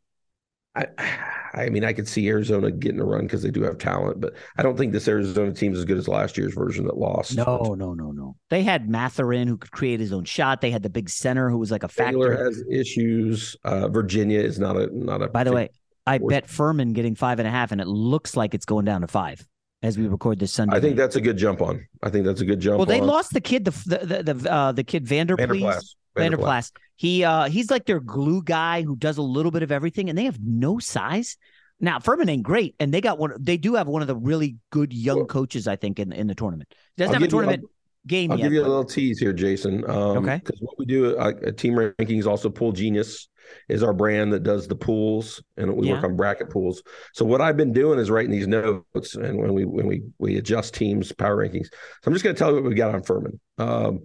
I, 0.79 0.87
I 1.55 1.71
mean, 1.71 1.83
I 1.83 1.93
could 1.93 2.07
see 2.07 2.29
Arizona 2.29 2.71
getting 2.71 3.01
a 3.01 3.05
run 3.05 3.23
because 3.23 3.43
they 3.43 3.51
do 3.51 3.63
have 3.63 3.79
talent, 3.79 4.21
but 4.21 4.35
I 4.59 4.63
don't 4.63 4.77
think 4.77 4.93
this 4.93 5.09
Arizona 5.09 5.53
team 5.53 5.73
is 5.73 5.79
as 5.81 5.85
good 5.87 5.97
as 5.97 6.07
last 6.07 6.37
year's 6.37 6.55
version 6.55 6.85
that 6.85 6.99
lost. 6.99 7.37
No, 7.37 7.75
no, 7.77 7.95
no, 7.95 8.13
no. 8.13 8.37
They 8.51 8.63
had 8.63 8.89
Mathurin 8.89 9.49
who 9.49 9.57
could 9.57 9.71
create 9.71 9.99
his 9.99 10.13
own 10.13 10.25
shot. 10.25 10.61
They 10.61 10.71
had 10.71 10.83
the 10.83 10.91
big 10.91 11.09
center 11.09 11.51
who 11.51 11.59
was 11.59 11.71
like 11.71 11.83
a 11.83 11.89
factor. 11.89 12.13
Taylor 12.13 12.45
has 12.45 12.63
issues. 12.71 13.57
Uh, 13.65 13.89
Virginia 13.89 14.41
is 14.41 14.59
not 14.59 14.77
a 14.77 14.89
not 14.97 15.23
a. 15.23 15.29
By 15.29 15.45
the 15.45 15.53
way, 15.53 15.71
I 16.07 16.19
bet 16.19 16.49
Furman 16.49 16.93
getting 16.93 17.15
five 17.15 17.39
and 17.39 17.49
a 17.49 17.51
half, 17.51 17.73
and 17.73 17.81
it 17.81 17.89
looks 17.89 18.37
like 18.37 18.55
it's 18.55 18.67
going 18.67 18.85
down 18.85 19.01
to 19.01 19.09
five 19.09 19.45
as 19.83 19.97
we 19.99 20.07
record 20.07 20.39
this 20.39 20.53
Sunday. 20.53 20.77
I 20.77 20.81
think 20.81 20.97
night. 20.97 21.03
that's 21.03 21.17
a 21.17 21.21
good 21.21 21.37
jump 21.37 21.63
on. 21.63 21.87
I 22.03 22.11
think 22.11 22.25
that's 22.25 22.41
a 22.41 22.45
good 22.45 22.61
jump. 22.61 22.79
Well, 22.79 22.87
they 22.87 23.01
on. 23.01 23.07
lost 23.07 23.33
the 23.33 23.41
kid, 23.41 23.65
the 23.65 23.71
the 23.71 24.23
the, 24.23 24.35
the, 24.35 24.53
uh, 24.53 24.73
the 24.73 24.85
kid 24.85 25.07
Vanderpleas. 25.07 25.39
Vanderplas. 25.49 25.95
Vanderplas. 26.17 26.73
He 26.99 27.23
uh 27.23 27.45
he's 27.45 27.71
like 27.71 27.87
their 27.87 28.01
glue 28.01 28.43
guy 28.43 28.83
who 28.83 28.97
does 28.97 29.19
a 29.19 29.23
little 29.23 29.53
bit 29.53 29.63
of 29.63 29.71
everything, 29.71 30.09
and 30.09 30.19
they 30.19 30.25
have 30.25 30.41
no 30.43 30.81
size. 30.81 31.37
Now 31.79 32.01
Furman 32.01 32.29
ain't 32.29 32.43
great, 32.43 32.75
and 32.81 32.93
they 32.93 33.01
got 33.01 33.19
one. 33.19 33.33
They 33.39 33.57
do 33.57 33.77
have 33.77 33.87
one 33.87 34.03
of 34.03 34.09
the 34.09 34.17
really 34.17 34.57
good 34.71 34.93
young 34.93 35.19
well, 35.19 35.27
coaches, 35.27 35.69
I 35.69 35.77
think, 35.77 36.01
in 36.01 36.13
in 36.13 36.27
the 36.27 36.35
tournament. 36.35 36.75
Doesn't 36.97 37.15
I'll 37.15 37.21
have 37.21 37.29
a 37.29 37.31
tournament 37.31 37.63
you, 37.63 37.71
game. 38.09 38.33
I'll 38.33 38.39
yet, 38.39 38.47
give 38.47 38.53
you 38.53 38.63
but... 38.63 38.67
a 38.67 38.71
little 38.71 38.85
tease 38.85 39.21
here, 39.21 39.33
Jason. 39.33 39.89
Um, 39.89 40.19
okay. 40.19 40.41
Because 40.45 40.61
what 40.61 40.77
we 40.77 40.87
do 40.87 41.17
uh, 41.17 41.35
at 41.47 41.57
Team 41.57 41.75
Rankings, 41.75 42.27
also 42.27 42.51
Pool 42.51 42.73
Genius 42.73 43.29
is 43.69 43.85
our 43.85 43.95
brand 43.95 44.33
that 44.33 44.43
does 44.43 44.67
the 44.67 44.75
pools, 44.75 45.41
and 45.57 45.77
we 45.77 45.87
Yeah. 45.87 45.95
work 45.95 46.05
on 46.05 46.17
bracket 46.17 46.51
pools. 46.51 46.83
So 47.15 47.25
what 47.25 47.41
I've 47.41 47.57
been 47.57 47.73
doing 47.73 48.01
is 48.01 48.11
writing 48.11 48.33
these 48.33 48.49
notes, 48.49 49.15
and 49.15 49.39
when 49.39 49.55
we 49.55 49.65
when 49.65 49.87
we 49.87 50.03
we 50.19 50.37
adjust 50.37 50.75
teams 50.75 51.13
power 51.13 51.37
rankings. 51.37 51.67
So 51.67 52.09
I'm 52.09 52.13
just 52.13 52.25
going 52.25 52.35
to 52.35 52.39
tell 52.39 52.51
you 52.51 52.57
what 52.57 52.65
we 52.65 52.75
got 52.75 52.93
on 52.93 53.05
Furman. 53.05 53.39
Um, 53.59 54.01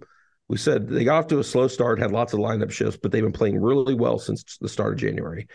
we 0.54 0.58
said 0.58 0.86
they 0.86 1.02
got 1.02 1.16
off 1.16 1.26
to 1.26 1.40
a 1.40 1.44
slow 1.44 1.66
start, 1.66 1.98
had 1.98 2.12
lots 2.12 2.32
of 2.32 2.38
lineup 2.38 2.70
shifts, 2.70 2.96
but 3.02 3.10
they've 3.10 3.24
been 3.24 3.32
playing 3.32 3.60
really 3.60 3.92
well 3.92 4.20
since 4.20 4.56
the 4.60 4.68
start 4.68 4.92
of 4.92 5.00
January, 5.00 5.48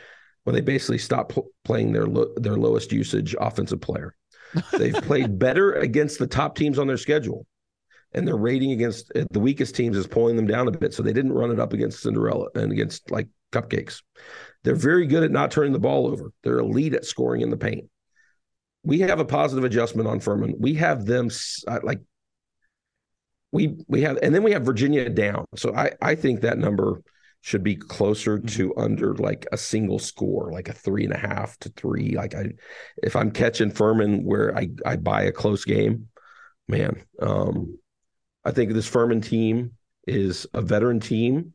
when 0.44 0.54
they 0.54 0.60
basically 0.60 0.98
stopped 0.98 1.36
pl- 1.36 1.48
playing 1.64 1.94
their 1.94 2.06
lo- 2.06 2.34
their 2.36 2.58
lowest 2.58 2.92
usage 2.92 3.34
offensive 3.40 3.80
player. 3.80 4.14
They've 4.74 4.94
played 5.04 5.40
better 5.40 5.72
against 5.72 6.20
the 6.20 6.28
top 6.28 6.58
teams 6.58 6.78
on 6.78 6.86
their 6.86 6.98
schedule, 6.98 7.48
and 8.12 8.28
their 8.28 8.36
rating 8.36 8.74
against 8.74 9.10
uh, 9.16 9.24
the 9.32 9.40
weakest 9.40 9.74
teams 9.74 9.96
is 9.96 10.06
pulling 10.06 10.36
them 10.36 10.48
down 10.48 10.68
a 10.68 10.72
bit. 10.72 10.94
So 10.94 11.02
they 11.02 11.14
didn't 11.14 11.32
run 11.32 11.52
it 11.52 11.62
up 11.62 11.72
against 11.72 12.02
Cinderella 12.02 12.48
and 12.56 12.70
against 12.74 13.10
like 13.10 13.30
cupcakes. 13.54 14.02
They're 14.66 14.76
very 14.76 15.08
good 15.08 15.24
at 15.24 15.32
not 15.32 15.50
turning 15.50 15.72
the 15.72 15.80
ball 15.80 16.08
over. 16.08 16.34
They're 16.44 16.60
elite 16.60 16.94
at 16.94 17.06
scoring 17.06 17.40
in 17.40 17.52
the 17.52 17.56
paint. 17.56 17.86
We 18.84 19.00
have 19.00 19.22
a 19.22 19.26
positive 19.26 19.64
adjustment 19.64 20.10
on 20.10 20.20
Furman. 20.20 20.56
We 20.60 20.74
have 20.74 21.06
them 21.06 21.30
uh, 21.70 21.80
like 21.84 22.02
we 23.52 23.76
we 23.88 24.02
have 24.02 24.18
and 24.22 24.34
then 24.34 24.44
we 24.44 24.52
have 24.52 24.64
Virginia 24.64 25.10
down. 25.10 25.46
So 25.56 25.74
I 25.76 25.92
I 26.02 26.16
think 26.16 26.42
that 26.42 26.58
number 26.58 27.02
should 27.42 27.64
be 27.64 27.76
closer 27.76 28.38
Mm-hmm. 28.38 28.48
to 28.48 28.78
under 28.78 29.16
like 29.16 29.48
a 29.52 29.58
single 29.58 30.00
score, 30.00 30.52
like 30.52 30.70
a 30.70 30.74
three 30.74 31.06
and 31.06 31.14
a 31.14 31.18
half 31.18 31.58
to 31.60 31.70
three. 31.70 32.16
Like 32.16 32.36
I 32.36 32.52
if 33.02 33.16
I'm 33.16 33.32
catching 33.32 33.72
Furman 33.72 34.24
where 34.24 34.56
I 34.58 34.70
I 34.86 34.98
buy 34.98 35.24
a 35.24 35.32
close 35.32 35.66
game, 35.66 36.10
man. 36.68 37.04
Um 37.22 37.78
I 38.46 38.52
think 38.52 38.74
this 38.74 38.88
Furman 38.88 39.22
team 39.22 39.72
is 40.08 40.48
a 40.54 40.62
veteran 40.62 41.00
team. 41.00 41.54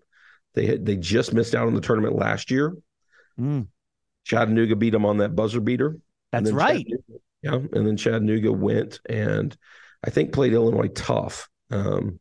They 0.55 0.67
had, 0.67 0.87
they 0.87 0.97
just 0.97 1.33
missed 1.33 1.55
out 1.55 1.67
on 1.67 1.75
the 1.75 1.81
tournament 1.81 2.15
last 2.15 2.51
year. 2.51 2.77
Mm. 3.39 3.67
Chattanooga 4.25 4.77
beat 4.77 4.91
them 4.91 5.05
on 5.05 5.19
that 5.19 5.35
buzzer 5.35 5.61
beater. 5.61 5.99
That's 6.31 6.53
right. 6.53 6.87
Yeah, 7.43 7.55
and 7.55 7.87
then 7.87 7.97
Chattanooga 7.97 8.53
went 8.53 9.01
and 9.09 9.57
I 10.05 10.11
think 10.11 10.33
played 10.33 10.53
Illinois 10.53 10.89
tough. 10.89 11.49
Um, 11.75 12.21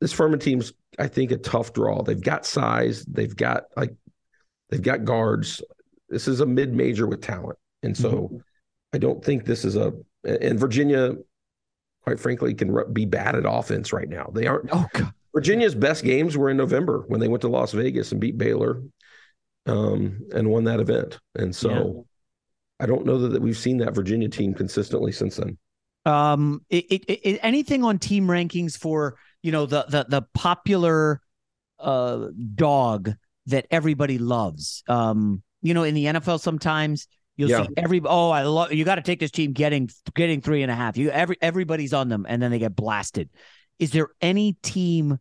this 0.00 0.12
Furman 0.12 0.38
team's, 0.38 0.72
I 0.98 1.08
think, 1.08 1.32
a 1.32 1.36
tough 1.36 1.72
draw. 1.72 2.02
They've 2.02 2.20
got 2.20 2.44
size. 2.44 3.04
They've 3.06 3.34
got 3.34 3.64
like, 3.76 3.94
they've 4.68 4.82
got 4.82 5.04
guards. 5.04 5.62
This 6.08 6.28
is 6.28 6.40
a 6.40 6.46
mid-major 6.46 7.06
with 7.06 7.22
talent, 7.22 7.58
and 7.82 7.96
so 7.96 8.10
Mm-hmm. 8.10 8.36
I 8.92 8.98
don't 8.98 9.24
think 9.24 9.44
this 9.44 9.64
is 9.64 9.74
a. 9.74 9.92
And 10.22 10.60
Virginia, 10.60 11.14
quite 12.04 12.20
frankly, 12.20 12.54
can 12.54 12.92
be 12.92 13.06
bad 13.06 13.34
at 13.34 13.42
offense 13.44 13.92
right 13.92 14.08
now. 14.08 14.30
They 14.32 14.46
aren't. 14.46 14.70
Oh 14.72 14.86
God. 14.92 15.12
Virginia's 15.34 15.74
best 15.74 16.04
games 16.04 16.36
were 16.36 16.48
in 16.48 16.56
November 16.56 17.02
when 17.08 17.18
they 17.18 17.26
went 17.26 17.40
to 17.40 17.48
Las 17.48 17.72
Vegas 17.72 18.12
and 18.12 18.20
beat 18.20 18.38
Baylor, 18.38 18.82
um, 19.66 20.20
and 20.32 20.48
won 20.48 20.64
that 20.64 20.78
event. 20.78 21.18
And 21.34 21.54
so, 21.54 22.06
I 22.78 22.86
don't 22.86 23.04
know 23.04 23.18
that 23.18 23.42
we've 23.42 23.56
seen 23.56 23.78
that 23.78 23.96
Virginia 23.96 24.28
team 24.28 24.54
consistently 24.54 25.10
since 25.10 25.36
then. 25.36 25.58
Um, 26.06 26.64
it, 26.68 26.84
it, 26.90 27.04
it, 27.10 27.40
anything 27.42 27.82
on 27.84 27.98
team 27.98 28.26
rankings 28.26 28.76
for 28.76 29.16
you 29.42 29.52
know 29.52 29.66
the 29.66 29.84
the 29.88 30.06
the 30.08 30.22
popular 30.34 31.20
uh 31.78 32.28
dog 32.54 33.12
that 33.46 33.66
everybody 33.70 34.18
loves. 34.18 34.82
Um, 34.88 35.42
you 35.62 35.74
know, 35.74 35.82
in 35.82 35.94
the 35.94 36.06
NFL 36.06 36.38
sometimes 36.40 37.08
you'll 37.36 37.48
Yeah. 37.48 37.62
see 37.62 37.68
every 37.76 38.00
oh 38.04 38.30
I 38.30 38.42
love 38.42 38.72
you 38.72 38.84
got 38.84 38.96
to 38.96 39.02
take 39.02 39.20
this 39.20 39.30
team 39.30 39.52
getting 39.52 39.88
getting 40.14 40.40
three 40.40 40.62
and 40.62 40.70
a 40.70 40.74
half. 40.74 40.96
You 40.96 41.10
every 41.10 41.36
everybody's 41.40 41.92
on 41.92 42.08
them 42.08 42.26
and 42.28 42.42
then 42.42 42.50
they 42.50 42.58
get 42.58 42.76
blasted. 42.76 43.30
Is 43.78 43.90
there 43.90 44.08
any 44.20 44.54
team 44.62 45.18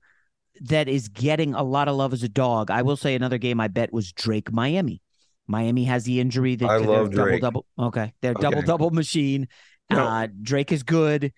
that 0.62 0.88
is 0.88 1.08
getting 1.10 1.54
a 1.54 1.64
lot 1.64 1.88
of 1.88 1.96
love 1.96 2.14
as 2.14 2.24
a 2.24 2.30
dog? 2.30 2.72
I 2.72 2.82
will 2.84 2.98
say 2.98 3.16
another 3.16 3.38
game 3.38 3.60
I 3.60 3.68
bet 3.68 3.92
was 3.92 4.12
Drake 4.12 4.52
Miami. 4.52 5.02
Miami 5.48 5.84
has 5.86 6.04
the 6.06 6.20
injury 6.20 6.56
that 6.56 6.70
I 6.70 6.78
love 6.78 7.12
double 7.12 7.38
double. 7.40 7.66
Okay, 7.78 8.14
their 8.22 8.32
Okay. 8.32 8.42
double 8.42 8.62
double 8.62 8.92
machine. 8.92 9.48
No. 9.90 10.06
Uh, 10.06 10.28
Drake 10.42 10.72
is 10.72 10.84
good. 10.84 11.34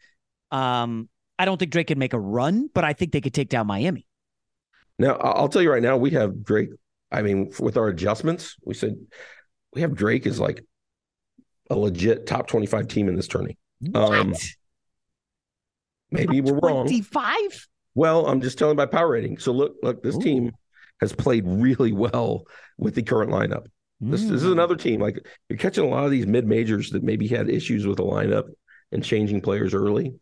Um, 0.52 1.10
I 1.38 1.46
don't 1.46 1.58
think 1.58 1.72
Drake 1.72 1.88
can 1.88 2.00
make 2.00 2.14
a 2.14 2.20
run, 2.20 2.70
but 2.74 2.84
I 2.84 2.94
think 2.94 3.12
they 3.12 3.22
could 3.22 3.34
take 3.34 3.50
down 3.50 3.68
Miami. 3.68 4.08
Now, 4.98 5.16
I'll 5.16 5.50
tell 5.50 5.62
you 5.62 5.72
right 5.72 5.84
now, 5.84 5.98
we 5.98 6.12
have 6.12 6.44
Drake. 6.44 6.70
I 7.12 7.22
mean, 7.22 7.52
with 7.60 7.78
our 7.78 7.88
adjustments, 7.88 8.56
we 8.64 8.74
said 8.74 8.96
we 9.74 9.82
have 9.82 9.94
Drake 9.94 10.26
as 10.26 10.40
like 10.40 10.64
a 11.70 11.76
legit 11.76 12.26
top 12.26 12.48
25 12.48 12.88
team 12.88 13.10
in 13.10 13.16
this 13.16 13.28
tourney. 13.28 13.58
Um, 13.94 14.34
maybe 16.12 16.42
we're 16.42 16.60
wrong. 16.60 16.86
Twenty-five. 16.86 17.68
Well, 17.94 18.26
I'm 18.28 18.42
just 18.42 18.58
telling 18.58 18.76
by 18.76 18.86
power 18.86 19.10
rating. 19.10 19.38
So 19.38 19.52
look, 19.52 19.76
look, 19.84 20.04
this 20.04 20.18
team 20.18 20.52
has 21.02 21.14
played 21.14 21.44
really 21.46 21.92
well 21.92 22.44
with 22.78 22.96
the 22.96 23.04
current 23.04 23.32
lineup. 23.32 23.68
This, 24.02 24.24
this 24.24 24.42
is 24.44 24.44
Mm. 24.44 24.52
another 24.54 24.76
team. 24.76 25.00
Like 25.02 25.26
you're 25.50 25.58
catching 25.58 25.86
a 25.86 25.88
lot 25.88 26.06
of 26.06 26.12
these 26.12 26.28
mid 26.28 26.46
majors 26.46 26.90
that 26.92 27.04
maybe 27.04 27.28
had 27.28 27.50
issues 27.50 27.88
with 27.88 27.98
the 27.98 28.04
lineup 28.04 28.46
and 28.92 29.04
changing 29.04 29.42
players 29.42 29.74
early, 29.74 30.14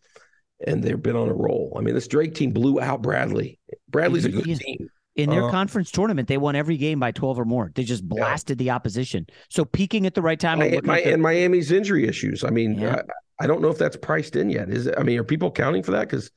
and 0.65 0.83
they've 0.83 1.01
been 1.01 1.15
on 1.15 1.29
a 1.29 1.33
roll. 1.33 1.75
I 1.77 1.81
mean, 1.81 1.95
this 1.95 2.07
Drake 2.07 2.35
team 2.35 2.51
blew 2.51 2.79
out 2.79 3.01
Bradley. 3.01 3.59
Bradley's 3.89 4.25
a 4.25 4.29
good 4.29 4.45
Yeah. 4.47 4.55
team. 4.55 4.89
In 5.15 5.29
their 5.29 5.43
Uh, 5.45 5.51
conference 5.51 5.91
tournament, 5.91 6.27
they 6.27 6.37
won 6.37 6.55
every 6.55 6.75
game 6.77 6.99
by 6.99 7.11
12 7.11 7.37
or 7.39 7.45
more. 7.45 7.71
They 7.75 7.83
just 7.83 8.07
blasted 8.07 8.57
the 8.57 8.71
opposition. 8.71 9.27
So 9.49 9.63
peaking 9.63 10.07
at 10.07 10.15
the 10.15 10.23
right 10.23 10.39
time. 10.39 10.59
and 10.59 10.71
Mi- 10.71 10.75
looking 10.77 10.91
Mi- 10.91 10.97
at 10.99 11.03
the- 11.03 11.13
and 11.13 11.21
Miami's 11.21 11.71
injury 11.71 12.07
issues. 12.07 12.43
I 12.43 12.49
mean, 12.49 12.79
Yeah. 12.79 12.95
I, 13.39 13.43
I 13.43 13.47
don't 13.47 13.61
know 13.61 13.69
if 13.69 13.77
that's 13.77 13.95
priced 13.97 14.35
in 14.35 14.49
yet. 14.49 14.69
Is 14.69 14.87
it? 14.87 14.95
I 14.97 15.03
mean, 15.03 15.19
are 15.19 15.23
people 15.23 15.51
counting 15.51 15.83
for 15.83 15.91
that? 15.91 16.09
Because 16.09 16.31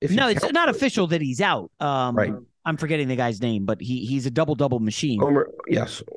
if 0.00 0.10
you 0.10 0.16
no, 0.16 0.28
it's 0.28 0.40
count 0.40 0.52
not 0.54 0.68
it- 0.68 0.74
official 0.74 1.06
that 1.08 1.20
he's 1.20 1.40
out. 1.40 1.70
Um, 1.78 2.16
Right. 2.16 2.32
I'm 2.64 2.76
forgetting 2.76 3.06
the 3.08 3.16
guy's 3.16 3.40
name, 3.40 3.66
but 3.66 3.80
he 3.80 4.04
he's 4.06 4.26
a 4.26 4.30
double 4.32 4.54
double 4.56 4.80
machine. 4.80 5.20
Homer, 5.20 5.48
yes, 5.68 6.00
A- 6.00 6.12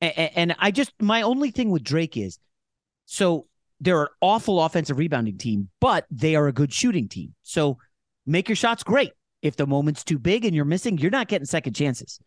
And 0.00 0.54
I 0.58 0.70
just 0.70 0.92
my 1.00 1.22
only 1.22 1.50
thing 1.50 1.70
with 1.70 1.82
Drake 1.84 2.16
is, 2.16 2.38
so 3.06 3.46
they're 3.80 4.02
an 4.02 4.08
awful 4.20 4.62
offensive 4.62 4.98
rebounding 4.98 5.38
team, 5.38 5.68
but 5.80 6.06
they 6.10 6.36
are 6.36 6.46
a 6.48 6.52
good 6.52 6.72
shooting 6.72 7.08
team. 7.08 7.34
So 7.42 7.78
make 8.26 8.48
your 8.48 8.56
shots 8.56 8.82
great. 8.82 9.12
If 9.42 9.56
the 9.56 9.66
moment's 9.66 10.04
too 10.04 10.18
big 10.18 10.44
and 10.44 10.54
you're 10.54 10.64
missing, 10.66 10.98
you're 10.98 11.10
not 11.10 11.28
getting 11.28 11.46
second 11.46 11.74
chances. 11.74 12.18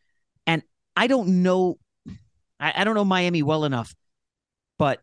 And 0.47 0.63
I 0.95 1.07
don't 1.07 1.43
know, 1.43 1.77
I, 2.59 2.73
I 2.77 2.83
don't 2.83 2.95
know 2.95 3.05
Miami 3.05 3.43
well 3.43 3.65
enough, 3.65 3.93
but 4.79 5.01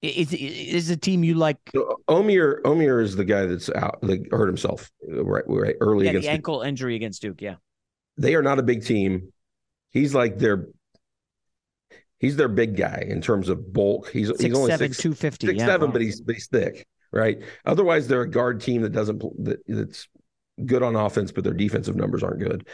is 0.00 0.32
is 0.32 0.90
a 0.90 0.96
team 0.96 1.22
you 1.22 1.34
like? 1.34 1.58
Omier 2.08 2.60
Omier 2.62 3.02
is 3.02 3.14
the 3.14 3.24
guy 3.24 3.46
that's 3.46 3.70
out 3.70 4.00
that 4.02 4.26
hurt 4.32 4.48
himself 4.48 4.90
right 5.06 5.44
right 5.46 5.76
early 5.80 6.06
Yeah, 6.06 6.10
against. 6.10 6.26
the 6.26 6.32
ankle 6.32 6.62
injury 6.62 6.96
against 6.96 7.22
Duke. 7.22 7.40
Yeah. 7.40 7.56
They 8.16 8.34
are 8.34 8.42
not 8.42 8.58
a 8.58 8.62
big 8.62 8.84
team. 8.84 9.32
He's 9.90 10.14
like 10.14 10.38
their 10.38 10.66
he's 12.22 12.36
their 12.36 12.48
big 12.48 12.76
guy 12.76 13.04
in 13.06 13.20
terms 13.20 13.50
of 13.50 13.74
bulk. 13.74 14.08
He's 14.10 14.28
he's 14.40 14.56
only 14.56 14.70
seven, 14.70 14.88
six, 14.88 15.02
250, 15.02 15.46
six 15.48 15.58
yeah. 15.58 15.66
seven, 15.66 15.90
but 15.90 16.00
he's 16.00 16.22
but 16.22 16.36
he's 16.36 16.46
thick, 16.46 16.86
right? 17.12 17.42
Otherwise, 17.66 18.08
they're 18.08 18.22
a 18.22 18.30
guard 18.30 18.62
team 18.62 18.80
that 18.82 18.92
doesn't 18.92 19.18
that, 19.44 19.58
that's 19.68 20.08
good 20.64 20.82
on 20.82 20.96
offense, 20.96 21.32
but 21.32 21.44
their 21.44 21.52
defensive 21.52 21.96
numbers 21.96 22.22
aren't 22.22 22.38
good. 22.38 22.66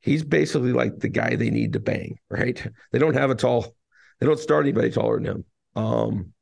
He's 0.00 0.24
basically 0.24 0.72
like 0.72 0.98
the 0.98 1.08
guy 1.08 1.36
they 1.36 1.50
need 1.50 1.74
to 1.74 1.80
bang, 1.80 2.16
right? 2.30 2.64
They 2.92 2.98
don't 2.98 3.14
have 3.14 3.30
a 3.30 3.34
tall, 3.34 3.74
they 4.20 4.26
don't 4.26 4.38
start 4.38 4.64
anybody 4.64 4.90
taller 4.90 5.20
than 5.20 5.26
him. 5.26 5.44
Um, 5.76 6.32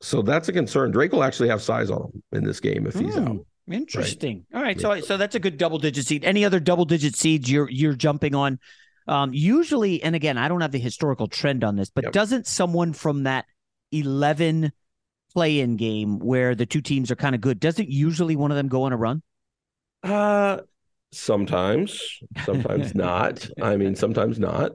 so 0.00 0.22
that's 0.22 0.48
a 0.48 0.52
concern. 0.52 0.90
Drake 0.90 1.12
will 1.12 1.24
actually 1.24 1.48
have 1.48 1.62
size 1.62 1.90
on 1.90 2.02
him 2.02 2.22
in 2.32 2.44
this 2.44 2.60
game 2.60 2.86
if 2.86 2.94
he's 2.94 3.14
Hmm. 3.14 3.28
out. 3.28 3.46
Interesting. 3.70 4.44
All 4.54 4.60
right, 4.60 4.78
so 4.78 5.00
so 5.00 5.16
that's 5.16 5.34
a 5.34 5.40
good 5.40 5.56
double 5.56 5.78
digit 5.78 6.04
seed. 6.04 6.22
Any 6.24 6.44
other 6.44 6.60
double 6.60 6.84
digit 6.84 7.16
seeds 7.16 7.50
you're 7.50 7.70
you're 7.70 7.94
jumping 7.94 8.34
on? 8.34 8.58
Um, 9.06 9.34
usually, 9.34 10.02
and 10.02 10.14
again, 10.14 10.38
I 10.38 10.48
don't 10.48 10.60
have 10.60 10.72
the 10.72 10.78
historical 10.78 11.28
trend 11.28 11.62
on 11.62 11.76
this, 11.76 11.90
but 11.90 12.12
doesn't 12.12 12.46
someone 12.46 12.92
from 12.92 13.24
that 13.24 13.44
eleven 13.92 14.72
play 15.32 15.60
in 15.60 15.76
game 15.76 16.18
where 16.18 16.54
the 16.54 16.66
two 16.66 16.80
teams 16.80 17.10
are 17.10 17.16
kind 17.16 17.34
of 17.34 17.40
good, 17.40 17.60
doesn't 17.60 17.88
usually 17.88 18.36
one 18.36 18.50
of 18.50 18.56
them 18.56 18.68
go 18.68 18.84
on 18.84 18.92
a 18.92 18.96
run? 18.96 19.22
Uh 20.02 20.58
sometimes, 21.12 22.20
sometimes 22.44 22.94
not. 22.94 23.48
I 23.60 23.76
mean, 23.76 23.94
sometimes 23.94 24.38
not. 24.38 24.72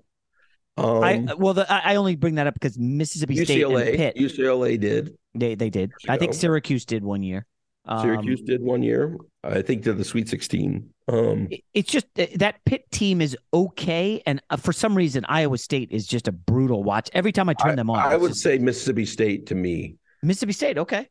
Um, 0.77 1.03
I 1.03 1.33
well, 1.37 1.53
the, 1.53 1.71
I 1.71 1.95
only 1.95 2.15
bring 2.15 2.35
that 2.35 2.47
up 2.47 2.53
because 2.53 2.79
Mississippi 2.79 3.43
State 3.43 3.63
and 3.63 3.73
UCLA, 3.73 3.95
Pitt, 3.97 4.15
UCLA 4.15 4.79
did. 4.79 5.17
they 5.35 5.55
they 5.55 5.69
did. 5.69 5.91
I 6.07 6.17
think. 6.17 6.33
Syracuse 6.33 6.85
did 6.85 7.03
one 7.03 7.21
year. 7.21 7.45
Um, 7.89 8.01
Syracuse 8.03 8.41
did 8.41 8.61
one 8.61 8.83
year. 8.83 9.17
I 9.43 9.63
think 9.63 9.83
to 9.83 9.93
the 9.93 10.03
Sweet 10.05 10.29
16. 10.29 10.87
Um, 11.07 11.49
it's 11.73 11.91
just 11.91 12.05
uh, 12.19 12.27
that 12.35 12.63
Pitt 12.63 12.89
team 12.91 13.19
is 13.19 13.35
okay, 13.51 14.21
and 14.27 14.39
uh, 14.51 14.57
for 14.57 14.71
some 14.71 14.95
reason, 14.95 15.25
Iowa 15.27 15.57
State 15.57 15.89
is 15.91 16.05
just 16.05 16.27
a 16.27 16.31
brutal 16.31 16.83
watch. 16.83 17.09
Every 17.13 17.31
time 17.31 17.49
I 17.49 17.55
turn 17.55 17.75
them 17.75 17.89
on, 17.89 17.97
I 17.97 18.15
would 18.15 18.29
just- 18.29 18.41
say 18.41 18.59
Mississippi 18.59 19.05
State 19.05 19.47
to 19.47 19.55
me, 19.55 19.95
Mississippi 20.21 20.53
State. 20.53 20.77
Okay, 20.77 21.07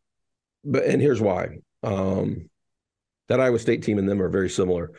but 0.64 0.85
and 0.85 1.03
here's 1.03 1.20
why. 1.20 1.59
Um, 1.83 2.49
that 3.26 3.41
Iowa 3.41 3.59
State 3.59 3.83
team 3.83 3.99
and 3.99 4.09
them 4.09 4.22
are 4.22 4.29
very 4.29 4.49
similar. 4.49 4.93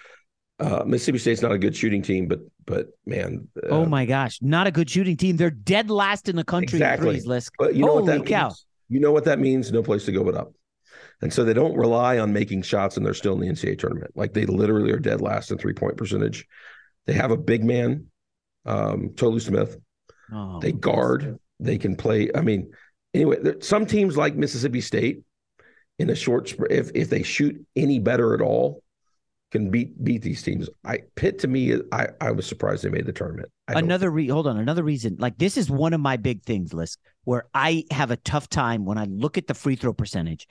Uh, 0.60 0.84
Mississippi 0.86 1.20
State's 1.20 1.42
not 1.42 1.54
a 1.54 1.58
good 1.58 1.78
shooting 1.78 2.02
team, 2.02 2.28
but 2.28 2.42
but 2.66 2.88
man, 3.06 3.48
uh, 3.64 3.68
oh 3.70 3.86
my 3.86 4.06
gosh, 4.06 4.38
not 4.42 4.68
a 4.68 4.72
good 4.72 4.90
shooting 4.90 5.16
team. 5.16 5.38
They're 5.38 5.50
dead 5.50 5.90
last 5.90 6.28
in 6.28 6.36
the 6.36 6.44
country 6.44 6.78
in 6.78 6.84
exactly. 6.84 7.22
threes. 7.22 7.50
But 7.58 7.76
you 7.76 7.86
know 7.86 7.94
Holy 7.94 8.04
what 8.04 8.18
that 8.18 8.26
cow! 8.26 8.48
means? 8.48 8.66
You 8.90 9.00
know 9.00 9.14
what 9.14 9.24
that 9.26 9.40
means? 9.40 9.72
No 9.72 9.82
place 9.82 10.04
to 10.06 10.12
go 10.12 10.26
but 10.26 10.36
up. 10.36 10.52
And 11.22 11.34
so 11.34 11.44
they 11.44 11.54
don't 11.54 11.76
rely 11.76 12.18
on 12.18 12.32
making 12.32 12.62
shots, 12.62 12.96
and 12.96 13.06
they're 13.06 13.14
still 13.14 13.34
in 13.34 13.42
the 13.42 13.48
NCAA 13.48 13.78
tournament. 13.78 14.12
Like 14.16 14.34
they 14.34 14.46
literally 14.46 14.92
are 14.92 15.00
dead 15.00 15.22
last 15.22 15.52
in 15.52 15.58
three 15.58 15.74
point 15.74 15.98
percentage. 15.98 16.48
They 17.08 17.14
have 17.14 17.32
a 17.32 17.38
big 17.38 17.64
man, 17.64 18.06
um, 18.66 19.12
Tolu 19.16 19.40
Smith. 19.40 19.78
Oh, 20.32 20.60
They 20.60 20.72
guard. 20.72 21.40
They 21.60 21.78
can 21.78 21.96
play. 21.96 22.30
I 22.34 22.42
mean, 22.42 22.72
anyway, 23.14 23.38
there, 23.42 23.62
some 23.62 23.86
teams 23.86 24.16
like 24.16 24.36
Mississippi 24.36 24.82
State 24.82 25.24
in 25.98 26.10
a 26.10 26.16
short 26.16 26.54
if 26.70 26.92
if 26.96 27.10
they 27.10 27.24
shoot 27.24 27.66
any 27.76 28.00
better 28.00 28.34
at 28.34 28.42
all, 28.42 28.84
can 29.52 29.70
beat 29.70 30.02
beat 30.04 30.22
these 30.22 30.42
teams. 30.42 30.70
I 30.86 31.00
Pitt 31.16 31.40
to 31.40 31.48
me, 31.48 31.82
I 31.92 32.08
I 32.22 32.32
was 32.32 32.46
surprised 32.46 32.84
they 32.84 32.90
made 32.90 33.06
the 33.06 33.14
tournament. 33.14 33.50
I 33.68 33.80
Another 33.80 34.10
re- 34.10 34.28
hold 34.28 34.48
on, 34.48 34.58
another 34.58 34.84
reason. 34.84 35.18
Like 35.20 35.38
this 35.38 35.58
is 35.58 35.70
one 35.70 35.94
of 35.94 36.00
my 36.00 36.18
big 36.18 36.44
things, 36.44 36.72
Lisk, 36.72 36.98
where 37.26 37.46
I 37.54 37.84
have 37.92 38.12
a 38.12 38.18
tough 38.18 38.50
time 38.50 38.86
when 38.86 38.98
I 38.98 39.06
look 39.06 39.38
at 39.38 39.48
the 39.48 39.54
free 39.54 39.76
throw 39.76 39.94
percentage. 39.94 40.48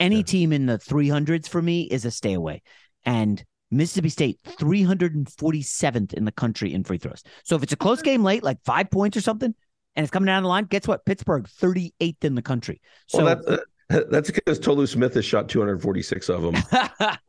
Any 0.00 0.22
team 0.22 0.52
in 0.52 0.66
the 0.66 0.78
300s 0.78 1.48
for 1.48 1.60
me 1.60 1.82
is 1.82 2.04
a 2.04 2.10
stay 2.10 2.34
away. 2.34 2.62
And 3.04 3.42
Mississippi 3.70 4.08
State 4.08 4.38
347th 4.44 6.14
in 6.14 6.24
the 6.24 6.32
country 6.32 6.72
in 6.72 6.84
free 6.84 6.98
throws. 6.98 7.22
So 7.44 7.56
if 7.56 7.62
it's 7.62 7.72
a 7.72 7.76
close 7.76 8.02
game 8.02 8.22
late, 8.22 8.42
like 8.42 8.58
5 8.64 8.90
points 8.90 9.16
or 9.16 9.20
something, 9.20 9.54
and 9.96 10.04
it's 10.04 10.10
coming 10.10 10.26
down 10.26 10.42
the 10.42 10.48
line, 10.48 10.64
guess 10.64 10.86
what? 10.86 11.04
Pittsburgh 11.04 11.48
38th 11.60 12.24
in 12.24 12.34
the 12.34 12.42
country. 12.42 12.80
So 13.08 13.24
well, 13.24 13.36
that, 13.36 13.60
uh, 13.90 14.00
that's 14.10 14.30
because 14.30 14.58
Tolu 14.58 14.86
Smith 14.86 15.14
has 15.14 15.24
shot 15.24 15.48
246 15.48 16.28
of 16.28 16.42
them, 16.42 16.54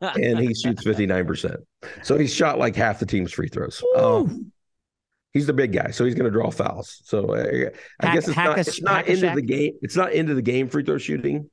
and 0.00 0.38
he 0.38 0.54
shoots 0.54 0.84
59 0.84 1.26
percent. 1.26 1.56
So 2.02 2.16
he's 2.18 2.32
shot 2.32 2.58
like 2.58 2.76
half 2.76 3.00
the 3.00 3.06
team's 3.06 3.32
free 3.32 3.48
throws. 3.48 3.82
Um, 3.96 4.52
he's 5.32 5.46
the 5.46 5.52
big 5.52 5.72
guy, 5.72 5.90
so 5.90 6.04
he's 6.04 6.14
going 6.14 6.26
to 6.26 6.30
draw 6.30 6.50
fouls. 6.50 7.00
So 7.04 7.34
uh, 7.34 7.70
I 8.02 8.06
Hack- 8.06 8.14
guess 8.14 8.28
it's 8.28 8.36
not 8.36 8.56
a- 8.56 8.60
it's 8.60 8.82
not 8.82 9.08
into 9.08 9.34
the 9.34 9.42
game. 9.42 9.72
It's 9.82 9.96
not 9.96 10.12
into 10.12 10.34
the 10.34 10.42
game 10.42 10.68
free 10.68 10.84
throw 10.84 10.98
shooting. 10.98 11.50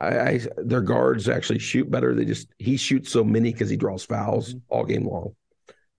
I, 0.00 0.08
I 0.30 0.40
their 0.56 0.80
guards 0.80 1.28
actually 1.28 1.58
shoot 1.58 1.90
better. 1.90 2.14
They 2.14 2.24
just 2.24 2.48
he 2.58 2.76
shoots 2.76 3.10
so 3.10 3.22
many 3.24 3.52
because 3.52 3.70
he 3.70 3.76
draws 3.76 4.04
fouls 4.04 4.54
Mm-hmm. 4.54 4.58
all 4.68 4.84
game 4.84 5.06
long. 5.06 5.34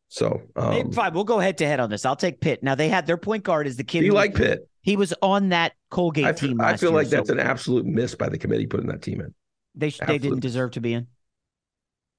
So 0.09 0.41
um, 0.57 0.91
fine, 0.91 1.13
we'll 1.13 1.23
go 1.23 1.39
head 1.39 1.57
to 1.59 1.67
head 1.67 1.79
on 1.79 1.89
this. 1.89 2.05
I'll 2.05 2.15
take 2.17 2.41
Pitt. 2.41 2.63
Now 2.63 2.75
they 2.75 2.89
had 2.89 3.07
their 3.07 3.17
point 3.17 3.43
guard 3.43 3.67
is 3.67 3.77
the 3.77 3.83
kid. 3.83 4.03
You 4.03 4.13
like 4.13 4.35
Pitt? 4.35 4.67
He 4.81 4.97
was 4.97 5.13
on 5.21 5.49
that 5.49 5.73
Colgate 5.89 6.25
I 6.25 6.31
team. 6.33 6.59
I 6.59 6.75
feel 6.75 6.89
year, 6.89 6.97
like 6.97 7.09
that's 7.09 7.29
so 7.29 7.33
an 7.33 7.39
absolute 7.39 7.85
miss 7.85 8.15
by 8.15 8.27
the 8.29 8.37
committee 8.37 8.67
putting 8.67 8.87
that 8.87 9.01
team 9.01 9.21
in. 9.21 9.33
they 9.75 9.89
sh- 9.89 10.01
they 10.05 10.17
didn't 10.19 10.39
deserve 10.39 10.71
to 10.71 10.81
be 10.81 10.93
in. 10.93 11.07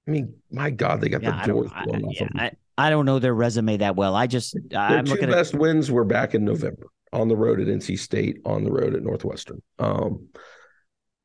I 0.07 0.11
mean, 0.11 0.35
my 0.51 0.71
God, 0.71 1.01
they 1.01 1.09
got 1.09 1.23
Yeah, 1.23 1.31
the 1.31 1.35
I 1.35 1.47
doors 1.47 1.71
don't, 1.71 1.73
I, 1.73 1.85
off 2.03 2.21
yeah, 2.21 2.23
of 2.23 2.29
them. 2.31 2.41
I, 2.41 2.53
I 2.79 2.91
don't 2.91 3.05
know 3.07 3.19
their 3.19 3.35
resume 3.35 3.77
that 3.79 3.97
well. 3.97 4.15
I 4.15 4.27
just 4.27 4.57
Their 4.87 4.99
I'm 4.99 5.05
two 5.05 5.11
looking 5.11 5.29
at 5.31 5.37
the 5.37 5.37
best 5.37 5.55
wins 5.55 5.91
were 5.91 6.05
back 6.05 6.35
in 6.35 6.45
November 6.45 6.87
on 7.13 7.29
the 7.29 7.37
road 7.37 7.61
at 7.61 7.69
NC 7.69 7.99
State, 7.99 8.41
on 8.45 8.65
the 8.65 8.73
road 8.73 8.95
at 8.95 9.03
Northwestern. 9.03 9.63
Um, 9.79 10.29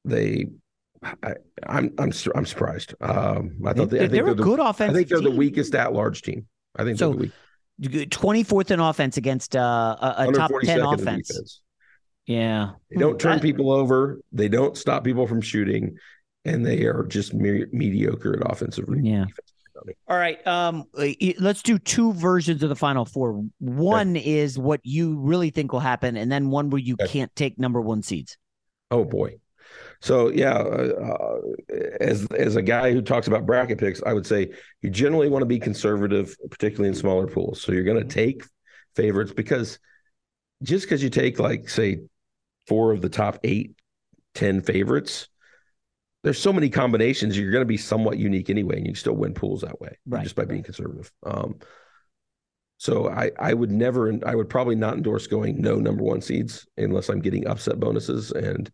they, 0.08 0.47
I, 1.03 1.36
I'm 1.68 1.93
I'm 1.97 2.12
I'm 2.36 2.45
surprised. 2.45 2.95
Um, 3.01 3.58
I 3.66 3.74
thought 3.74 3.89
they, 3.89 3.99
I 3.99 4.08
They- 4.08 4.08
think 4.10 4.12
they're 4.12 4.28
a 4.32 4.36
the, 4.36 4.43
good 4.43 4.60
offense. 4.60 4.91
I 4.91 4.93
think 4.93 5.08
they're 5.08 5.22
the 5.22 5.32
weakest 5.32 5.76
at 5.76 5.93
large 5.93 6.22
team. 6.22 6.47
I 6.76 6.84
think 6.84 6.97
So, 6.97 7.10
they're 7.14 7.30
the 7.80 7.99
weak. 7.99 8.10
24th 8.10 8.72
in 8.72 8.80
offense 8.80 9.18
against 9.18 9.55
uh, 9.55 9.95
a, 10.01 10.26
a 10.30 10.32
top 10.32 10.51
10 10.64 10.82
offense. 10.82 11.62
Yeah. 12.26 12.72
They 12.89 12.99
don't 12.99 13.20
turn 13.20 13.39
people 13.39 13.72
over. 13.72 14.20
They 14.32 14.49
don't 14.49 14.76
stop 14.76 15.03
people 15.03 15.28
from 15.28 15.41
shooting, 15.41 15.97
and 16.43 16.66
they 16.66 16.84
are 16.86 17.03
just 17.03 17.34
me- 17.34 17.66
mediocre 17.72 18.34
at 18.34 18.51
offensive. 18.51 18.86
Yeah. 19.01 19.26
All 20.08 20.18
right. 20.18 20.45
Um, 20.47 20.86
let's 21.39 21.62
do 21.62 21.78
two 21.78 22.14
versions 22.14 22.64
of 22.64 22.70
the 22.70 22.76
final 22.76 23.05
four. 23.05 23.43
One 23.60 24.16
is 24.16 24.58
what 24.58 24.82
you 24.84 25.20
really 25.20 25.51
think 25.51 25.72
will 25.72 25.80
happen, 25.80 26.18
and 26.18 26.32
then 26.32 26.49
one 26.49 26.70
where 26.72 26.82
you 26.82 26.97
can't 26.97 27.34
take 27.36 27.60
number 27.60 27.80
one 27.80 28.01
seeds. 28.01 28.38
Oh 28.89 29.05
boy. 29.05 29.36
So 30.02 30.30
yeah, 30.30 30.54
uh, 30.58 31.16
uh, 31.16 31.39
as 32.00 32.26
as 32.28 32.56
a 32.56 32.62
guy 32.62 32.91
who 32.91 33.02
talks 33.02 33.28
about 33.28 33.45
bracket 33.45 33.80
picks, 33.80 34.02
I 34.04 34.14
would 34.14 34.26
say 34.26 34.52
you 34.82 34.89
generally 34.89 35.30
want 35.30 35.41
to 35.41 35.48
be 35.48 35.60
conservative, 35.60 36.36
particularly 36.50 36.89
in 36.89 36.95
smaller 36.95 37.28
pools. 37.28 37.62
So 37.62 37.72
you're 37.72 37.84
going 37.84 38.02
to 38.02 38.14
take 38.14 38.43
favorites 38.95 39.34
because 39.34 39.80
just 40.64 40.86
because 40.86 41.04
you 41.04 41.10
take 41.10 41.39
like 41.39 41.70
say 41.70 42.00
four 42.68 42.91
of 42.91 43.02
the 43.02 43.10
top 43.10 43.39
eight, 43.43 43.76
ten 44.36 44.62
favorites, 44.62 45.30
there's 46.24 46.39
so 46.39 46.54
many 46.54 46.70
combinations. 46.70 47.38
You're 47.38 47.52
going 47.52 47.62
to 47.62 47.66
be 47.66 47.78
somewhat 47.78 48.18
unique 48.18 48.50
anyway, 48.50 48.78
and 48.78 48.86
you 48.86 48.93
can 48.93 49.00
still 49.00 49.16
win 49.16 49.34
pools 49.34 49.62
that 49.62 49.80
way, 49.82 49.98
Right. 50.06 50.24
just 50.24 50.36
by 50.36 50.45
being 50.45 50.64
conservative. 50.64 51.12
Um, 51.26 51.56
so 52.78 53.10
I 53.10 53.32
I 53.39 53.54
would 53.54 53.72
never, 53.72 54.14
I 54.26 54.36
would 54.36 54.50
probably 54.50 54.76
not 54.76 54.95
endorse 54.95 55.26
going 55.26 55.60
no 55.60 55.78
number 55.78 56.04
one 56.04 56.22
seeds 56.22 56.68
unless 56.78 57.10
I'm 57.10 57.22
getting 57.22 57.48
upset 57.48 57.80
bonuses 57.80 58.32
and 58.32 58.70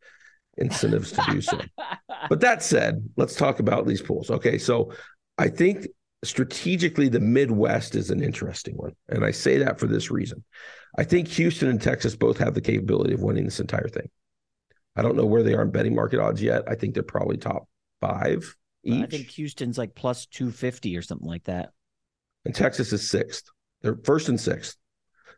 incentives 0.58 1.12
to 1.14 1.24
do 1.30 1.41
so. 1.41 1.60
but 2.30 2.41
that 2.41 2.64
said, 2.64 3.10
let's 3.18 3.36
talk 3.36 3.60
about 3.60 3.88
these 3.88 4.01
pools. 4.01 4.30
Okay, 4.30 4.58
so 4.58 4.91
I 5.38 5.49
think 5.49 5.88
strategically, 6.24 7.10
the 7.10 7.20
Midwest 7.20 7.95
is 7.95 8.10
an 8.10 8.24
interesting 8.24 8.76
one. 8.76 8.93
And 9.10 9.26
I 9.26 9.32
say 9.32 9.58
that 9.58 9.80
for 9.80 9.88
this 9.88 10.10
reason. 10.10 10.43
I 10.97 11.04
think 11.04 11.28
Houston 11.30 11.70
and 11.70 11.82
Texas 11.82 12.16
both 12.16 12.38
have 12.38 12.54
the 12.54 12.62
capability 12.62 13.14
of 13.14 13.22
winning 13.22 13.45
this 13.45 13.60
entire 13.60 13.88
thing. 13.88 14.10
I 14.95 15.01
don't 15.01 15.16
know 15.16 15.26
where 15.26 15.43
they 15.43 15.54
are 15.54 15.64
in 15.64 15.72
betting 15.72 15.95
market 15.95 16.20
odds 16.20 16.41
yet. 16.41 16.64
I 16.68 16.76
think 16.76 16.93
they're 16.93 17.04
probably 17.04 17.38
top 17.38 17.68
five 17.99 18.56
each. 18.84 19.04
I 19.04 19.08
think 19.08 19.30
Houston's 19.32 19.78
like 19.78 19.95
plus 19.95 20.26
250 20.28 20.95
or 20.97 21.01
something 21.01 21.28
like 21.28 21.45
that. 21.45 21.72
And 22.45 22.54
Texas 22.54 22.93
is 22.93 23.10
sixth. 23.10 23.45
They're 23.82 23.97
first 24.04 24.30
and 24.30 24.39
sixth. 24.39 24.78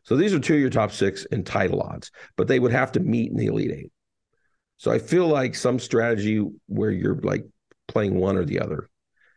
So 0.04 0.16
these 0.16 0.34
are 0.34 0.40
two 0.40 0.56
of 0.56 0.60
your 0.60 0.70
top 0.70 0.92
six 0.92 1.26
in 1.26 1.44
title 1.44 1.82
odds, 1.82 2.12
but 2.36 2.48
they 2.48 2.60
would 2.60 2.72
have 2.72 2.92
to 2.94 3.00
meet 3.00 3.32
in 3.32 3.38
the 3.38 3.48
Elite 3.48 3.72
Eight. 3.72 3.92
So 4.78 4.92
I 4.92 5.00
feel 5.00 5.28
like 5.28 5.56
some 5.56 5.80
strategy 5.80 6.46
where 6.68 6.92
you're 6.92 7.20
like 7.22 7.46
playing 7.88 8.16
one 8.16 8.38
or 8.38 8.46
the 8.46 8.60
other 8.60 8.90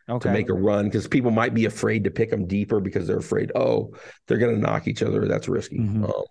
okay. 0.09 0.29
to 0.29 0.33
make 0.33 0.49
a 0.49 0.53
run 0.53 0.85
because 0.85 1.07
people 1.07 1.31
might 1.31 1.53
be 1.53 1.65
afraid 1.65 2.03
to 2.03 2.11
pick 2.11 2.29
them 2.29 2.47
deeper 2.47 2.79
because 2.79 3.07
they're 3.07 3.17
afraid, 3.17 3.51
oh, 3.55 3.93
they're 4.27 4.37
going 4.37 4.55
to 4.55 4.61
knock 4.61 4.87
each 4.87 5.01
other. 5.01 5.27
That's 5.27 5.47
risky. 5.47 5.79
Mm-hmm. 5.79 6.05
Um, 6.05 6.23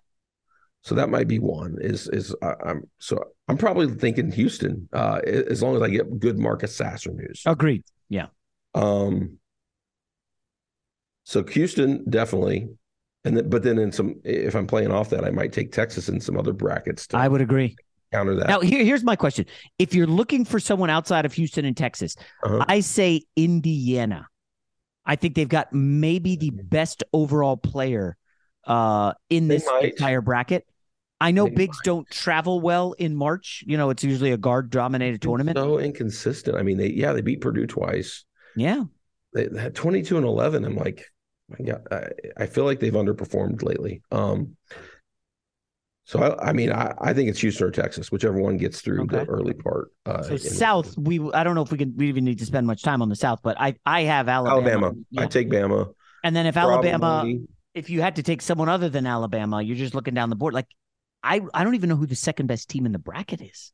so 0.81 0.95
that 0.95 1.09
might 1.09 1.27
be 1.27 1.39
one. 1.39 1.77
Is 1.81 2.07
is 2.07 2.33
uh, 2.41 2.55
I'm 2.65 2.83
so 2.99 3.21
I'm 3.49 3.57
probably 3.57 3.87
thinking 3.87 4.31
Houston 4.31 4.87
uh, 4.93 5.19
as 5.25 5.61
long 5.61 5.75
as 5.75 5.81
I 5.81 5.89
get 5.89 6.19
good 6.19 6.39
Marcus 6.39 6.75
Sasser 6.75 7.11
news. 7.11 7.43
Agreed. 7.45 7.83
Yeah. 8.07 8.27
Um. 8.73 9.39
So 11.25 11.43
Houston 11.43 12.09
definitely, 12.09 12.69
and 13.25 13.35
then, 13.35 13.49
but 13.49 13.61
then 13.61 13.77
in 13.77 13.91
some 13.91 14.21
if 14.23 14.55
I'm 14.55 14.67
playing 14.67 14.91
off 14.91 15.09
that, 15.09 15.25
I 15.25 15.31
might 15.31 15.51
take 15.51 15.73
Texas 15.73 16.07
in 16.07 16.21
some 16.21 16.37
other 16.37 16.53
brackets. 16.53 17.07
I 17.13 17.27
would 17.27 17.41
agree 17.41 17.75
counter 18.11 18.35
that. 18.35 18.47
Now, 18.47 18.59
here, 18.59 18.83
here's 18.83 19.03
my 19.03 19.15
question: 19.15 19.45
If 19.77 19.93
you're 19.93 20.07
looking 20.07 20.45
for 20.45 20.59
someone 20.59 20.89
outside 20.89 21.25
of 21.25 21.33
Houston 21.33 21.65
and 21.65 21.75
Texas, 21.75 22.15
uh-huh. 22.43 22.65
I 22.67 22.79
say 22.81 23.23
Indiana. 23.35 24.27
I 25.05 25.15
think 25.15 25.35
they've 25.35 25.49
got 25.49 25.73
maybe 25.73 26.35
the 26.35 26.51
best 26.51 27.03
overall 27.13 27.57
player 27.57 28.15
uh, 28.67 29.13
in 29.29 29.47
this 29.47 29.67
entire 29.81 30.21
bracket. 30.21 30.67
I 31.21 31.31
know 31.31 31.45
they 31.45 31.55
bigs 31.55 31.77
might. 31.77 31.85
don't 31.85 32.09
travel 32.09 32.61
well 32.61 32.93
in 32.93 33.15
March. 33.15 33.63
You 33.65 33.77
know, 33.77 33.89
it's 33.89 34.03
usually 34.03 34.31
a 34.31 34.37
guard 34.37 34.69
dominated 34.69 35.21
tournament. 35.21 35.57
So 35.57 35.79
inconsistent. 35.79 36.57
I 36.57 36.63
mean, 36.63 36.77
they 36.77 36.89
yeah, 36.89 37.13
they 37.13 37.21
beat 37.21 37.41
Purdue 37.41 37.67
twice. 37.67 38.23
Yeah, 38.55 38.83
they, 39.33 39.47
they 39.47 39.59
had 39.59 39.75
22 39.75 40.17
and 40.17 40.25
11. 40.25 40.63
I'm 40.63 40.75
like, 40.75 41.05
my 41.49 41.65
God, 41.65 41.87
I, 41.91 42.43
I 42.43 42.45
feel 42.45 42.65
like 42.65 42.79
they've 42.79 42.93
underperformed 42.93 43.63
lately. 43.63 44.01
Um, 44.11 44.55
so 46.09 46.23
I, 46.23 46.49
I 46.49 46.53
mean, 46.53 46.71
I, 46.71 46.91
I, 46.99 47.13
think 47.13 47.29
it's 47.29 47.39
Houston 47.41 47.67
or 47.67 47.69
Texas, 47.69 48.11
whichever 48.11 48.39
one 48.39 48.57
gets 48.57 48.81
through 48.81 49.03
okay. 49.03 49.17
the 49.17 49.25
early 49.25 49.53
part. 49.53 49.91
Uh, 50.07 50.23
so 50.23 50.37
South, 50.37 50.95
the, 50.95 51.01
we 51.01 51.31
I 51.33 51.43
don't 51.43 51.53
know 51.53 51.61
if 51.61 51.71
we 51.71 51.77
can 51.77 51.95
we 51.95 52.09
even 52.09 52.25
need 52.25 52.39
to 52.39 52.47
spend 52.47 52.65
much 52.65 52.81
time 52.81 53.03
on 53.03 53.09
the 53.09 53.15
South, 53.15 53.41
but 53.43 53.61
I 53.61 53.75
I 53.85 54.01
have 54.01 54.27
Alabama. 54.27 54.71
Alabama, 54.71 54.93
yeah. 55.11 55.21
I 55.21 55.27
take 55.27 55.51
Bama. 55.51 55.93
And 56.23 56.35
then 56.35 56.47
if 56.47 56.55
Probably. 56.55 56.89
Alabama, 56.89 57.31
if 57.75 57.91
you 57.91 58.01
had 58.01 58.15
to 58.15 58.23
take 58.23 58.41
someone 58.41 58.69
other 58.69 58.89
than 58.89 59.05
Alabama, 59.05 59.61
you're 59.61 59.77
just 59.77 59.93
looking 59.93 60.15
down 60.15 60.31
the 60.31 60.35
board. 60.35 60.55
Like 60.55 60.65
I 61.21 61.41
I 61.53 61.63
don't 61.63 61.75
even 61.75 61.89
know 61.89 61.95
who 61.95 62.07
the 62.07 62.15
second 62.15 62.47
best 62.47 62.69
team 62.69 62.87
in 62.87 62.91
the 62.91 62.97
bracket 62.97 63.41
is. 63.41 63.71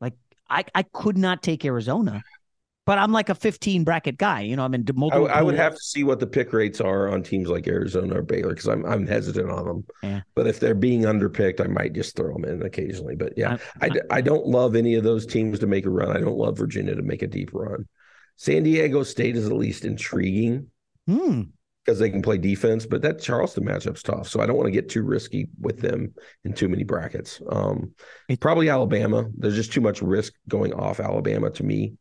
Like 0.00 0.14
I 0.50 0.64
I 0.74 0.82
could 0.82 1.16
not 1.16 1.44
take 1.44 1.64
Arizona 1.64 2.20
but 2.88 2.96
I'm 2.96 3.12
like 3.12 3.28
a 3.28 3.34
15 3.34 3.84
bracket 3.84 4.16
guy. 4.16 4.40
You 4.40 4.56
know, 4.56 4.64
I'm 4.64 4.72
in 4.72 4.86
multiple. 4.94 5.28
I, 5.28 5.40
I 5.40 5.42
would 5.42 5.56
have 5.56 5.74
to 5.74 5.80
see 5.82 6.04
what 6.04 6.20
the 6.20 6.26
pick 6.26 6.54
rates 6.54 6.80
are 6.80 7.10
on 7.10 7.22
teams 7.22 7.50
like 7.50 7.68
Arizona 7.68 8.16
or 8.16 8.22
Baylor 8.22 8.54
because 8.54 8.66
I'm 8.66 8.82
I'm 8.86 9.06
hesitant 9.06 9.50
on 9.50 9.66
them. 9.66 9.86
Yeah. 10.02 10.20
But 10.34 10.46
if 10.46 10.58
they're 10.58 10.74
being 10.74 11.02
underpicked, 11.02 11.60
I 11.60 11.66
might 11.66 11.92
just 11.92 12.16
throw 12.16 12.32
them 12.32 12.46
in 12.46 12.62
occasionally. 12.62 13.14
But 13.14 13.34
yeah, 13.36 13.58
I, 13.82 13.88
I, 13.88 13.90
I 14.10 14.20
don't 14.22 14.46
love 14.46 14.74
any 14.74 14.94
of 14.94 15.04
those 15.04 15.26
teams 15.26 15.58
to 15.58 15.66
make 15.66 15.84
a 15.84 15.90
run. 15.90 16.16
I 16.16 16.20
don't 16.20 16.38
love 16.38 16.56
Virginia 16.56 16.94
to 16.94 17.02
make 17.02 17.20
a 17.20 17.26
deep 17.26 17.50
run. 17.52 17.86
San 18.36 18.62
Diego 18.62 19.02
State 19.02 19.36
is 19.36 19.44
at 19.44 19.52
least 19.52 19.84
intriguing. 19.84 20.68
Hmm 21.06 21.42
because 21.84 21.98
they 21.98 22.10
can 22.10 22.20
play 22.20 22.36
defense. 22.36 22.84
But 22.84 23.00
that 23.00 23.18
Charleston 23.18 23.64
matchup's 23.64 24.02
tough, 24.02 24.28
so 24.28 24.42
I 24.42 24.46
don't 24.46 24.56
want 24.56 24.66
to 24.66 24.72
get 24.72 24.90
too 24.90 25.02
risky 25.02 25.48
with 25.58 25.80
them 25.80 26.12
in 26.44 26.52
too 26.52 26.68
many 26.68 26.84
brackets. 26.84 27.40
Um, 27.48 27.94
probably 28.40 28.68
Alabama. 28.68 29.24
There's 29.34 29.56
just 29.56 29.72
too 29.72 29.80
much 29.80 30.02
risk 30.02 30.34
going 30.48 30.74
off 30.74 31.00
Alabama 31.00 31.48
to 31.48 31.64
me. 31.64 31.94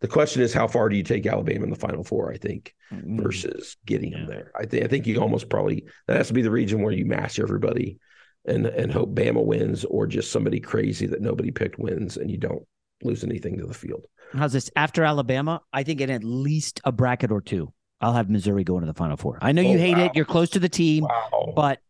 The 0.00 0.08
question 0.08 0.42
is, 0.42 0.52
how 0.52 0.66
far 0.66 0.88
do 0.88 0.96
you 0.96 1.02
take 1.02 1.26
Alabama 1.26 1.64
in 1.64 1.70
the 1.70 1.76
Final 1.76 2.04
Four? 2.04 2.32
I 2.32 2.36
think 2.36 2.74
mm-hmm. 2.92 3.22
versus 3.22 3.76
getting 3.86 4.12
yeah. 4.12 4.18
them 4.18 4.26
there. 4.28 4.52
I 4.58 4.66
think 4.66 4.84
I 4.84 4.88
think 4.88 5.06
you 5.06 5.20
almost 5.20 5.48
probably 5.48 5.84
that 6.06 6.16
has 6.16 6.28
to 6.28 6.34
be 6.34 6.42
the 6.42 6.50
region 6.50 6.82
where 6.82 6.92
you 6.92 7.06
mash 7.06 7.38
everybody 7.38 7.98
and 8.44 8.66
and 8.66 8.92
hope 8.92 9.14
Bama 9.14 9.44
wins 9.44 9.84
or 9.84 10.06
just 10.06 10.30
somebody 10.30 10.60
crazy 10.60 11.06
that 11.06 11.22
nobody 11.22 11.50
picked 11.50 11.78
wins 11.78 12.16
and 12.16 12.30
you 12.30 12.38
don't 12.38 12.64
lose 13.02 13.24
anything 13.24 13.58
to 13.58 13.66
the 13.66 13.74
field. 13.74 14.06
How's 14.32 14.52
this 14.52 14.70
after 14.76 15.04
Alabama? 15.04 15.60
I 15.72 15.82
think 15.82 16.00
in 16.00 16.10
at 16.10 16.24
least 16.24 16.80
a 16.84 16.92
bracket 16.92 17.30
or 17.30 17.40
two, 17.40 17.72
I'll 18.00 18.14
have 18.14 18.28
Missouri 18.30 18.64
going 18.64 18.80
to 18.80 18.86
the 18.86 18.94
Final 18.94 19.16
Four. 19.16 19.38
I 19.40 19.52
know 19.52 19.62
you 19.62 19.76
oh, 19.76 19.78
hate 19.78 19.96
wow. 19.96 20.04
it. 20.04 20.12
You're 20.14 20.24
close 20.24 20.50
to 20.50 20.58
the 20.58 20.68
team, 20.68 21.04
wow. 21.04 21.52
but 21.54 21.80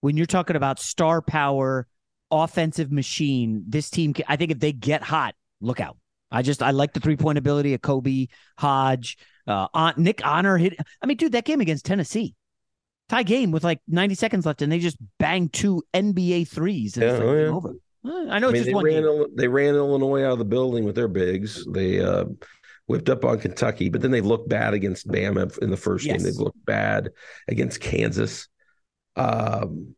when 0.00 0.16
you're 0.16 0.26
talking 0.26 0.56
about 0.56 0.80
star 0.80 1.22
power, 1.22 1.86
offensive 2.30 2.90
machine, 2.90 3.64
this 3.68 3.88
team, 3.88 4.14
I 4.26 4.36
think 4.36 4.50
if 4.50 4.58
they 4.58 4.72
get 4.72 5.02
hot, 5.02 5.34
look 5.60 5.80
out. 5.80 5.96
I 6.32 6.42
just 6.42 6.62
I 6.62 6.70
like 6.70 6.94
the 6.94 7.00
three 7.00 7.16
point 7.16 7.38
ability 7.38 7.74
of 7.74 7.82
Kobe 7.82 8.28
Hodge, 8.58 9.18
uh, 9.46 9.92
Nick 9.96 10.24
Honor 10.24 10.56
hit. 10.56 10.76
I 11.00 11.06
mean, 11.06 11.16
dude, 11.16 11.32
that 11.32 11.44
game 11.44 11.60
against 11.60 11.84
Tennessee, 11.84 12.34
tie 13.08 13.22
game 13.22 13.50
with 13.50 13.62
like 13.62 13.80
90 13.86 14.14
seconds 14.14 14.46
left, 14.46 14.62
and 14.62 14.72
they 14.72 14.78
just 14.78 14.96
banged 15.18 15.52
two 15.52 15.82
NBA 15.94 16.48
threes. 16.48 16.96
And 16.96 17.06
yeah, 17.06 17.12
like, 17.12 17.22
oh, 17.22 17.34
yeah. 17.34 17.48
over. 17.48 17.74
I 18.04 18.40
know 18.40 18.48
I 18.48 18.52
mean, 18.52 18.64
they 18.64 18.74
ran, 18.74 19.26
they 19.36 19.46
ran 19.46 19.74
Illinois 19.76 20.24
out 20.24 20.32
of 20.32 20.38
the 20.38 20.44
building 20.44 20.84
with 20.84 20.96
their 20.96 21.06
bigs. 21.06 21.64
They 21.70 22.00
uh, 22.00 22.24
whipped 22.88 23.08
up 23.08 23.24
on 23.24 23.38
Kentucky, 23.38 23.90
but 23.90 24.00
then 24.00 24.10
they've 24.10 24.26
looked 24.26 24.48
bad 24.48 24.74
against 24.74 25.06
Bama 25.06 25.56
in 25.58 25.70
the 25.70 25.76
first 25.76 26.04
yes. 26.04 26.16
game. 26.16 26.24
They've 26.24 26.40
looked 26.40 26.64
bad 26.64 27.10
against 27.46 27.80
Kansas. 27.80 28.48
Um, 29.14 29.94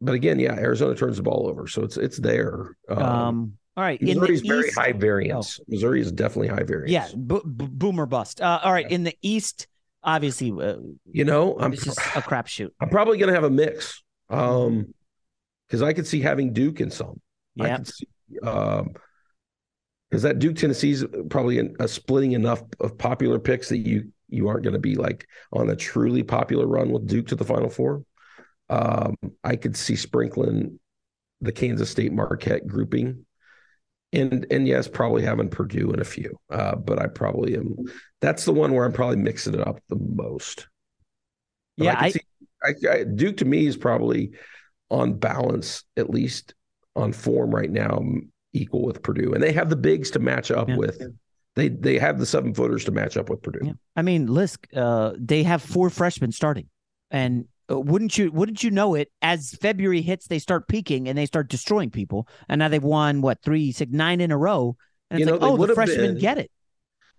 but 0.00 0.14
again, 0.14 0.38
yeah, 0.38 0.54
Arizona 0.54 0.94
turns 0.94 1.18
the 1.18 1.22
ball 1.22 1.46
over, 1.48 1.66
so 1.66 1.82
it's 1.82 1.96
it's 1.96 2.16
there. 2.16 2.76
Um, 2.88 3.02
um 3.02 3.52
all 3.76 3.84
right. 3.84 4.00
Missouri 4.02 4.34
is 4.34 4.40
very 4.42 4.66
East, 4.68 4.78
high 4.78 4.92
variance. 4.92 5.58
Oh. 5.60 5.64
Missouri 5.68 6.00
is 6.00 6.12
definitely 6.12 6.48
high 6.48 6.64
variance. 6.64 6.90
Yeah. 6.90 7.08
Bo- 7.16 7.42
boomer 7.44 8.06
bust. 8.06 8.40
Uh, 8.40 8.60
all 8.62 8.72
right. 8.72 8.90
In 8.90 9.02
the 9.02 9.16
East, 9.22 9.66
obviously, 10.02 10.50
uh, 10.50 10.76
you 11.10 11.24
know, 11.24 11.56
I'm 11.58 11.70
this 11.70 11.86
is 11.86 11.96
a 11.96 12.22
crapshoot. 12.22 12.70
I'm 12.80 12.90
probably 12.90 13.18
going 13.18 13.28
to 13.28 13.34
have 13.34 13.44
a 13.44 13.50
mix. 13.50 14.02
Um, 14.28 14.92
because 15.68 15.82
I 15.82 15.94
could 15.94 16.06
see 16.06 16.20
having 16.20 16.52
Duke 16.52 16.82
in 16.82 16.90
some. 16.90 17.18
Yeah. 17.54 17.78
um, 18.42 18.92
because 20.10 20.22
that 20.24 20.38
Duke 20.38 20.56
Tennessee's 20.56 21.02
probably 21.30 21.58
a, 21.58 21.68
a 21.80 21.88
splitting 21.88 22.32
enough 22.32 22.62
of 22.80 22.98
popular 22.98 23.38
picks 23.38 23.70
that 23.70 23.78
you 23.78 24.12
you 24.28 24.48
aren't 24.48 24.62
going 24.62 24.74
to 24.74 24.78
be 24.78 24.96
like 24.96 25.26
on 25.50 25.70
a 25.70 25.76
truly 25.76 26.22
popular 26.22 26.66
run 26.66 26.90
with 26.90 27.06
Duke 27.06 27.28
to 27.28 27.36
the 27.36 27.44
Final 27.46 27.70
Four. 27.70 28.04
Um, 28.68 29.16
I 29.42 29.56
could 29.56 29.74
see 29.74 29.96
sprinkling 29.96 30.78
the 31.40 31.52
Kansas 31.52 31.88
State 31.88 32.12
Marquette 32.12 32.66
grouping 32.66 33.24
and 34.12 34.46
and 34.50 34.68
yes, 34.68 34.88
probably 34.88 35.22
having 35.22 35.48
Purdue 35.48 35.90
in 35.92 36.00
a 36.00 36.04
few. 36.04 36.38
Uh, 36.50 36.76
but 36.76 37.00
I 37.00 37.06
probably 37.06 37.56
am. 37.56 37.76
That's 38.20 38.44
the 38.44 38.52
one 38.52 38.72
where 38.72 38.84
I'm 38.84 38.92
probably 38.92 39.16
mixing 39.16 39.54
it 39.54 39.66
up 39.66 39.80
the 39.88 39.96
most. 39.96 40.68
But 41.78 41.84
yeah, 41.84 41.96
I, 41.98 42.04
I, 42.04 42.10
see, 42.10 42.20
I, 42.62 42.90
I, 42.90 43.04
Duke 43.04 43.38
to 43.38 43.44
me 43.44 43.66
is 43.66 43.76
probably 43.76 44.32
on 44.90 45.14
balance, 45.14 45.84
at 45.96 46.10
least 46.10 46.54
on 46.94 47.12
form 47.12 47.50
right 47.54 47.70
now, 47.70 48.02
equal 48.52 48.84
with 48.84 49.02
Purdue, 49.02 49.32
and 49.32 49.42
they 49.42 49.52
have 49.52 49.70
the 49.70 49.76
bigs 49.76 50.10
to 50.12 50.18
match 50.18 50.50
up 50.50 50.68
yeah. 50.68 50.76
with. 50.76 51.02
They 51.54 51.68
they 51.68 51.98
have 51.98 52.18
the 52.18 52.26
seven 52.26 52.54
footers 52.54 52.84
to 52.84 52.92
match 52.92 53.16
up 53.16 53.30
with 53.30 53.42
Purdue. 53.42 53.60
Yeah. 53.66 53.72
I 53.96 54.02
mean, 54.02 54.28
Lisk, 54.28 54.58
uh, 54.76 55.14
they 55.18 55.42
have 55.42 55.62
four 55.62 55.90
freshmen 55.90 56.32
starting, 56.32 56.68
and 57.10 57.46
Uh, 57.72 57.80
wouldn't 57.80 58.18
you 58.18 58.30
wouldn't 58.30 58.62
you 58.62 58.70
know 58.70 58.94
it 58.94 59.10
as 59.22 59.52
february 59.60 60.02
hits 60.02 60.26
they 60.26 60.38
start 60.38 60.68
peaking 60.68 61.08
and 61.08 61.16
they 61.16 61.26
start 61.26 61.48
destroying 61.48 61.90
people. 61.90 62.28
And 62.48 62.58
now 62.58 62.68
they've 62.68 62.82
won 62.82 63.20
what 63.22 63.40
three 63.42 63.72
six 63.72 63.90
nine 63.92 64.20
in 64.20 64.30
a 64.30 64.38
row. 64.38 64.76
And 65.10 65.20
you 65.20 65.26
it's 65.26 65.30
know, 65.30 65.46
like 65.46 65.60
oh 65.60 65.66
the 65.66 65.74
freshmen 65.74 66.14
been, 66.14 66.18
get 66.18 66.38
it. 66.38 66.50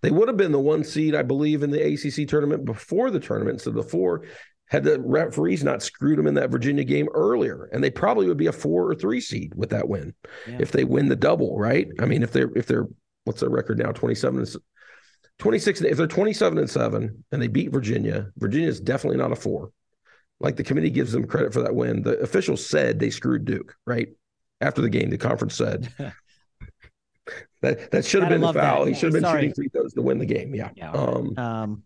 they 0.02 0.12
would 0.12 0.28
have 0.28 0.38
been 0.38 0.52
the 0.52 0.60
one 0.60 0.84
seed 0.84 1.16
i 1.16 1.22
believe 1.22 1.64
in 1.64 1.72
the 1.72 1.94
acc 1.94 2.28
tournament 2.28 2.66
before 2.66 3.10
the 3.10 3.20
tournament. 3.20 3.62
So 3.62 3.72
the 3.72 3.84
four 3.84 4.26
had 4.68 4.84
the 4.84 5.00
referees 5.02 5.64
not 5.64 5.84
screwed 5.84 6.18
them 6.18 6.28
in 6.28 6.34
that 6.36 6.50
virginia 6.50 6.84
game 6.84 7.08
earlier. 7.14 7.70
And 7.72 7.84
they 7.84 7.92
probably 7.92 8.28
would 8.28 8.38
be 8.38 8.48
a 8.48 8.52
four 8.52 8.90
or 8.90 8.96
three 8.96 9.22
seed 9.22 9.54
with 9.56 9.70
that 9.72 9.88
win 9.88 10.14
yeah. 10.48 10.58
if 10.60 10.72
they 10.72 10.84
win 10.84 11.10
the 11.10 11.16
double 11.16 11.58
right? 11.58 11.88
I 12.00 12.06
mean 12.06 12.24
if 12.24 12.32
they're 12.32 12.52
if 12.56 12.68
they're 12.68 12.88
what's 13.24 13.40
their 13.40 13.50
record 13.50 13.80
now? 13.80 13.92
27 13.92 14.40
and 14.40 14.56
26 15.40 15.82
if 15.82 15.98
they're 15.98 16.08
27 16.08 16.58
and 16.60 16.70
7 16.70 17.24
and 17.32 17.42
they 17.42 17.48
beat 17.48 17.72
virginia 17.72 18.28
virginia 18.38 18.68
is 18.68 18.80
definitely 18.80 19.18
not 19.18 19.32
a 19.32 19.36
four 19.36 19.72
like 20.44 20.58
the 20.58 20.64
committee 20.64 20.90
gives 20.90 21.14
them 21.14 21.26
credit 21.26 21.54
for 21.54 21.62
that 21.62 21.74
win. 21.74 22.04
The 22.04 22.20
officials 22.20 22.64
said 22.64 23.00
they 23.00 23.10
screwed 23.10 23.46
Duke, 23.46 23.76
right? 23.88 24.10
After 24.62 24.82
the 24.82 24.90
game, 24.90 25.10
the 25.10 25.18
conference 25.18 25.56
said 25.56 25.92
that 27.62 27.90
that 27.92 28.06
should 28.06 28.22
have 28.22 28.30
been 28.30 28.42
the 28.42 28.54
foul. 28.54 28.86
That. 28.86 28.90
He 28.90 28.94
should 28.94 29.14
have 29.14 29.14
been 29.14 29.24
Sorry. 29.24 29.42
shooting 29.42 29.56
free 29.56 29.70
throws 29.70 29.94
to 29.94 30.02
win 30.02 30.20
the 30.20 30.26
game. 30.26 30.54
Yeah. 30.54 30.70
yeah 30.76 30.92
um, 30.92 31.34
um, 31.38 31.84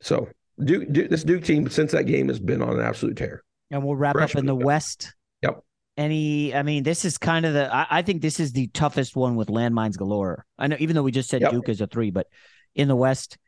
so 0.00 0.28
Duke, 0.64 0.90
Duke, 0.90 1.10
this 1.10 1.24
Duke 1.24 1.44
team 1.44 1.68
since 1.68 1.92
that 1.92 2.04
game 2.04 2.28
has 2.28 2.40
been 2.40 2.62
on 2.62 2.70
an 2.70 2.84
absolute 2.84 3.16
tear. 3.16 3.42
And 3.70 3.84
we'll 3.84 3.96
wrap 3.96 4.16
up 4.16 4.34
in 4.34 4.46
the 4.46 4.54
West. 4.54 5.14
Yep. 5.42 5.62
Any, 5.96 6.54
I 6.54 6.62
mean, 6.62 6.82
this 6.82 7.04
is 7.04 7.18
kind 7.18 7.44
of 7.46 7.52
the. 7.52 7.72
I, 7.72 7.86
I, 7.90 8.02
think 8.02 8.22
this 8.22 8.40
is 8.40 8.52
the 8.52 8.66
toughest 8.68 9.14
one 9.14 9.36
with 9.36 9.48
landmines 9.48 9.96
galore. 9.96 10.44
I 10.58 10.66
know, 10.66 10.76
even 10.80 10.96
though 10.96 11.02
we 11.02 11.12
just 11.12 11.28
said 11.28 11.42
yep. 11.42 11.52
Duke 11.52 11.68
is 11.68 11.80
a 11.80 11.86
three, 11.86 12.10
but 12.10 12.26
in 12.74 12.88
the 12.88 12.96
West, 12.96 13.38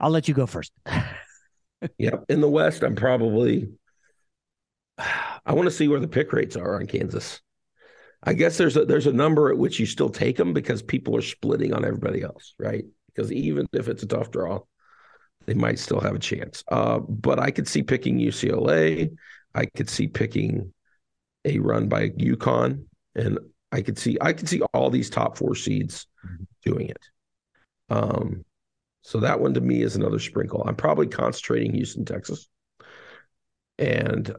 I'll 0.00 0.10
let 0.10 0.28
you 0.28 0.34
go 0.34 0.46
first. 0.46 0.72
yep. 1.98 2.24
In 2.28 2.40
the 2.40 2.48
West, 2.48 2.82
I'm 2.82 2.94
probably. 2.94 3.68
I 4.98 5.54
want 5.54 5.66
to 5.66 5.74
see 5.74 5.88
where 5.88 6.00
the 6.00 6.08
pick 6.08 6.32
rates 6.32 6.56
are 6.56 6.76
on 6.76 6.86
Kansas. 6.86 7.40
I 8.22 8.34
guess 8.34 8.56
there's 8.56 8.76
a 8.76 8.84
there's 8.84 9.06
a 9.06 9.12
number 9.12 9.50
at 9.50 9.58
which 9.58 9.80
you 9.80 9.86
still 9.86 10.10
take 10.10 10.36
them 10.36 10.52
because 10.52 10.82
people 10.82 11.16
are 11.16 11.22
splitting 11.22 11.72
on 11.72 11.84
everybody 11.84 12.22
else, 12.22 12.54
right? 12.58 12.84
Because 13.08 13.32
even 13.32 13.66
if 13.72 13.88
it's 13.88 14.04
a 14.04 14.06
tough 14.06 14.30
draw, 14.30 14.60
they 15.46 15.54
might 15.54 15.78
still 15.78 16.00
have 16.00 16.14
a 16.14 16.20
chance. 16.20 16.62
Uh, 16.70 17.00
but 17.00 17.40
I 17.40 17.50
could 17.50 17.66
see 17.66 17.82
picking 17.82 18.18
UCLA. 18.18 19.14
I 19.54 19.66
could 19.66 19.90
see 19.90 20.06
picking 20.06 20.72
a 21.44 21.58
run 21.58 21.88
by 21.88 22.10
UConn, 22.10 22.84
and 23.16 23.38
I 23.72 23.82
could 23.82 23.98
see 23.98 24.16
I 24.20 24.32
could 24.32 24.48
see 24.48 24.62
all 24.72 24.90
these 24.90 25.10
top 25.10 25.36
four 25.36 25.54
seeds 25.54 26.06
mm-hmm. 26.24 26.44
doing 26.64 26.88
it. 26.90 27.00
Um, 27.90 28.44
so 29.02 29.18
that 29.20 29.40
one 29.40 29.54
to 29.54 29.60
me 29.60 29.82
is 29.82 29.96
another 29.96 30.18
sprinkle. 30.18 30.64
I'm 30.66 30.76
probably 30.76 31.08
concentrating 31.08 31.74
Houston, 31.74 32.04
Texas, 32.04 32.48
and 33.78 34.34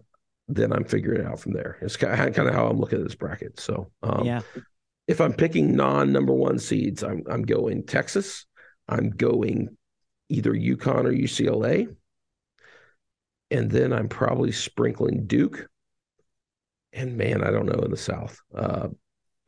then 0.48 0.72
I'm 0.72 0.86
figuring 0.86 1.22
it 1.22 1.28
out 1.28 1.40
from 1.40 1.54
there. 1.54 1.78
It's 1.82 1.98
kind 1.98 2.14
of, 2.14 2.34
kind 2.36 2.48
of 2.48 2.56
how 2.56 2.68
I'm 2.68 2.80
looking 2.80 3.00
at 3.00 3.06
this 3.06 3.16
bracket. 3.16 3.60
So 3.60 3.92
um, 4.02 4.26
yeah, 4.26 4.42
if 5.08 5.20
I'm 5.20 5.34
picking 5.34 5.76
non 5.76 6.12
number 6.12 6.34
one 6.34 6.60
seeds, 6.60 7.04
I'm 7.04 7.24
I'm 7.30 7.44
going 7.44 7.86
Texas. 7.86 8.46
I'm 8.88 9.12
going 9.12 9.78
either 10.30 10.54
UConn 10.54 11.06
or 11.06 11.12
UCLA, 11.12 11.94
and 13.52 13.70
then 13.70 13.92
I'm 13.94 14.08
probably 14.08 14.52
sprinkling 14.52 15.26
Duke. 15.26 15.68
And 16.94 17.18
man, 17.18 17.44
I 17.44 17.52
don't 17.52 17.66
know 17.66 17.82
in 17.84 17.92
the 17.92 17.98
South. 17.98 18.40
Uh, 18.56 18.90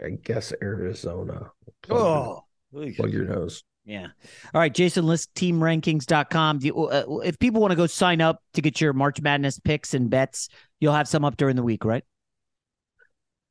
I 0.03 0.09
guess 0.09 0.51
Arizona. 0.61 1.51
Plug 1.83 2.01
oh, 2.01 2.43
your, 2.71 2.93
plug 2.95 3.13
your 3.13 3.25
nose. 3.25 3.63
Yeah. 3.85 4.07
All 4.53 4.59
right, 4.59 4.73
Jason, 4.73 5.05
Lisk 5.05 5.27
teamrankings.com. 5.35 6.59
You, 6.63 6.87
uh, 6.87 7.19
if 7.23 7.37
people 7.37 7.61
want 7.61 7.71
to 7.71 7.77
go 7.77 7.85
sign 7.85 8.19
up 8.19 8.41
to 8.53 8.61
get 8.61 8.81
your 8.81 8.93
March 8.93 9.21
Madness 9.21 9.59
picks 9.59 9.93
and 9.93 10.09
bets, 10.09 10.49
you'll 10.79 10.93
have 10.93 11.07
some 11.07 11.23
up 11.23 11.37
during 11.37 11.55
the 11.55 11.63
week, 11.63 11.85
right? 11.85 12.03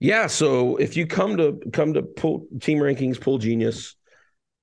Yeah. 0.00 0.26
So 0.26 0.76
if 0.76 0.96
you 0.96 1.06
come 1.06 1.36
to 1.36 1.60
come 1.72 1.94
to 1.94 2.02
pool, 2.02 2.46
Team 2.60 2.78
Rankings 2.78 3.20
Pool 3.20 3.38
Genius 3.38 3.94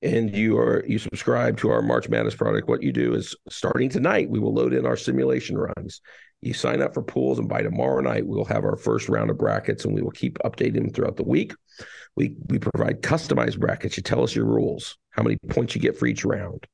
and 0.02 0.36
you 0.36 0.58
are 0.58 0.84
you 0.88 1.00
subscribe 1.00 1.58
to 1.60 1.70
our 1.70 1.82
March 1.82 2.10
Madness 2.10 2.36
product, 2.36 2.68
what 2.68 2.84
you 2.84 2.92
do 2.92 3.14
is 3.14 3.36
starting 3.50 3.90
tonight, 3.90 4.30
we 4.30 4.40
will 4.40 4.54
load 4.54 4.74
in 4.74 4.86
our 4.86 4.98
simulation 4.98 5.58
runs. 5.58 6.02
You 6.42 6.54
sign 6.54 6.82
up 6.82 6.94
for 6.94 7.04
pools, 7.04 7.38
and 7.38 7.48
by 7.48 7.62
tomorrow 7.62 8.02
night, 8.02 8.26
we'll 8.26 8.46
have 8.46 8.64
our 8.64 8.76
first 8.76 9.10
round 9.10 9.30
of 9.30 9.38
brackets, 9.38 9.86
and 9.86 9.94
we 9.94 10.02
will 10.02 10.12
keep 10.12 10.40
updating 10.40 10.76
them 10.76 10.90
throughout 10.90 11.18
the 11.18 11.24
week. 11.24 11.54
We 12.16 12.36
we 12.48 12.60
provide 12.60 13.02
customized 13.02 13.60
brackets. 13.60 13.96
You 13.96 14.04
tell 14.04 14.24
us 14.24 14.36
your 14.36 14.46
rules, 14.46 14.98
how 15.12 15.24
many 15.24 15.38
points 15.50 15.76
you 15.76 15.82
get 15.82 15.98
for 15.98 16.08
each 16.08 16.26
round, 16.26 16.66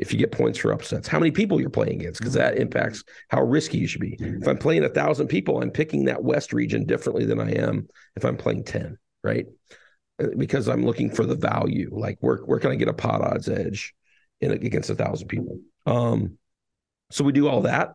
if 0.00 0.12
you 0.12 0.18
get 0.18 0.32
points 0.32 0.58
for 0.58 0.72
upsets, 0.72 1.06
how 1.06 1.18
many 1.18 1.30
people 1.30 1.60
you're 1.60 1.68
playing 1.68 2.00
against, 2.00 2.20
because 2.20 2.32
that 2.32 2.56
impacts 2.56 3.04
how 3.28 3.42
risky 3.42 3.76
you 3.76 3.86
should 3.86 4.00
be. 4.00 4.16
If 4.18 4.48
I'm 4.48 4.56
playing 4.56 4.84
a 4.84 4.88
thousand 4.88 5.28
people, 5.28 5.62
I'm 5.62 5.70
picking 5.70 6.06
that 6.06 6.24
West 6.24 6.54
region 6.54 6.86
differently 6.86 7.26
than 7.26 7.38
I 7.38 7.52
am 7.52 7.86
if 8.16 8.24
I'm 8.24 8.38
playing 8.38 8.64
10, 8.64 8.96
right? 9.22 9.44
Uh, 10.20 10.28
because 10.38 10.68
I'm 10.68 10.86
looking 10.86 11.10
for 11.10 11.26
the 11.26 11.34
value. 11.34 11.90
Like 11.92 12.16
where 12.20 12.38
where 12.38 12.58
can 12.58 12.70
I 12.70 12.76
get 12.76 12.88
a 12.88 12.94
pot 12.94 13.20
odds 13.20 13.48
edge 13.48 13.94
in 14.40 14.52
against 14.52 14.88
a 14.88 14.94
thousand 14.94 15.28
people? 15.28 15.60
Um, 15.84 16.38
so 17.10 17.22
we 17.22 17.32
do 17.32 17.46
all 17.46 17.62
that. 17.62 17.90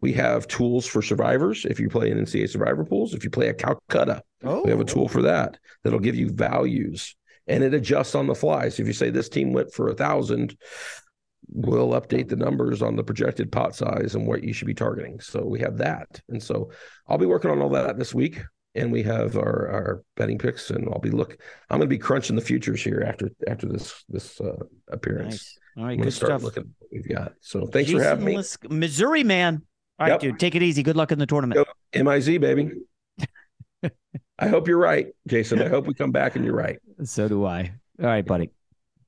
We 0.00 0.12
have 0.14 0.48
tools 0.48 0.86
for 0.86 1.02
survivors. 1.02 1.64
If 1.64 1.78
you 1.78 1.88
play 1.88 2.10
in 2.10 2.18
NCAA 2.18 2.50
survivor 2.50 2.84
pools, 2.84 3.14
if 3.14 3.24
you 3.24 3.30
play 3.30 3.48
a 3.48 3.54
Calcutta, 3.54 4.22
oh. 4.44 4.62
we 4.62 4.70
have 4.70 4.80
a 4.80 4.84
tool 4.84 5.08
for 5.08 5.22
that 5.22 5.58
that'll 5.84 5.98
give 5.98 6.16
you 6.16 6.30
values 6.30 7.14
and 7.50 7.64
it 7.64 7.74
adjusts 7.74 8.14
on 8.14 8.26
the 8.26 8.34
fly. 8.34 8.68
So 8.68 8.82
if 8.82 8.86
you 8.86 8.92
say 8.92 9.10
this 9.10 9.28
team 9.28 9.52
went 9.52 9.72
for 9.72 9.88
a 9.88 9.94
thousand, 9.94 10.56
we'll 11.48 12.00
update 12.00 12.28
the 12.28 12.36
numbers 12.36 12.80
on 12.80 12.96
the 12.96 13.02
projected 13.02 13.50
pot 13.50 13.74
size 13.74 14.14
and 14.14 14.26
what 14.26 14.44
you 14.44 14.52
should 14.52 14.68
be 14.68 14.74
targeting. 14.74 15.20
So 15.20 15.44
we 15.44 15.58
have 15.60 15.76
that. 15.78 16.20
And 16.28 16.42
so 16.42 16.70
I'll 17.08 17.18
be 17.18 17.26
working 17.26 17.50
on 17.50 17.60
all 17.60 17.70
that 17.70 17.98
this 17.98 18.14
week. 18.14 18.40
And 18.76 18.92
we 18.92 19.02
have 19.02 19.36
our, 19.36 19.68
our 19.68 20.02
betting 20.16 20.38
picks, 20.38 20.70
and 20.70 20.88
I'll 20.88 21.00
be 21.00 21.10
look. 21.10 21.36
I'm 21.68 21.78
going 21.78 21.90
to 21.90 21.92
be 21.92 21.98
crunching 21.98 22.36
the 22.36 22.40
futures 22.40 22.80
here 22.80 23.04
after 23.04 23.28
after 23.48 23.66
this 23.66 24.04
this 24.08 24.40
uh, 24.40 24.62
appearance. 24.92 25.32
Nice. 25.32 25.58
All 25.76 25.84
right, 25.86 25.92
I'm 25.94 26.04
good 26.04 26.12
start 26.12 26.30
stuff. 26.30 26.42
Looking 26.44 26.62
at 26.62 26.68
what 26.78 26.88
we've 26.92 27.08
got. 27.08 27.32
So 27.40 27.66
thanks 27.66 27.90
for 27.90 28.00
having 28.00 28.26
me, 28.26 28.40
Missouri 28.68 29.24
man. 29.24 29.62
All 30.00 30.06
right, 30.06 30.12
yep. 30.12 30.20
dude, 30.20 30.40
take 30.40 30.54
it 30.54 30.62
easy. 30.62 30.82
Good 30.82 30.96
luck 30.96 31.12
in 31.12 31.18
the 31.18 31.26
tournament. 31.26 31.68
Miz 31.94 32.26
baby. 32.26 32.70
I 34.38 34.48
hope 34.48 34.66
you're 34.66 34.78
right, 34.78 35.08
Jason. 35.28 35.60
I 35.60 35.68
hope 35.68 35.86
we 35.86 35.92
come 35.92 36.10
back 36.10 36.36
and 36.36 36.44
you're 36.44 36.56
right. 36.56 36.78
So 37.04 37.28
do 37.28 37.46
I. 37.46 37.72
All 37.98 38.06
right, 38.06 38.26
buddy. 38.26 38.50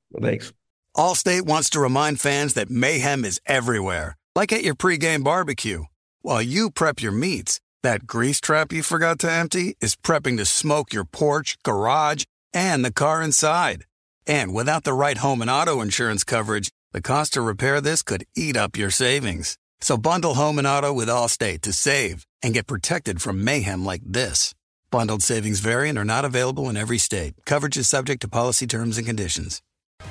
Well, 0.09 0.27
thanks. 0.27 0.51
Allstate 0.97 1.43
wants 1.43 1.69
to 1.71 1.79
remind 1.79 2.19
fans 2.19 2.55
that 2.55 2.71
mayhem 2.71 3.23
is 3.23 3.39
everywhere, 3.45 4.17
like 4.35 4.51
at 4.51 4.63
your 4.63 4.73
pregame 4.73 5.23
barbecue. 5.23 5.83
While 6.23 6.41
you 6.41 6.71
prep 6.71 7.03
your 7.03 7.11
meats, 7.11 7.59
that 7.83 8.07
grease 8.07 8.41
trap 8.41 8.73
you 8.73 8.81
forgot 8.81 9.19
to 9.19 9.31
empty 9.31 9.75
is 9.79 9.95
prepping 9.95 10.37
to 10.37 10.45
smoke 10.45 10.91
your 10.91 11.05
porch, 11.05 11.55
garage, 11.61 12.23
and 12.51 12.83
the 12.83 12.91
car 12.91 13.21
inside. 13.21 13.85
And 14.25 14.55
without 14.55 14.85
the 14.85 14.93
right 14.93 15.19
home 15.19 15.43
and 15.43 15.51
auto 15.51 15.79
insurance 15.79 16.23
coverage, 16.23 16.71
the 16.93 17.01
cost 17.01 17.33
to 17.33 17.41
repair 17.41 17.79
this 17.79 18.01
could 18.01 18.25
eat 18.35 18.57
up 18.57 18.75
your 18.75 18.89
savings. 18.89 19.57
So 19.83 19.97
bundle 19.97 20.35
home 20.35 20.59
and 20.59 20.65
auto 20.65 20.93
with 20.93 21.09
Allstate 21.09 21.59
to 21.63 21.73
save 21.73 22.25
and 22.41 22.53
get 22.53 22.67
protected 22.67 23.21
from 23.21 23.43
mayhem 23.43 23.83
like 23.83 24.01
this. 24.05 24.55
Bundled 24.89 25.23
savings 25.23 25.59
variant 25.59 25.97
are 25.97 26.05
not 26.05 26.23
available 26.23 26.69
in 26.69 26.77
every 26.77 26.97
state. 26.97 27.33
Coverage 27.45 27.75
is 27.75 27.89
subject 27.89 28.21
to 28.21 28.29
policy 28.29 28.65
terms 28.65 28.97
and 28.97 29.05
conditions. 29.05 29.61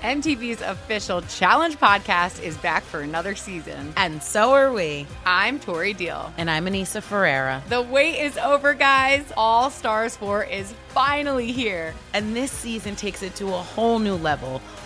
MTV's 0.03 0.61
official 0.61 1.23
Challenge 1.23 1.77
podcast 1.77 2.43
is 2.43 2.55
back 2.59 2.83
for 2.83 3.01
another 3.01 3.35
season. 3.35 3.95
And 3.97 4.23
so 4.23 4.53
are 4.53 4.71
we. 4.73 5.07
I'm 5.25 5.59
Tori 5.59 5.95
Deal. 5.95 6.31
And 6.37 6.51
I'm 6.51 6.67
Aneesa 6.67 7.03
Ferreira. 7.03 7.63
The 7.71 7.81
wait 7.81 8.21
is 8.21 8.37
over, 8.37 8.75
guys. 8.75 9.25
All 9.39 9.71
Stars 9.71 10.17
4 10.19 10.45
is 10.45 10.75
finally 10.89 11.51
here. 11.51 11.95
And 12.13 12.37
this 12.37 12.53
season 12.53 12.95
takes 12.95 13.23
it 13.23 13.35
to 13.37 13.47
a 13.49 13.51
whole 13.53 13.99
new 13.99 14.17
level. 14.17 14.61